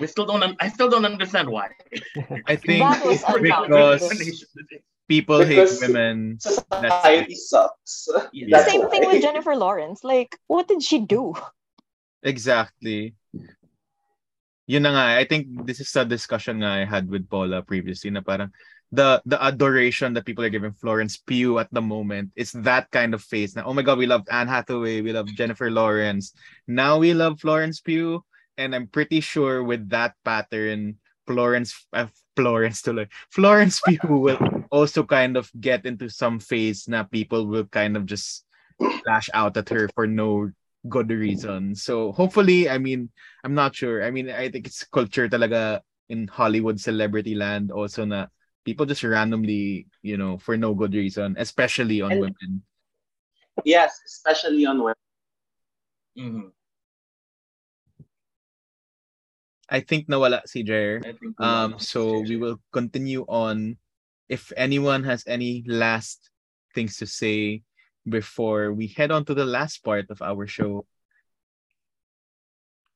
We 0.00 0.06
still 0.06 0.24
don't 0.26 0.42
un- 0.42 0.56
I 0.60 0.68
still 0.68 0.88
don't 0.88 1.04
understand 1.04 1.48
why. 1.48 1.68
I 2.46 2.56
think 2.56 2.80
That 2.82 3.02
because 3.04 4.44
people 5.08 5.44
Because- 5.44 5.80
hate 5.80 5.88
women 5.88 6.40
Society 6.40 7.34
sucks. 7.34 8.08
Yeah. 8.32 8.46
The 8.46 8.50
That's 8.52 8.70
same 8.72 8.88
thing 8.90 9.06
with 9.06 9.22
Jennifer 9.22 9.54
Lawrence. 9.54 10.02
Like, 10.02 10.36
what 10.46 10.66
did 10.66 10.82
she 10.82 11.00
do? 11.00 11.34
Exactly. 12.24 13.14
Yun 14.66 14.82
na 14.82 14.90
nga, 14.96 15.20
I 15.20 15.24
think 15.28 15.66
this 15.68 15.78
is 15.78 15.92
a 15.94 16.08
discussion 16.08 16.64
nga 16.64 16.80
I 16.80 16.84
had 16.88 17.04
with 17.08 17.28
Paula 17.28 17.60
previously 17.60 18.08
na 18.08 18.24
parang 18.24 18.48
the 18.94 19.22
the 19.26 19.42
adoration 19.42 20.14
that 20.14 20.24
people 20.24 20.44
are 20.44 20.52
giving 20.54 20.72
Florence 20.72 21.16
Pugh 21.18 21.58
at 21.58 21.72
the 21.74 21.82
moment 21.82 22.30
is 22.36 22.52
that 22.62 22.90
kind 22.90 23.14
of 23.14 23.22
face 23.22 23.56
now. 23.56 23.64
oh 23.66 23.74
my 23.74 23.82
god 23.82 23.98
we 23.98 24.06
loved 24.06 24.28
Anne 24.30 24.48
Hathaway 24.48 25.02
we 25.02 25.12
love 25.12 25.26
Jennifer 25.34 25.70
Lawrence 25.70 26.32
now 26.66 26.98
we 26.98 27.14
love 27.14 27.40
Florence 27.40 27.80
Pugh 27.80 28.22
and 28.56 28.74
I'm 28.74 28.86
pretty 28.86 29.20
sure 29.20 29.64
with 29.66 29.90
that 29.90 30.14
pattern 30.24 30.96
Florence 31.26 31.74
uh, 31.92 32.06
Florence 32.36 32.82
to 32.82 32.92
like 32.92 33.10
Florence 33.30 33.80
Pugh 33.82 33.98
will 34.06 34.38
also 34.70 35.02
kind 35.02 35.36
of 35.36 35.50
get 35.58 35.86
into 35.86 36.08
some 36.08 36.38
phase 36.38 36.86
na 36.86 37.02
people 37.02 37.46
will 37.46 37.66
kind 37.66 37.96
of 37.96 38.06
just 38.06 38.46
lash 39.06 39.30
out 39.34 39.56
at 39.56 39.68
her 39.68 39.88
for 39.94 40.06
no 40.06 40.50
good 40.88 41.08
reason. 41.08 41.74
So 41.74 42.12
hopefully, 42.12 42.68
I 42.68 42.76
mean, 42.78 43.08
I'm 43.42 43.54
not 43.54 43.74
sure. 43.74 44.04
I 44.04 44.10
mean, 44.10 44.28
I 44.28 44.50
think 44.50 44.66
it's 44.66 44.84
culture 44.84 45.28
talaga 45.28 45.80
in 46.08 46.28
Hollywood 46.28 46.76
celebrity 46.80 47.34
land 47.34 47.72
also 47.72 48.04
na 48.04 48.28
people 48.64 48.86
just 48.88 49.04
randomly, 49.04 49.86
you 50.02 50.16
know, 50.16 50.38
for 50.38 50.56
no 50.56 50.74
good 50.74 50.94
reason, 50.94 51.36
especially 51.38 52.00
on 52.00 52.12
And- 52.12 52.20
women. 52.20 52.52
Yes, 53.64 54.00
especially 54.04 54.66
on 54.66 54.82
women. 54.82 55.04
Mhm. 56.18 56.50
I 59.68 59.80
think 59.80 60.08
nawala 60.08 60.42
si 60.46 60.62
Jer. 60.62 61.00
I 61.04 61.12
think 61.12 61.40
Um, 61.40 61.78
so 61.78 62.20
we 62.20 62.36
will 62.36 62.60
continue 62.72 63.24
on. 63.28 63.76
If 64.28 64.52
anyone 64.56 65.04
has 65.04 65.22
any 65.26 65.62
last 65.68 66.30
things 66.74 66.96
to 66.98 67.06
say 67.06 67.62
before 68.08 68.72
we 68.72 68.88
head 68.88 69.12
on 69.12 69.24
to 69.26 69.34
the 69.34 69.44
last 69.46 69.84
part 69.84 70.10
of 70.10 70.20
our 70.20 70.46
show. 70.46 70.86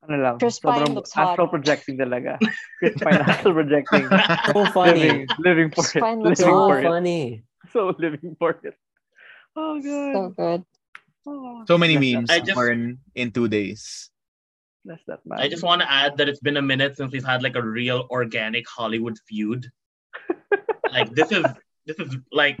Ano 0.07 0.15
lang, 0.15 0.39
Chris 0.39 0.59
Pine 0.63 0.79
sobrang 0.87 0.95
looks 0.95 1.11
hot. 1.11 1.35
astral 1.35 1.47
projecting 1.51 1.97
talaga. 1.99 2.39
Chris 2.79 2.95
Pine 3.03 3.19
astral 3.27 3.53
projecting. 3.53 4.07
So 4.07 4.65
funny. 4.71 4.99
living, 5.03 5.27
living 5.39 5.69
for 5.71 5.83
Chris 5.83 5.95
it. 5.95 5.99
Pine 5.99 6.19
looks 6.23 6.39
Living 6.39 6.55
So 6.55 6.67
for 6.67 6.79
it. 6.79 6.83
funny. 6.87 7.43
So 7.75 7.81
living 7.99 8.35
for 8.39 8.51
it. 8.63 8.75
Oh, 9.55 9.75
God. 9.83 10.13
So 10.15 10.21
good. 10.37 10.61
Oh, 11.27 11.63
So 11.67 11.77
many 11.77 11.97
memes 11.99 12.29
I 12.31 12.39
just- 12.39 12.55
born 12.55 12.99
in 13.15 13.31
two 13.31 13.47
days. 13.51 14.09
Bless 14.87 15.03
that 15.11 15.19
man. 15.27 15.39
I 15.43 15.49
just 15.51 15.61
want 15.61 15.81
to 15.83 15.91
add 15.91 16.15
that 16.17 16.29
it's 16.31 16.39
been 16.39 16.55
a 16.55 16.63
minute 16.63 16.95
since 16.95 17.11
we've 17.11 17.25
had 17.27 17.43
like 17.43 17.57
a 17.59 17.61
real 17.61 18.07
organic 18.09 18.63
Hollywood 18.67 19.19
feud. 19.27 19.67
like 20.95 21.11
this 21.11 21.31
is 21.35 21.43
this 21.85 21.99
is 21.99 22.15
like 22.31 22.57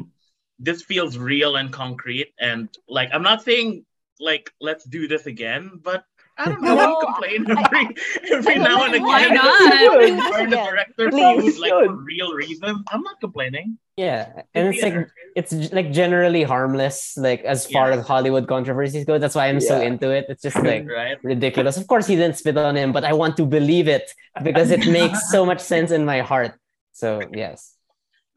this 0.59 0.83
feels 0.83 1.17
real 1.17 1.55
and 1.55 1.71
concrete 1.71 2.35
and 2.37 2.67
like 2.91 3.09
I'm 3.15 3.23
not 3.23 3.41
saying 3.41 3.85
like 4.19 4.51
let's 4.59 4.83
do 4.83 5.07
this 5.07 5.25
again, 5.25 5.79
but 5.81 6.03
I 6.39 6.45
don't 6.49 6.61
know. 6.61 6.75
No, 6.75 6.81
I'll 6.81 6.99
complain 7.01 7.45
I- 7.51 7.63
every 7.65 7.95
every 8.31 8.55
I- 8.55 8.57
now 8.57 8.85
and 8.85 8.93
again. 8.95 9.05
Why 9.05 9.27
not? 9.27 10.39
Or 10.39 10.47
the 10.49 10.55
director 10.55 11.09
Please. 11.09 11.57
feud 11.57 11.59
like 11.59 11.71
for 11.71 11.93
real 11.95 12.33
reasons. 12.33 12.79
I'm 12.91 13.01
not 13.03 13.19
complaining. 13.19 13.77
Yeah, 13.97 14.43
and 14.55 14.73
it's 14.73 14.81
like 14.81 14.95
it's 15.35 15.51
like 15.73 15.91
generally 15.91 16.43
harmless, 16.43 17.17
like 17.17 17.41
as 17.43 17.67
far 17.67 17.89
Yeah. 17.91 17.97
as 17.97 18.07
Hollywood 18.07 18.47
controversies 18.47 19.03
go. 19.03 19.19
That's 19.19 19.35
why 19.35 19.47
I'm 19.47 19.59
so 19.59 19.81
into 19.81 20.09
it. 20.11 20.25
It's 20.29 20.41
just 20.41 20.55
like 20.55 20.87
right. 20.99 21.17
ridiculous. 21.23 21.75
Of 21.75 21.87
course, 21.87 22.07
he 22.07 22.15
didn't 22.15 22.37
spit 22.37 22.57
on 22.57 22.75
him, 22.77 22.93
but 22.93 23.03
I 23.03 23.11
want 23.13 23.35
to 23.37 23.45
believe 23.45 23.87
it 23.89 24.09
because 24.41 24.71
it 24.71 24.87
makes 24.99 25.29
so 25.29 25.45
much 25.45 25.59
sense 25.59 25.91
in 25.91 26.05
my 26.05 26.21
heart. 26.21 26.53
So 26.93 27.21
yes, 27.33 27.75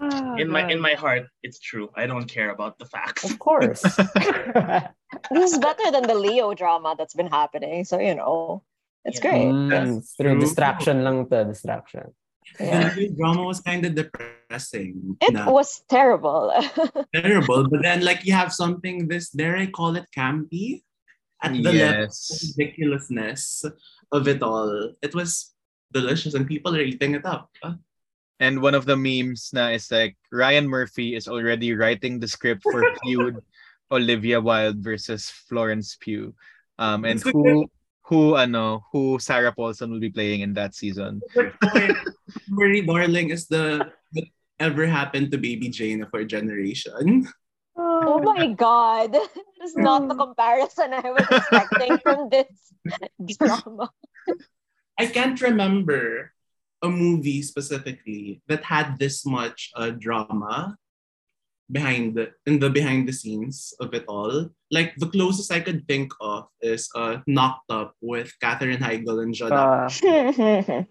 Ah, 0.02 0.34
In 0.36 0.50
my 0.50 0.66
in 0.66 0.80
my 0.82 0.94
heart, 0.98 1.30
it's 1.46 1.60
true. 1.62 1.86
I 1.94 2.06
don't 2.10 2.26
care 2.26 2.50
about 2.50 2.78
the 2.82 2.86
facts. 2.90 3.22
of 3.24 3.38
course. 3.38 3.82
This 5.30 5.52
is 5.52 5.58
better 5.60 5.90
than 5.92 6.04
the 6.08 6.16
Leo 6.16 6.54
drama 6.54 6.96
that's 6.98 7.14
been 7.14 7.28
happening. 7.30 7.84
So, 7.84 8.00
you 8.00 8.14
know, 8.16 8.64
it's 9.04 9.20
Yeah. 9.22 9.26
great. 9.30 9.52
Mm, 9.52 10.00
through 10.16 10.34
True. 10.36 10.40
distraction 10.42 11.04
lang 11.04 11.28
to 11.30 11.44
distraction. 11.44 12.10
Yeah. 12.58 12.90
The 12.96 13.12
drama 13.14 13.44
was 13.46 13.60
kind 13.60 13.84
of 13.86 13.94
depressing. 13.94 15.16
It 15.22 15.32
na 15.36 15.46
was 15.52 15.84
terrible. 15.88 16.50
terrible, 17.14 17.68
but 17.70 17.80
then 17.86 18.02
like 18.02 18.24
you 18.26 18.32
have 18.34 18.50
something 18.52 19.06
this 19.06 19.30
dare 19.30 19.56
I 19.56 19.68
call 19.70 19.94
it 20.00 20.08
campy 20.10 20.82
at 21.44 21.52
the 21.54 21.62
level 21.62 21.78
of 21.78 22.10
Yes. 22.10 22.52
ridiculousness 22.58 23.64
of 24.10 24.26
it 24.26 24.42
all. 24.42 24.96
It 25.04 25.14
was 25.14 25.54
delicious 25.92 26.34
and 26.34 26.48
people 26.48 26.74
are 26.74 26.82
eating 26.82 27.14
it 27.14 27.24
up. 27.28 27.52
And 28.42 28.58
one 28.58 28.74
of 28.74 28.90
the 28.90 28.98
memes 28.98 29.54
na 29.54 29.70
is 29.70 29.86
like 29.94 30.18
Ryan 30.34 30.66
Murphy 30.66 31.14
is 31.14 31.30
already 31.30 31.78
writing 31.78 32.18
the 32.18 32.26
script 32.26 32.66
for 32.66 32.82
feud 33.06 33.38
Olivia 33.94 34.42
Wilde 34.42 34.82
versus 34.82 35.30
Florence 35.46 35.94
Pugh. 35.94 36.34
Um 36.74 37.06
and 37.06 37.22
who 37.22 37.70
who 38.10 38.34
ano 38.34 38.82
who 38.90 39.22
Sarah 39.22 39.54
Paulson 39.54 39.94
will 39.94 40.02
be 40.02 40.10
playing 40.10 40.42
in 40.42 40.58
that 40.58 40.74
season. 40.74 41.22
Very 42.50 42.82
darling 42.82 43.30
is 43.30 43.46
the 43.46 43.86
whatever 44.10 44.90
happened 44.90 45.30
to 45.30 45.38
baby 45.38 45.70
Jane 45.70 46.02
of 46.02 46.10
our 46.10 46.26
generation. 46.26 47.30
oh 47.78 48.18
my 48.26 48.50
god. 48.58 49.14
That 49.14 49.30
is 49.62 49.78
not 49.78 50.10
the 50.10 50.18
comparison 50.18 50.90
I 50.90 51.14
was 51.14 51.26
expecting 51.30 51.94
from 52.02 52.26
this 52.26 52.50
drama. 53.38 53.86
I 54.98 55.06
can't 55.06 55.38
remember 55.38 56.34
a 56.82 56.90
movie 56.90 57.42
specifically 57.42 58.42
that 58.48 58.62
had 58.66 58.98
this 58.98 59.24
much 59.24 59.70
uh, 59.76 59.90
drama 59.94 60.76
behind 61.70 62.14
the 62.14 62.34
in 62.44 62.58
the 62.58 62.68
behind 62.68 63.08
the 63.08 63.14
scenes 63.14 63.72
of 63.80 63.94
it 63.94 64.04
all. 64.06 64.50
Like 64.70 64.92
the 64.98 65.08
closest 65.08 65.52
I 65.52 65.60
could 65.60 65.86
think 65.88 66.12
of 66.20 66.50
is 66.60 66.90
uh, 66.94 67.24
Knocked 67.26 67.70
Up 67.70 67.94
with 68.02 68.34
Katherine 68.42 68.82
Heigl 68.82 69.22
and 69.22 69.32
Judd 69.32 69.52
Ah, 69.54 69.88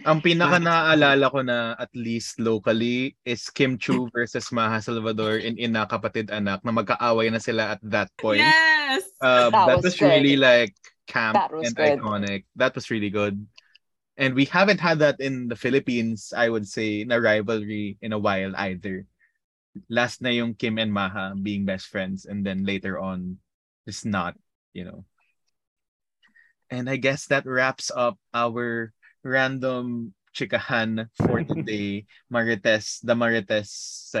Ang 0.00 0.24
pinaka 0.24 0.56
naaalala 0.56 1.28
ko 1.28 1.44
na 1.44 1.76
at 1.76 1.92
least 1.92 2.40
locally 2.40 3.12
is 3.28 3.52
Kim 3.52 3.76
Chiu 3.76 4.08
versus 4.16 4.48
Maja 4.48 4.80
Salvador 4.80 5.36
in 5.36 5.60
Ina 5.60 5.84
Kapatid 5.84 6.32
Anak 6.32 6.64
na 6.64 6.72
magkaaway 6.72 7.28
na 7.28 7.36
sila 7.36 7.76
at 7.76 7.82
that 7.84 8.08
point. 8.16 8.40
Yes. 8.40 9.04
Um, 9.20 9.52
That 9.52 9.66
that, 9.68 9.76
was 9.84 9.92
was, 9.92 10.00
really 10.00 10.40
like 10.40 10.72
camp 11.04 11.36
That 11.36 11.52
was 11.52 11.68
and 11.68 11.76
good. 11.76 12.00
iconic. 12.00 12.48
That 12.56 12.72
was 12.72 12.88
really 12.88 13.12
good. 13.12 13.44
And 14.20 14.36
we 14.36 14.44
haven't 14.44 14.84
had 14.84 15.00
that 15.00 15.16
in 15.16 15.48
the 15.48 15.56
Philippines, 15.56 16.36
I 16.36 16.52
would 16.52 16.68
say, 16.68 17.08
na 17.08 17.16
rivalry 17.16 17.96
in 18.04 18.12
a 18.12 18.20
while 18.20 18.52
either. 18.52 19.08
Last 19.88 20.20
na 20.20 20.28
yung 20.28 20.52
Kim 20.52 20.76
and 20.76 20.92
Maja 20.92 21.32
being 21.32 21.64
best 21.64 21.88
friends 21.88 22.28
and 22.28 22.44
then 22.44 22.68
later 22.68 23.00
on 23.00 23.40
it's 23.88 24.04
not, 24.04 24.36
you 24.76 24.84
know. 24.84 25.08
And 26.68 26.84
I 26.84 27.00
guess 27.00 27.32
that 27.32 27.48
wraps 27.48 27.88
up 27.88 28.20
our 28.36 28.92
random 29.24 30.12
chikahan 30.36 31.08
for 31.16 31.40
today. 31.40 32.04
Marites, 32.32 33.00
the 33.00 33.16
Marites 33.16 34.12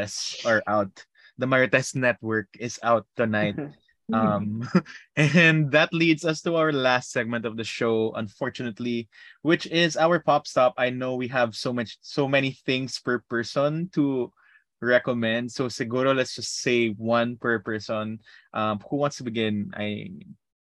are 0.48 0.64
out. 0.66 1.04
The 1.36 1.46
Marites 1.46 1.94
network 1.94 2.48
is 2.56 2.80
out 2.82 3.04
tonight. 3.20 3.60
Um, 4.12 4.68
and 5.16 5.70
that 5.72 5.92
leads 5.92 6.24
us 6.24 6.42
to 6.42 6.56
our 6.56 6.72
last 6.72 7.12
segment 7.12 7.46
of 7.46 7.56
the 7.56 7.64
show, 7.64 8.12
unfortunately, 8.14 9.08
which 9.42 9.66
is 9.66 9.96
our 9.96 10.18
pop 10.20 10.46
stop. 10.46 10.74
I 10.76 10.90
know 10.90 11.16
we 11.16 11.28
have 11.28 11.54
so 11.54 11.72
much, 11.72 11.98
so 12.00 12.28
many 12.28 12.52
things 12.66 13.00
per 13.00 13.20
person 13.28 13.90
to 13.94 14.32
recommend. 14.80 15.52
So 15.52 15.68
seguro, 15.68 16.14
let's 16.14 16.34
just 16.34 16.60
say 16.60 16.88
one 16.90 17.36
per 17.36 17.58
person. 17.60 18.20
Um, 18.52 18.80
who 18.88 18.96
wants 18.96 19.18
to 19.18 19.24
begin? 19.24 19.72
I 19.76 20.10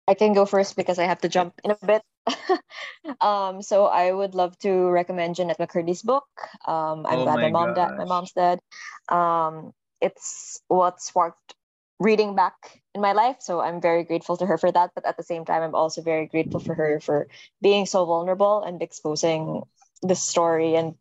I 0.07 0.13
can 0.15 0.33
go 0.33 0.45
first 0.45 0.75
because 0.75 0.99
I 0.99 1.05
have 1.05 1.21
to 1.21 1.29
jump 1.29 1.53
in 1.63 1.71
a 1.71 1.77
bit. 1.85 2.03
um, 3.21 3.61
so 3.61 3.85
I 3.85 4.11
would 4.11 4.35
love 4.35 4.57
to 4.59 4.89
recommend 4.89 5.35
Jennette 5.35 5.59
McCurdy's 5.59 6.01
book. 6.01 6.27
Um, 6.67 7.05
I'm 7.07 7.19
Oh 7.19 7.23
glad 7.23 7.35
my 7.35 7.49
my 7.49 7.51
mom 7.51 7.73
died. 7.73 7.97
My 7.97 8.05
mom's 8.05 8.33
dead. 8.33 8.59
Um, 9.07 9.71
it's 10.01 10.61
what 10.67 11.01
sparked 11.01 11.55
reading 11.99 12.35
back 12.35 12.81
in 12.95 13.01
my 13.01 13.13
life. 13.13 13.37
So 13.39 13.61
I'm 13.61 13.81
very 13.81 14.03
grateful 14.03 14.37
to 14.37 14.45
her 14.45 14.57
for 14.57 14.71
that. 14.71 14.91
But 14.95 15.05
at 15.05 15.17
the 15.17 15.23
same 15.23 15.45
time, 15.45 15.63
I'm 15.63 15.75
also 15.75 16.01
very 16.01 16.27
grateful 16.27 16.59
for 16.59 16.75
her 16.75 16.99
for 16.99 17.27
being 17.61 17.85
so 17.85 18.05
vulnerable 18.05 18.63
and 18.63 18.81
exposing 18.81 19.63
this 20.01 20.21
story 20.21 20.75
and 20.75 20.95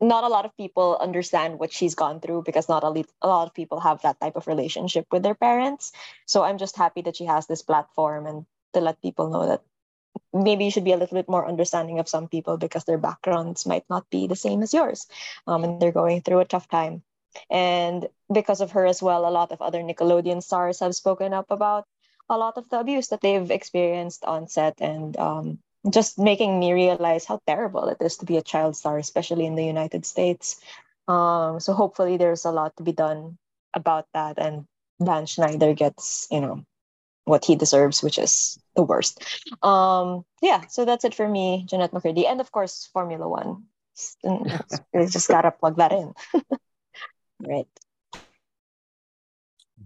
not 0.00 0.24
a 0.24 0.28
lot 0.28 0.44
of 0.44 0.56
people 0.56 0.96
understand 1.00 1.58
what 1.58 1.72
she's 1.72 1.94
gone 1.94 2.20
through 2.20 2.42
because 2.46 2.68
not 2.68 2.84
a, 2.84 2.90
le- 2.90 3.04
a 3.20 3.26
lot 3.28 3.48
of 3.48 3.54
people 3.54 3.80
have 3.80 4.00
that 4.02 4.20
type 4.20 4.36
of 4.36 4.46
relationship 4.46 5.06
with 5.10 5.22
their 5.22 5.34
parents. 5.34 5.92
So 6.26 6.44
I'm 6.44 6.58
just 6.58 6.76
happy 6.76 7.02
that 7.02 7.16
she 7.16 7.24
has 7.24 7.46
this 7.46 7.62
platform 7.62 8.26
and 8.26 8.46
to 8.74 8.80
let 8.80 9.02
people 9.02 9.30
know 9.30 9.48
that 9.48 9.62
maybe 10.32 10.64
you 10.64 10.70
should 10.70 10.84
be 10.84 10.92
a 10.92 10.96
little 10.96 11.16
bit 11.16 11.28
more 11.28 11.48
understanding 11.48 11.98
of 11.98 12.08
some 12.08 12.28
people 12.28 12.58
because 12.58 12.84
their 12.84 12.98
backgrounds 12.98 13.66
might 13.66 13.84
not 13.90 14.08
be 14.10 14.26
the 14.26 14.36
same 14.36 14.62
as 14.62 14.72
yours 14.72 15.06
um, 15.46 15.64
and 15.64 15.80
they're 15.80 15.92
going 15.92 16.20
through 16.20 16.40
a 16.40 16.44
tough 16.44 16.68
time. 16.68 17.02
And 17.50 18.08
because 18.32 18.60
of 18.60 18.72
her 18.72 18.86
as 18.86 19.02
well, 19.02 19.28
a 19.28 19.30
lot 19.30 19.52
of 19.52 19.62
other 19.62 19.82
Nickelodeon 19.82 20.42
stars 20.42 20.80
have 20.80 20.94
spoken 20.94 21.32
up 21.32 21.50
about 21.50 21.86
a 22.28 22.36
lot 22.36 22.56
of 22.56 22.68
the 22.68 22.78
abuse 22.80 23.08
that 23.08 23.20
they've 23.20 23.50
experienced 23.50 24.24
on 24.24 24.48
set 24.48 24.80
and 24.80 25.16
um, 25.16 25.58
just 25.90 26.18
making 26.18 26.58
me 26.58 26.72
realize 26.72 27.24
how 27.24 27.40
terrible 27.46 27.88
it 27.88 27.98
is 28.00 28.16
to 28.18 28.26
be 28.26 28.36
a 28.36 28.42
child 28.42 28.76
star, 28.76 28.98
especially 28.98 29.46
in 29.46 29.54
the 29.54 29.64
United 29.64 30.04
States. 30.04 30.60
Um, 31.06 31.60
so 31.60 31.72
hopefully 31.72 32.16
there's 32.16 32.44
a 32.44 32.50
lot 32.50 32.76
to 32.76 32.82
be 32.82 32.92
done 32.92 33.38
about 33.74 34.06
that, 34.12 34.38
and 34.38 34.66
Dan 35.02 35.26
Schneider 35.26 35.72
gets, 35.72 36.26
you 36.30 36.40
know, 36.40 36.64
what 37.24 37.44
he 37.44 37.56
deserves, 37.56 38.02
which 38.02 38.18
is 38.18 38.58
the 38.76 38.82
worst. 38.82 39.22
Um, 39.62 40.24
yeah, 40.42 40.66
so 40.68 40.84
that's 40.84 41.04
it 41.04 41.14
for 41.14 41.28
me, 41.28 41.64
Jennette 41.66 41.92
McCurdy, 41.92 42.26
and 42.26 42.40
of 42.40 42.52
course 42.52 42.88
Formula 42.92 43.28
One. 43.28 43.64
We 44.94 45.06
just 45.06 45.28
gotta 45.28 45.50
plug 45.50 45.76
that 45.78 45.92
in. 45.92 46.14
right. 47.40 47.66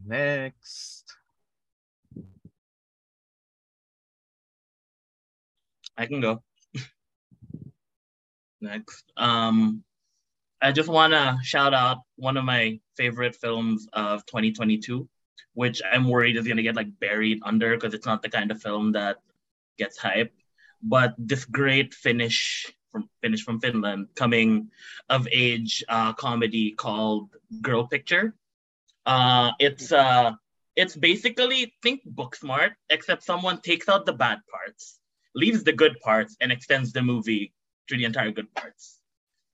next. 0.06 1.04
I 5.96 6.06
can 6.06 6.20
go. 6.20 6.42
Next. 8.60 9.04
Um, 9.16 9.84
I 10.60 10.72
just 10.72 10.88
want 10.88 11.12
to 11.12 11.38
shout 11.42 11.74
out 11.74 11.98
one 12.16 12.36
of 12.36 12.44
my 12.44 12.80
favorite 12.96 13.36
films 13.36 13.86
of 13.92 14.24
2022, 14.26 15.08
which 15.54 15.82
I'm 15.84 16.08
worried 16.08 16.36
is 16.36 16.46
going 16.46 16.56
to 16.56 16.62
get 16.62 16.76
like 16.76 16.98
buried 16.98 17.40
under 17.44 17.74
because 17.74 17.94
it's 17.94 18.06
not 18.06 18.22
the 18.22 18.30
kind 18.30 18.50
of 18.50 18.62
film 18.62 18.92
that 18.92 19.18
gets 19.78 19.98
hype. 19.98 20.32
But 20.82 21.14
this 21.18 21.44
great 21.44 21.94
Finnish 21.94 22.72
from 22.92 23.08
Finnish 23.22 23.42
from 23.42 23.60
Finland 23.60 24.08
coming 24.14 24.70
of 25.08 25.26
age 25.32 25.82
uh, 25.88 26.12
comedy 26.12 26.72
called 26.72 27.30
Girl 27.60 27.86
Picture. 27.86 28.34
Uh, 29.06 29.50
it's 29.58 29.90
uh, 29.90 30.32
it's 30.76 30.94
basically 30.94 31.74
think 31.82 32.02
Booksmart, 32.06 32.72
except 32.90 33.24
someone 33.24 33.60
takes 33.60 33.88
out 33.88 34.06
the 34.06 34.12
bad 34.12 34.38
parts 34.50 35.00
leaves 35.34 35.64
the 35.64 35.72
good 35.72 35.98
parts 36.00 36.36
and 36.40 36.52
extends 36.52 36.92
the 36.92 37.02
movie 37.02 37.52
to 37.88 37.96
the 37.96 38.04
entire 38.04 38.30
good 38.30 38.52
parts. 38.54 38.98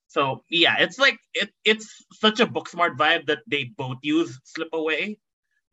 So 0.09 0.43
yeah, 0.49 0.77
it's 0.79 0.99
like 0.99 1.19
it 1.35 1.51
it's 1.65 2.05
such 2.13 2.41
a 2.41 2.47
Booksmart 2.47 2.97
vibe 2.97 3.27
that 3.27 3.41
they 3.47 3.65
both 3.65 3.99
use 4.03 4.41
Slip 4.45 4.69
Away 4.73 5.19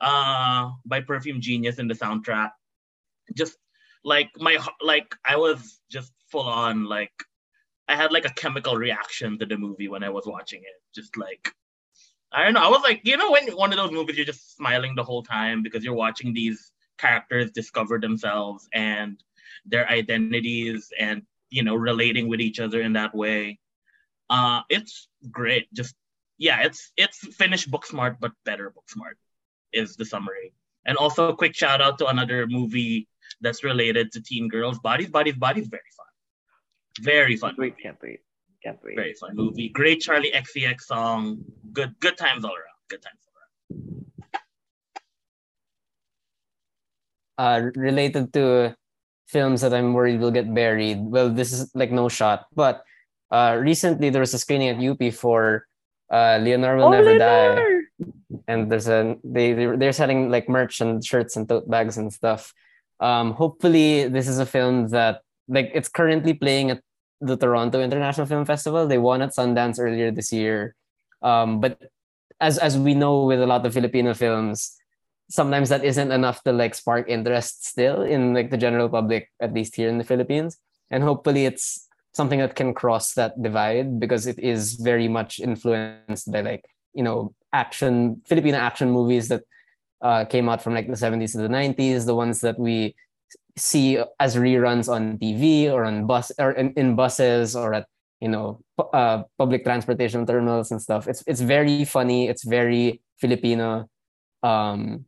uh 0.01 0.72
by 0.86 0.99
Perfume 1.01 1.39
Genius 1.41 1.80
in 1.80 1.88
the 1.88 1.95
soundtrack. 1.95 2.51
Just 3.34 3.57
like 4.03 4.30
my 4.38 4.57
like 4.82 5.16
I 5.24 5.38
was 5.38 5.80
just 5.89 6.11
full 6.30 6.47
on 6.47 6.86
like 6.86 7.13
I 7.88 7.95
had 7.95 8.11
like 8.11 8.25
a 8.25 8.33
chemical 8.33 8.75
reaction 8.75 9.38
to 9.39 9.45
the 9.45 9.57
movie 9.57 9.88
when 9.88 10.03
I 10.03 10.09
was 10.09 10.25
watching 10.25 10.61
it. 10.61 10.81
Just 10.93 11.17
like 11.17 11.53
I 12.31 12.43
don't 12.43 12.53
know. 12.53 12.63
I 12.65 12.69
was 12.69 12.81
like, 12.83 13.01
you 13.03 13.15
know, 13.17 13.31
when 13.31 13.47
one 13.49 13.71
of 13.71 13.77
those 13.77 13.91
movies 13.91 14.17
you're 14.17 14.25
just 14.25 14.55
smiling 14.55 14.95
the 14.95 15.03
whole 15.03 15.23
time 15.23 15.63
because 15.63 15.83
you're 15.83 15.93
watching 15.93 16.33
these 16.33 16.71
characters 16.97 17.51
discover 17.51 17.99
themselves 17.99 18.67
and 18.73 19.21
their 19.65 19.89
identities 19.89 20.91
and 20.99 21.23
you 21.49 21.63
know 21.63 21.75
relating 21.75 22.27
with 22.27 22.41
each 22.41 22.59
other 22.59 22.81
in 22.81 22.93
that 22.93 23.13
way 23.13 23.59
uh 24.29 24.61
it's 24.69 25.07
great 25.31 25.71
just 25.73 25.95
yeah 26.38 26.61
it's 26.61 26.91
it's 26.97 27.19
finished 27.36 27.69
Booksmart 27.71 28.17
but 28.19 28.31
better 28.43 28.71
Booksmart 28.71 29.17
is 29.73 29.95
the 29.95 30.05
summary 30.05 30.53
and 30.86 30.97
also 30.97 31.29
a 31.29 31.36
quick 31.36 31.55
shout 31.55 31.81
out 31.81 31.97
to 31.99 32.07
another 32.07 32.47
movie 32.47 33.07
that's 33.41 33.63
related 33.63 34.11
to 34.11 34.21
teen 34.21 34.47
girls 34.47 34.79
bodies 34.79 35.09
bodies 35.09 35.36
bodies 35.36 35.67
very 35.67 35.91
fun 35.95 36.05
very 37.02 37.36
fun 37.36 37.52
Can't 37.52 37.60
wait, 37.60 37.72
movie. 37.74 37.84
can't 37.84 37.98
wait. 38.02 38.20
Can't 38.64 38.80
wait. 38.84 38.96
very 38.96 39.14
fun 39.14 39.36
movie 39.36 39.70
great 39.70 40.02
Charli 40.02 40.34
xcx 40.34 40.82
song 40.82 41.38
good 41.74 41.93
good 42.00 42.18
times 42.18 42.43
all 42.43 42.52
around 42.56 42.80
good 42.89 43.02
times 43.02 43.20
all 43.28 43.34
around 43.38 43.46
uh, 47.38 47.70
related 47.76 48.34
to 48.34 48.76
films 49.28 49.62
that 49.62 49.74
I'm 49.74 49.93
worried 49.93 50.20
will 50.20 50.32
get 50.32 50.54
buried. 50.54 51.00
Well, 51.02 51.30
this 51.30 51.52
is 51.52 51.70
like 51.76 51.91
no 51.91 52.08
shot. 52.10 52.46
But 52.56 52.84
uh, 53.32 53.58
recently 53.60 54.10
there 54.10 54.22
was 54.22 54.34
a 54.34 54.39
screening 54.39 54.70
at 54.70 54.80
UP 54.80 55.14
for 55.14 55.66
uh, 56.12 56.38
Leonor 56.41 56.78
Will 56.78 56.86
Oh, 56.86 56.91
Never 56.91 57.18
Die, 57.18 57.60
and 58.48 58.72
there's 58.72 58.88
a 58.88 59.18
they 59.24 59.54
they're 59.54 59.76
they're 59.78 59.91
selling 59.93 60.30
like 60.30 60.48
merch 60.48 60.80
and 60.82 61.04
shirts 61.04 61.36
and 61.36 61.50
tote 61.50 61.70
bags 61.70 61.98
and 61.98 62.14
stuff. 62.14 62.54
Um, 63.00 63.34
hopefully 63.34 64.08
this 64.08 64.28
is 64.28 64.39
a 64.39 64.46
film 64.46 64.88
that 64.89 65.22
like 65.48 65.72
it's 65.74 65.89
currently 65.89 66.34
playing 66.34 66.72
at 66.72 66.82
the 67.22 67.38
Toronto 67.38 67.82
International 67.82 68.28
Film 68.28 68.46
Festival. 68.46 68.88
They 68.88 68.98
won 68.98 69.22
at 69.22 69.36
Sundance 69.36 69.80
earlier 69.80 70.12
this 70.12 70.32
year. 70.34 70.76
Um, 71.22 71.60
but 71.60 71.80
as 72.39 72.58
as 72.58 72.78
we 72.78 72.93
know 72.93 73.24
with 73.24 73.41
a 73.41 73.48
lot 73.48 73.66
of 73.66 73.74
Filipino 73.74 74.14
films, 74.14 74.76
sometimes 75.30 75.70
that 75.70 75.84
isn't 75.84 76.12
enough 76.12 76.43
to 76.43 76.52
like 76.52 76.76
spark 76.76 77.10
interest 77.10 77.66
still 77.66 78.02
in 78.02 78.34
like 78.34 78.52
the 78.52 78.58
general 78.58 78.89
public, 78.89 79.32
at 79.39 79.54
least 79.54 79.76
here 79.76 79.89
in 79.89 79.98
the 79.98 80.04
Philippines. 80.04 80.58
And 80.91 81.04
hopefully 81.04 81.46
it's 81.46 81.88
something 82.14 82.39
that 82.39 82.56
can 82.56 82.74
cross 82.74 83.14
that 83.14 83.41
divide 83.41 84.00
because 84.00 84.28
it 84.28 84.39
is 84.39 84.76
very 84.76 85.08
much 85.08 85.39
influenced 85.39 86.32
by 86.32 86.41
like, 86.41 86.66
you 86.93 87.04
know, 87.04 87.34
action 87.52 88.22
Filipino 88.28 88.58
action 88.58 88.91
movies 88.91 89.28
that 89.30 89.43
uh, 90.02 90.26
came 90.26 90.48
out 90.48 90.62
from 90.62 90.74
like 90.74 90.88
the 90.88 90.93
70s 90.93 91.32
to 91.32 91.39
the 91.39 91.48
90s, 91.48 92.06
the 92.06 92.16
ones 92.16 92.41
that 92.41 92.60
we 92.60 92.96
see 93.58 93.97
as 94.20 94.36
reruns 94.36 94.91
on 94.91 95.18
TV 95.18 95.72
or 95.72 95.86
on 95.86 96.06
bus 96.08 96.32
or 96.39 96.51
in, 96.51 96.74
in 96.74 96.95
buses 96.95 97.56
or 97.56 97.74
at 97.74 97.88
you 98.20 98.28
know 98.28 98.60
uh, 98.93 99.24
public 99.38 99.64
transportation 99.64 100.26
terminals 100.26 100.72
and 100.72 100.82
stuff. 100.82 101.08
It's 101.08 101.24
it's 101.28 101.41
very 101.41 101.86
funny. 101.86 102.28
It's 102.28 102.43
very 102.43 103.01
Filipino. 103.20 103.89
Um, 104.43 105.06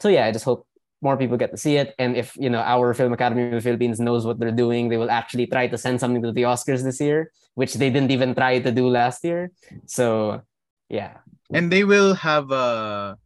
so 0.00 0.08
yeah, 0.08 0.26
I 0.26 0.32
just 0.32 0.44
hope 0.44 0.66
more 1.02 1.16
people 1.16 1.36
get 1.36 1.50
to 1.50 1.56
see 1.56 1.76
it. 1.76 1.94
And 1.98 2.16
if 2.16 2.36
you 2.36 2.50
know 2.50 2.60
our 2.60 2.92
Film 2.94 3.12
Academy 3.12 3.44
of 3.44 3.52
the 3.52 3.60
Philippines 3.60 4.00
knows 4.00 4.26
what 4.26 4.38
they're 4.38 4.52
doing, 4.52 4.88
they 4.88 4.96
will 4.96 5.10
actually 5.10 5.46
try 5.46 5.66
to 5.68 5.78
send 5.78 6.00
something 6.00 6.22
to 6.22 6.32
the 6.32 6.42
Oscars 6.42 6.82
this 6.82 7.00
year, 7.00 7.30
which 7.54 7.74
they 7.74 7.90
didn't 7.90 8.10
even 8.10 8.34
try 8.34 8.58
to 8.58 8.72
do 8.72 8.88
last 8.88 9.24
year. 9.24 9.52
So 9.86 10.42
yeah, 10.88 11.18
And 11.52 11.70
they 11.70 11.84
will 11.84 12.14
have 12.14 12.50
a 12.50 13.16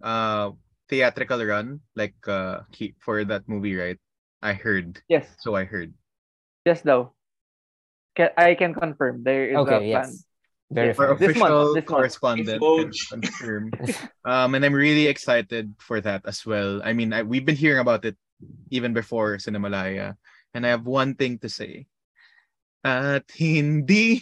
uh 0.00 0.50
theatrical 0.92 1.40
run 1.40 1.80
like 1.96 2.14
uh 2.28 2.68
he- 2.76 2.92
for 3.00 3.24
that 3.24 3.48
movie, 3.48 3.72
right? 3.72 3.96
I 4.44 4.52
heard. 4.52 5.00
Yes, 5.08 5.24
So 5.40 5.56
I 5.56 5.64
heard. 5.64 5.96
yes, 6.68 6.84
though. 6.84 7.16
Ca- 8.12 8.36
I 8.36 8.52
can 8.52 8.76
confirm 8.76 9.24
there 9.24 9.48
is 9.48 9.56
a 9.56 9.64
fan. 9.64 9.64
okay, 9.64 9.90
plan. 9.96 10.10
yes, 10.12 10.26
very 10.68 10.92
Yeah. 10.92 11.00
Our 11.00 11.16
fun. 11.16 11.16
This 11.16 11.32
month, 11.40 11.48
official 11.48 11.64
this 11.72 11.74
month. 11.80 11.86
correspondent 11.88 12.60
can 12.60 12.90
confirm. 13.08 13.64
um, 14.28 14.52
and 14.52 14.60
I'm 14.60 14.76
really 14.76 15.08
excited 15.08 15.72
for 15.80 16.04
that 16.04 16.28
as 16.28 16.44
well. 16.44 16.84
I 16.84 16.92
mean, 16.92 17.16
I, 17.16 17.24
we've 17.24 17.46
been 17.46 17.56
hearing 17.56 17.80
about 17.80 18.04
it 18.04 18.20
even 18.68 18.92
before 18.92 19.38
Cinemalaya, 19.40 20.18
and 20.52 20.66
I 20.66 20.74
have 20.76 20.84
one 20.84 21.16
thing 21.16 21.38
to 21.40 21.48
say. 21.48 21.88
At 22.82 23.30
hindi 23.38 24.18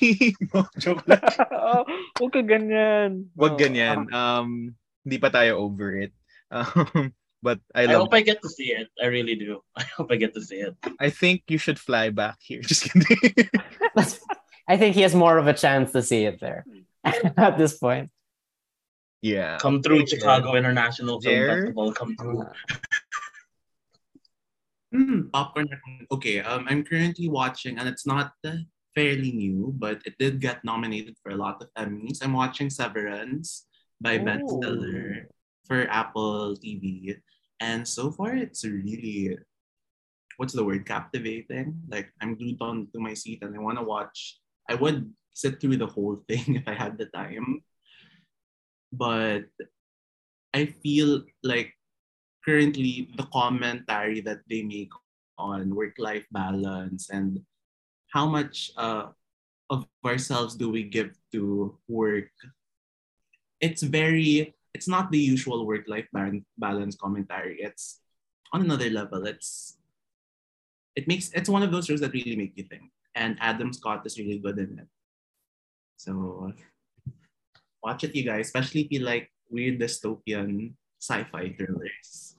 mo 0.53 0.69
joke 0.77 1.09
lang. 1.09 1.25
oh, 1.57 1.83
huwag 2.21 2.31
ka 2.37 2.45
ganyan. 2.45 3.33
Wag 3.33 3.57
Oh, 3.57 3.59
ganyan. 3.59 4.05
Um, 4.13 4.77
hindi 5.01 5.17
pa 5.17 5.33
tayo 5.33 5.65
over 5.65 5.97
it. 5.97 6.13
Um, 6.95 7.15
But 7.43 7.57
I 7.75 7.85
I 7.85 7.97
love 7.97 8.05
hope 8.05 8.15
I 8.15 8.21
get 8.21 8.43
to 8.43 8.51
see 8.53 8.69
it. 8.77 8.89
I 9.01 9.07
really 9.07 9.33
do. 9.35 9.65
I 9.77 9.85
hope 9.97 10.13
I 10.13 10.17
get 10.21 10.35
to 10.37 10.43
see 10.45 10.61
it. 10.61 10.77
I 11.01 11.09
think 11.09 11.45
you 11.49 11.57
should 11.57 11.79
fly 11.81 12.11
back 12.11 12.37
here. 12.45 12.61
Just 12.71 12.85
kidding. 12.93 13.49
I 14.69 14.77
think 14.77 14.95
he 14.95 15.01
has 15.09 15.15
more 15.15 15.39
of 15.39 15.47
a 15.49 15.55
chance 15.57 15.93
to 15.97 16.03
see 16.03 16.27
it 16.29 16.39
there 16.41 16.67
at 17.41 17.57
this 17.57 17.79
point. 17.79 18.11
yeah. 19.23 19.57
Come 19.57 19.81
through 19.81 20.05
Chicago 20.07 20.53
International 20.55 21.17
Film 21.21 21.33
There. 21.35 21.57
Festival. 21.65 21.93
Come 21.97 22.13
through. 22.21 22.45
Hmm, 24.93 25.29
popcorn. 25.33 25.69
Okay, 26.11 26.41
um, 26.41 26.67
I'm 26.69 26.83
currently 26.85 27.29
watching, 27.29 27.79
and 27.79 27.89
it's 27.89 28.07
not 28.07 28.33
uh, 28.45 28.67
fairly 28.95 29.31
new, 29.33 29.73
but 29.79 30.03
it 30.05 30.19
did 30.19 30.41
get 30.41 30.65
nominated 30.65 31.15
for 31.23 31.31
a 31.31 31.37
lot 31.39 31.63
of 31.63 31.69
Emmys. 31.79 32.21
I'm 32.23 32.33
watching 32.35 32.69
Severance 32.71 33.67
by 34.01 34.19
Ben 34.19 34.43
Ooh. 34.43 34.59
Stiller 34.61 35.29
for 35.71 35.87
Apple 35.87 36.59
TV, 36.59 37.15
and 37.63 37.87
so 37.87 38.11
far 38.11 38.35
it's 38.35 38.67
really, 38.67 39.39
what's 40.35 40.51
the 40.51 40.67
word, 40.67 40.83
captivating. 40.83 41.79
Like 41.87 42.11
I'm 42.19 42.35
glued 42.35 42.59
on 42.59 42.91
to 42.91 42.99
my 42.99 43.15
seat, 43.15 43.47
and 43.47 43.55
I 43.55 43.63
want 43.63 43.79
to 43.79 43.87
watch. 43.87 44.43
I 44.67 44.75
would 44.75 45.07
sit 45.31 45.63
through 45.63 45.79
the 45.79 45.87
whole 45.87 46.19
thing 46.29 46.59
if 46.59 46.67
I 46.67 46.75
had 46.75 46.99
the 46.99 47.07
time, 47.15 47.63
but 48.91 49.47
I 50.51 50.75
feel 50.83 51.23
like 51.47 51.71
currently 52.43 53.15
the 53.15 53.31
commentary 53.31 54.19
that 54.27 54.43
they 54.51 54.67
make 54.67 54.91
on 55.39 55.71
work-life 55.71 56.27
balance 56.35 57.15
and 57.15 57.39
how 58.11 58.27
much 58.27 58.75
uh, 58.77 59.07
of 59.71 59.87
ourselves 60.05 60.57
do 60.57 60.69
we 60.69 60.83
give 60.83 61.15
to 61.31 61.79
work 61.87 62.29
it's 63.61 63.83
very 63.83 64.55
it's 64.75 64.89
not 64.89 65.11
the 65.11 65.19
usual 65.19 65.67
work-life 65.67 66.09
balance 66.59 66.97
commentary. 66.97 67.59
It's 67.61 68.01
on 68.53 68.63
another 68.63 68.91
level. 68.91 69.27
It's 69.27 69.77
it 70.97 71.07
makes 71.07 71.31
it's 71.33 71.49
one 71.49 71.63
of 71.63 71.71
those 71.71 71.87
shows 71.87 72.01
that 72.01 72.13
really 72.13 72.37
make 72.37 72.53
you 72.57 72.65
think. 72.65 72.91
And 73.15 73.37
adam 73.41 73.73
scott 73.73 74.07
is 74.07 74.19
really 74.19 74.39
good 74.39 74.59
in 74.59 74.79
it. 74.79 74.89
So 75.97 76.53
watch 77.83 78.05
it 78.05 78.15
you 78.15 78.25
guys 78.25 78.47
especially 78.47 78.83
if 78.83 78.93
you 78.93 79.01
like 79.01 79.31
weird 79.51 79.81
dystopian 79.81 80.75
sci-fi 81.01 81.55
thrillers. 81.57 82.37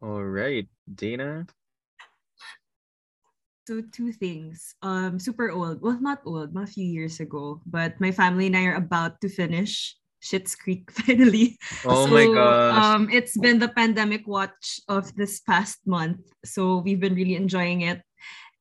All 0.00 0.24
right, 0.24 0.66
Dana. 0.92 1.46
So 3.66 3.80
two 3.94 4.10
things. 4.10 4.74
Um, 4.82 5.18
super 5.18 5.50
old. 5.50 5.82
Well, 5.82 5.98
not 6.00 6.26
old, 6.26 6.50
a 6.56 6.66
few 6.66 6.84
years 6.84 7.20
ago. 7.20 7.62
But 7.66 8.00
my 8.00 8.10
family 8.10 8.46
and 8.46 8.56
I 8.56 8.64
are 8.66 8.74
about 8.74 9.20
to 9.20 9.28
finish 9.28 9.94
Schitt's 10.22 10.54
Creek 10.54 10.90
finally. 11.06 11.58
Oh 11.84 12.06
so, 12.06 12.12
my 12.12 12.26
gosh. 12.26 12.82
Um, 12.82 13.10
it's 13.10 13.36
been 13.36 13.58
the 13.58 13.68
pandemic 13.68 14.26
watch 14.26 14.80
of 14.88 15.14
this 15.14 15.40
past 15.40 15.78
month, 15.86 16.26
so 16.44 16.78
we've 16.78 17.00
been 17.00 17.14
really 17.14 17.36
enjoying 17.36 17.82
it. 17.82 18.02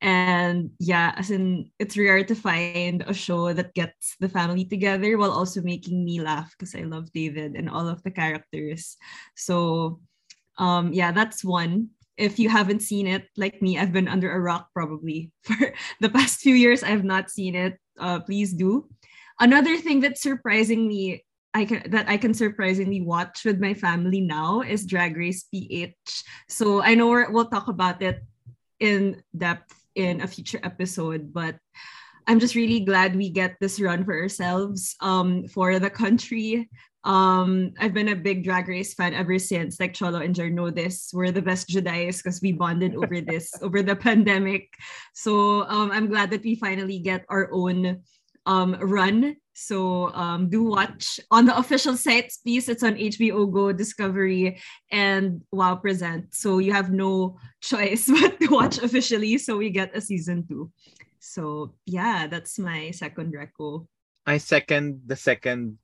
And 0.01 0.71
yeah, 0.79 1.13
as 1.17 1.29
in, 1.29 1.69
it's 1.77 1.97
rare 1.97 2.23
to 2.23 2.33
find 2.33 3.03
a 3.05 3.13
show 3.13 3.53
that 3.53 3.73
gets 3.73 4.17
the 4.19 4.29
family 4.29 4.65
together 4.65 5.17
while 5.17 5.31
also 5.31 5.61
making 5.61 6.03
me 6.03 6.21
laugh 6.21 6.49
because 6.57 6.73
I 6.73 6.81
love 6.81 7.13
David 7.13 7.53
and 7.53 7.69
all 7.69 7.87
of 7.87 8.01
the 8.01 8.09
characters. 8.09 8.97
So, 9.35 10.01
um, 10.57 10.91
yeah, 10.93 11.11
that's 11.11 11.45
one. 11.45 11.89
If 12.21 12.37
you 12.37 12.49
haven't 12.49 12.81
seen 12.85 13.07
it, 13.07 13.25
like 13.35 13.61
me, 13.61 13.79
I've 13.79 13.91
been 13.91 14.07
under 14.07 14.31
a 14.31 14.39
rock 14.39 14.69
probably 14.73 15.31
for 15.43 15.73
the 15.99 16.09
past 16.09 16.39
few 16.39 16.53
years. 16.53 16.83
I 16.83 16.93
have 16.93 17.03
not 17.03 17.31
seen 17.31 17.55
it. 17.55 17.77
Uh, 17.99 18.19
please 18.19 18.53
do. 18.53 18.87
Another 19.39 19.77
thing 19.77 20.01
that 20.01 20.17
surprisingly 20.17 21.25
I 21.53 21.65
can 21.65 21.83
that 21.91 22.07
I 22.07 22.15
can 22.15 22.33
surprisingly 22.33 23.01
watch 23.01 23.43
with 23.43 23.59
my 23.59 23.73
family 23.73 24.21
now 24.21 24.61
is 24.61 24.85
Drag 24.85 25.17
Race 25.17 25.43
PH. 25.51 26.23
So 26.47 26.81
I 26.81 26.95
know 26.95 27.09
we're, 27.09 27.29
we'll 27.31 27.49
talk 27.49 27.67
about 27.67 28.01
it 28.01 28.23
in 28.79 29.21
depth 29.35 29.73
in 29.95 30.21
a 30.21 30.27
future 30.27 30.59
episode, 30.63 31.33
but 31.33 31.57
I'm 32.27 32.39
just 32.39 32.55
really 32.55 32.79
glad 32.81 33.15
we 33.15 33.29
get 33.29 33.57
this 33.59 33.81
run 33.81 34.05
for 34.05 34.15
ourselves, 34.15 34.95
um, 35.01 35.47
for 35.47 35.79
the 35.79 35.89
country. 35.89 36.69
Um, 37.03 37.73
I've 37.79 37.93
been 37.93 38.09
a 38.09 38.15
big 38.15 38.43
Drag 38.43 38.67
Race 38.67 38.93
fan 38.93 39.13
ever 39.13 39.39
since. 39.39 39.79
Like 39.79 39.93
Cholo 39.93 40.19
and 40.19 40.35
Jer 40.35 40.49
know 40.49 40.69
this. 40.69 41.09
We're 41.13 41.31
the 41.31 41.41
best 41.41 41.69
Jedi's 41.69 42.21
because 42.21 42.41
we 42.41 42.51
bonded 42.51 42.95
over 42.95 43.21
this 43.21 43.51
over 43.61 43.81
the 43.81 43.95
pandemic. 43.95 44.69
So 45.13 45.65
um, 45.65 45.91
I'm 45.91 46.07
glad 46.07 46.29
that 46.31 46.43
we 46.43 46.55
finally 46.55 46.99
get 46.99 47.25
our 47.29 47.49
own 47.51 48.01
um, 48.45 48.77
run. 48.81 49.35
So 49.53 50.13
um, 50.13 50.49
do 50.49 50.63
watch 50.63 51.19
on 51.29 51.45
the 51.45 51.57
official 51.57 51.97
sites, 51.97 52.37
please. 52.37 52.69
It's 52.69 52.83
on 52.83 52.95
HBO 52.95 53.51
Go, 53.51 53.71
Discovery, 53.71 54.61
and 54.91 55.41
Wow 55.51 55.75
Present. 55.75 56.33
So 56.33 56.59
you 56.59 56.73
have 56.73 56.91
no 56.91 57.37
choice 57.61 58.07
but 58.21 58.39
to 58.39 58.47
watch 58.47 58.77
officially. 58.77 59.37
So 59.37 59.57
we 59.57 59.69
get 59.69 59.95
a 59.95 60.01
season 60.01 60.47
two. 60.47 60.71
So 61.19 61.73
yeah, 61.85 62.27
that's 62.27 62.57
my 62.57 62.91
second 62.91 63.33
reco. 63.33 63.87
I 64.25 64.37
second 64.37 65.01
the 65.05 65.15
second 65.15 65.77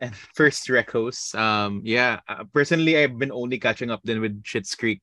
and 0.00 0.14
first 0.34 0.68
recos. 0.68 1.34
Um, 1.34 1.80
yeah, 1.84 2.20
uh, 2.28 2.44
personally, 2.52 2.98
I've 2.98 3.18
been 3.18 3.32
only 3.32 3.58
catching 3.58 3.90
up 3.90 4.00
then 4.04 4.20
with 4.20 4.42
Schitt's 4.42 4.74
Creek 4.74 5.02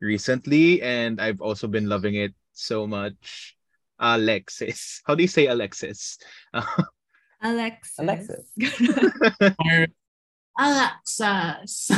recently, 0.00 0.82
and 0.82 1.20
I've 1.20 1.40
also 1.40 1.66
been 1.66 1.88
loving 1.88 2.14
it 2.14 2.34
so 2.52 2.86
much. 2.86 3.56
Alexis, 3.98 5.02
how 5.06 5.14
do 5.14 5.22
you 5.22 5.28
say 5.28 5.46
Alexis? 5.46 6.18
Alexis. 7.42 7.98
Alexis. 7.98 8.44
Alexis. 10.56 11.88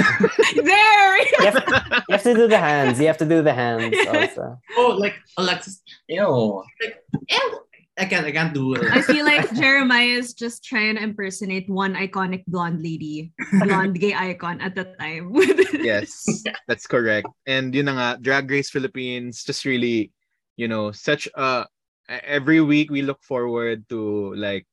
there. 0.55 1.19
You 1.19 1.27
have, 1.41 2.05
you 2.09 2.13
have 2.13 2.23
to 2.23 2.35
do 2.35 2.49
the 2.49 2.59
hands. 2.59 2.99
You 2.99 3.07
have 3.07 3.19
to 3.19 3.27
do 3.27 3.43
the 3.43 3.53
hands 3.53 3.95
also. 4.09 4.59
oh, 4.79 4.97
like 4.99 5.15
Alexis. 5.37 5.83
Ew. 6.09 6.65
Like, 6.81 7.05
Ew. 7.29 7.61
I 7.99 8.05
can't. 8.05 8.27
I 8.27 8.33
can't 8.33 8.53
do 8.53 8.75
it. 8.75 8.85
I 8.93 9.01
feel 9.01 9.25
like 9.25 9.49
Jeremiah 9.55 10.21
is 10.21 10.35
just 10.35 10.63
trying 10.63 10.97
to 10.97 11.03
impersonate 11.03 11.69
one 11.69 11.95
iconic 11.95 12.45
blonde 12.47 12.83
lady, 12.83 13.33
blonde 13.65 13.99
gay 13.99 14.13
icon 14.13 14.61
at 14.61 14.75
the 14.75 14.85
time. 15.01 15.33
yes, 15.81 16.29
that's 16.69 16.87
correct. 16.87 17.29
And 17.47 17.75
you 17.75 17.83
know, 17.83 18.17
Drag 18.21 18.51
Race 18.51 18.69
Philippines 18.69 19.45
just 19.45 19.65
really, 19.65 20.13
you 20.57 20.69
know, 20.69 20.93
such 20.93 21.27
a 21.35 21.65
every 22.09 22.61
week 22.61 22.91
we 22.91 23.01
look 23.01 23.23
forward 23.23 23.89
to 23.89 24.35
like 24.35 24.69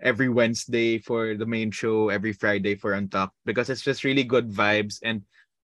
every 0.00 0.28
Wednesday 0.28 0.98
for 0.98 1.34
the 1.34 1.46
main 1.46 1.70
show, 1.70 2.08
every 2.08 2.32
Friday 2.32 2.76
for 2.76 2.94
on 2.94 3.08
top 3.08 3.32
because 3.44 3.68
it's 3.68 3.82
just 3.82 4.04
really 4.04 4.24
good 4.24 4.52
vibes 4.52 4.98
and 5.02 5.22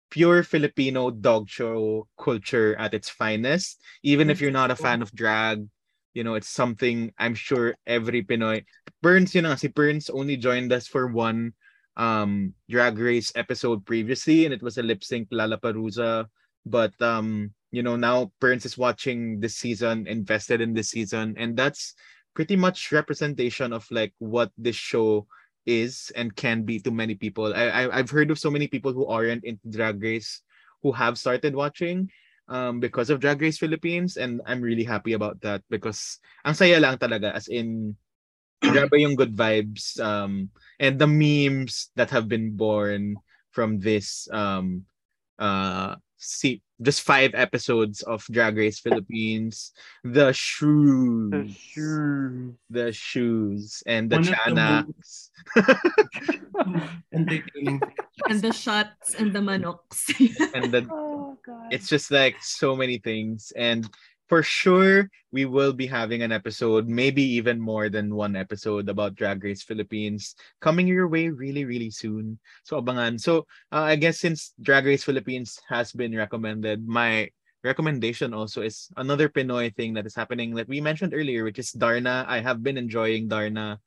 pure 0.09 0.43
Filipino 0.43 1.09
dog 1.09 1.49
show 1.49 2.07
culture 2.19 2.75
at 2.77 2.93
its 2.93 3.09
finest. 3.09 3.81
Even 4.03 4.29
if 4.29 4.39
you're 4.39 4.51
not 4.51 4.71
a 4.71 4.75
fan 4.75 5.01
of 5.01 5.11
drag, 5.13 5.65
you 6.17 6.25
know, 6.25 6.33
it's 6.33 6.49
something 6.49 7.13
I'm 7.21 7.37
sure 7.37 7.77
every 7.85 8.25
Pinoy. 8.25 8.65
Burns, 9.05 9.37
you 9.37 9.45
know, 9.45 9.53
si 9.53 9.69
Burns 9.69 10.09
only 10.09 10.33
joined 10.33 10.73
us 10.73 10.89
for 10.89 11.05
one 11.05 11.53
um 11.93 12.53
drag 12.69 12.97
race 12.97 13.31
episode 13.37 13.85
previously 13.85 14.45
and 14.45 14.53
it 14.53 14.61
was 14.61 14.77
a 14.77 14.83
lip 14.83 15.05
sync 15.05 15.29
Lollapalooza. 15.29 16.25
But 16.65 16.97
um, 17.05 17.53
you 17.69 17.85
know, 17.85 17.95
now 17.95 18.33
Burns 18.41 18.65
is 18.65 18.81
watching 18.81 19.39
this 19.39 19.61
season, 19.61 20.09
invested 20.09 20.57
in 20.59 20.73
this 20.73 20.89
season, 20.89 21.37
and 21.37 21.53
that's 21.53 21.93
pretty 22.33 22.57
much 22.57 22.91
representation 22.91 23.71
of 23.71 23.85
like 23.93 24.13
what 24.17 24.49
this 24.57 24.75
show 24.75 25.29
is 25.69 26.11
and 26.17 26.35
can 26.35 26.65
be 26.65 26.81
to 26.81 26.89
many 26.89 27.13
people. 27.13 27.53
I, 27.53 27.69
I 27.69 27.81
I've 27.93 28.09
heard 28.09 28.33
of 28.33 28.41
so 28.41 28.49
many 28.49 28.65
people 28.65 28.89
who 28.89 29.05
aren't 29.05 29.45
into 29.45 29.69
drag 29.69 30.01
race 30.01 30.41
who 30.81 30.91
have 30.97 31.21
started 31.21 31.53
watching 31.53 32.09
um 32.47 32.79
because 32.79 33.09
of 33.09 33.19
Drag 33.19 33.41
Race 33.41 33.57
Philippines 33.57 34.17
and 34.17 34.41
I'm 34.45 34.61
really 34.61 34.83
happy 34.83 35.13
about 35.13 35.39
that 35.41 35.61
because 35.69 36.19
ang 36.47 36.55
saya 36.55 36.79
lang 36.79 36.97
talaga 36.97 37.35
as 37.35 37.47
in 37.47 37.95
grabe 38.63 38.97
yung 38.97 39.15
good 39.15 39.35
vibes 39.37 39.99
um 39.99 40.49
and 40.79 40.97
the 40.97 41.07
memes 41.07 41.91
that 41.95 42.09
have 42.09 42.25
been 42.27 42.55
born 42.55 43.15
from 43.51 43.79
this 43.79 44.27
um 44.31 44.83
uh 45.37 45.95
see 46.17 46.63
just 46.81 47.01
five 47.01 47.31
episodes 47.33 48.01
of 48.03 48.23
Drag 48.29 48.55
Race 48.57 48.79
Philippines 48.79 49.71
the 50.03 50.31
shoes 50.31 51.31
The 51.31 51.49
shoes. 51.49 52.53
the 52.69 52.91
shoes 52.93 53.83
and 53.87 54.09
the 54.09 54.17
One 54.17 54.27
of 54.27 54.29
the 54.29 54.61
chanaks 54.61 55.29
Entertaining. 57.13 57.81
and 58.29 58.41
the 58.41 58.53
shots 58.53 59.15
and 59.15 59.33
the 59.33 59.39
manoks. 59.39 60.09
and 60.53 60.71
the 60.71 60.87
Oh 60.91 61.37
god. 61.45 61.69
it's 61.71 61.87
just 61.89 62.11
like 62.11 62.35
so 62.41 62.75
many 62.75 62.97
things 62.97 63.51
and 63.55 63.89
for 64.27 64.43
sure 64.43 65.09
we 65.31 65.45
will 65.45 65.73
be 65.73 65.87
having 65.87 66.21
an 66.21 66.31
episode 66.31 66.87
maybe 66.87 67.23
even 67.23 67.59
more 67.59 67.89
than 67.89 68.13
one 68.15 68.35
episode 68.35 68.87
about 68.89 69.15
drag 69.15 69.43
race 69.43 69.63
philippines 69.63 70.35
coming 70.61 70.87
your 70.87 71.07
way 71.07 71.29
really 71.29 71.65
really 71.65 71.89
soon 71.89 72.39
so 72.63 72.79
abangan 72.81 73.19
so 73.19 73.47
uh, 73.71 73.87
i 73.87 73.95
guess 73.95 74.19
since 74.19 74.53
drag 74.61 74.85
race 74.85 75.03
philippines 75.03 75.59
has 75.67 75.91
been 75.91 76.15
recommended 76.15 76.85
my 76.87 77.27
recommendation 77.63 78.33
also 78.33 78.61
is 78.61 78.87
another 78.97 79.27
pinoy 79.27 79.73
thing 79.75 79.93
that 79.93 80.05
is 80.05 80.15
happening 80.15 80.53
that 80.55 80.67
we 80.67 80.79
mentioned 80.79 81.13
earlier 81.13 81.43
which 81.43 81.59
is 81.59 81.71
darna 81.71 82.23
i 82.27 82.39
have 82.39 82.63
been 82.63 82.77
enjoying 82.77 83.27
darna 83.27 83.79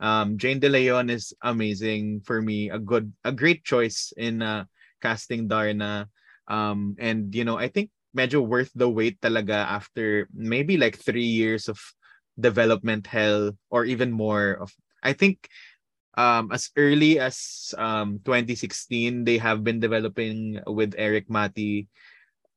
Um, 0.00 0.36
Jane 0.36 0.60
De 0.60 0.68
Leon 0.68 1.08
is 1.08 1.32
amazing 1.42 2.20
for 2.20 2.42
me. 2.42 2.68
A 2.68 2.78
good, 2.78 3.12
a 3.24 3.32
great 3.32 3.64
choice 3.64 4.12
in 4.16 4.42
uh, 4.42 4.64
casting 5.00 5.48
Darna. 5.48 6.08
Um, 6.48 6.96
and 6.98 7.34
you 7.34 7.44
know, 7.44 7.56
I 7.56 7.68
think 7.68 7.90
medyo 8.16 8.40
worth 8.40 8.72
the 8.72 8.88
wait 8.88 9.20
talaga 9.20 9.68
after 9.68 10.26
maybe 10.32 10.80
like 10.80 10.96
three 10.96 11.28
years 11.28 11.68
of 11.68 11.76
development 12.40 13.06
hell 13.06 13.52
or 13.68 13.84
even 13.84 14.08
more 14.10 14.56
of. 14.56 14.72
I 15.04 15.12
think 15.12 15.48
um, 16.16 16.50
as 16.50 16.72
early 16.76 17.20
as 17.20 17.74
um, 17.76 18.18
2016, 18.24 19.24
they 19.24 19.36
have 19.36 19.62
been 19.62 19.78
developing 19.78 20.58
with 20.66 20.96
Erik 20.96 21.28
Matti 21.28 21.88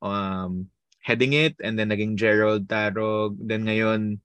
um, 0.01 0.71
heading 1.03 1.33
it 1.33 1.55
and 1.59 1.77
then 1.77 1.91
naging 1.91 2.15
Jerrold 2.15 2.67
Tarog. 2.67 3.35
Then 3.39 3.67
ngayon, 3.67 4.23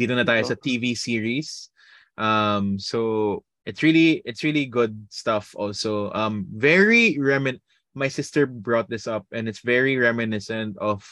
dito 0.00 0.16
na 0.16 0.24
tayo 0.24 0.42
sa 0.48 0.56
TV 0.56 0.96
series. 0.96 1.68
Um, 2.16 2.80
so 2.80 3.44
it's 3.68 3.84
really 3.84 4.24
it's 4.24 4.42
really 4.42 4.64
good 4.64 4.96
stuff 5.12 5.52
also. 5.54 6.10
Um, 6.16 6.48
very 6.48 7.20
remin 7.20 7.60
my 7.98 8.08
sister 8.08 8.46
brought 8.46 8.88
this 8.88 9.06
up 9.10 9.26
and 9.34 9.50
it's 9.50 9.60
very 9.60 9.98
reminiscent 9.98 10.78
of 10.78 11.02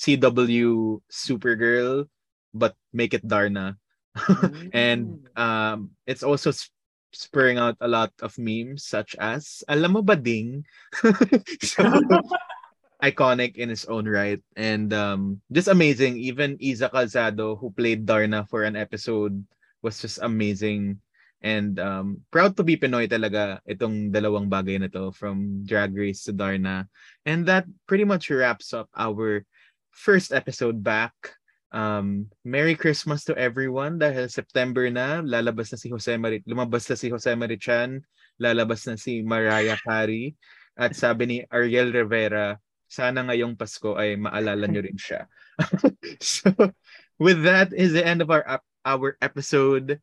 CW 0.00 1.00
Supergirl, 1.12 2.08
but 2.56 2.74
make 2.92 3.12
it 3.12 3.26
Darna. 3.28 3.76
and 4.72 5.28
um, 5.36 5.92
it's 6.08 6.24
also 6.24 6.50
sp- 6.50 6.72
spurring 7.12 7.58
out 7.58 7.76
a 7.80 7.88
lot 7.88 8.10
of 8.22 8.32
memes 8.38 8.86
such 8.86 9.14
as 9.20 9.62
alam 9.68 9.92
mo 9.92 10.02
ba 10.02 10.16
ding? 10.16 10.64
So, 11.62 11.84
iconic 13.02 13.56
in 13.56 13.70
its 13.70 13.84
own 13.86 14.08
right. 14.08 14.40
And 14.56 14.92
um 14.92 15.40
just 15.52 15.68
amazing. 15.68 16.18
Even 16.20 16.60
Iza 16.60 16.90
Calzado 16.92 17.58
who 17.58 17.72
played 17.72 18.04
Darna 18.04 18.44
for 18.48 18.62
an 18.64 18.76
episode 18.76 19.36
was 19.82 20.00
just 20.00 20.20
amazing 20.20 21.00
and 21.40 21.80
um 21.80 22.20
proud 22.28 22.52
to 22.56 22.62
be 22.62 22.76
Pinoy 22.76 23.08
talaga 23.08 23.58
itong 23.64 24.12
dalawang 24.12 24.46
bagay 24.52 24.76
na 24.76 24.92
to 24.92 25.12
from 25.16 25.64
Drag 25.64 25.92
Race 25.96 26.28
to 26.28 26.32
Darna 26.36 26.84
and 27.24 27.48
that 27.48 27.64
pretty 27.88 28.04
much 28.04 28.28
wraps 28.28 28.76
up 28.76 28.88
our 28.92 29.44
first 29.90 30.32
episode 30.32 30.84
back 30.84 31.12
Um, 31.70 32.26
Merry 32.42 32.74
Christmas 32.74 33.22
to 33.30 33.34
everyone 33.38 33.94
dahil 34.02 34.26
September 34.26 34.90
na, 34.90 35.22
lalabas 35.22 35.70
na 35.70 35.78
si 35.78 35.86
Jose 35.86 36.10
Marie, 36.18 36.42
lumabas 36.42 36.90
na 36.90 36.98
si 36.98 37.06
Jose 37.14 37.30
Marichan, 37.38 38.02
lalabas 38.42 38.90
na 38.90 38.98
si 38.98 39.22
Mariah 39.22 39.78
Carey, 39.78 40.34
at 40.74 40.98
sabi 40.98 41.22
ni 41.26 41.36
Ariel 41.46 41.94
Rivera, 41.94 42.58
sana 42.90 43.22
ngayong 43.22 43.54
Pasko 43.54 43.94
ay 43.94 44.18
maalala 44.18 44.66
nyo 44.66 44.82
rin 44.82 44.98
siya. 44.98 45.30
so, 46.18 46.50
with 47.22 47.46
that 47.46 47.70
is 47.70 47.94
the 47.94 48.02
end 48.02 48.18
of 48.18 48.34
our 48.34 48.42
our 48.82 49.14
episode. 49.22 50.02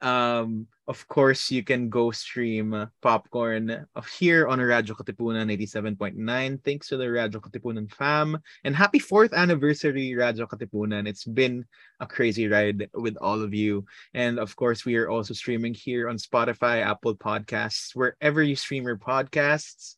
Um, 0.00 0.66
of 0.86 1.06
course, 1.08 1.50
you 1.50 1.62
can 1.62 1.90
go 1.90 2.10
stream 2.12 2.88
Popcorn 3.02 3.86
here 4.18 4.46
on 4.48 4.58
Radyo 4.58 4.96
Katipunan 4.96 5.52
87.9. 5.52 6.64
Thanks 6.64 6.88
to 6.88 6.96
the 6.96 7.04
Radyo 7.04 7.40
Katipunan 7.40 7.92
fam. 7.92 8.38
And 8.64 8.74
happy 8.74 8.98
fourth 8.98 9.34
anniversary, 9.34 10.14
Radyo 10.16 10.48
Katipunan. 10.48 11.06
It's 11.06 11.24
been 11.24 11.66
a 12.00 12.06
crazy 12.06 12.48
ride 12.48 12.88
with 12.94 13.16
all 13.20 13.42
of 13.42 13.52
you. 13.52 13.84
And 14.14 14.38
of 14.38 14.56
course, 14.56 14.84
we 14.84 14.96
are 14.96 15.10
also 15.10 15.34
streaming 15.34 15.74
here 15.74 16.08
on 16.08 16.16
Spotify, 16.16 16.82
Apple 16.82 17.16
Podcasts, 17.16 17.94
wherever 17.94 18.42
you 18.42 18.56
stream 18.56 18.84
your 18.84 18.98
podcasts. 18.98 19.96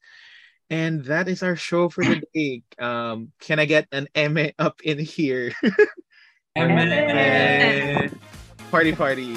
And 0.70 1.05
that 1.05 1.28
is 1.28 1.42
our 1.42 1.57
show 1.57 1.88
for 1.88 2.05
the 2.05 2.22
day. 2.34 2.62
Um, 2.78 3.32
can 3.40 3.59
I 3.59 3.64
get 3.64 3.86
an 3.92 4.09
M 4.14 4.38
up 4.59 4.80
in 4.82 4.98
here? 4.98 5.53
M. 6.57 8.18
Party, 8.70 8.92
party. 8.92 9.36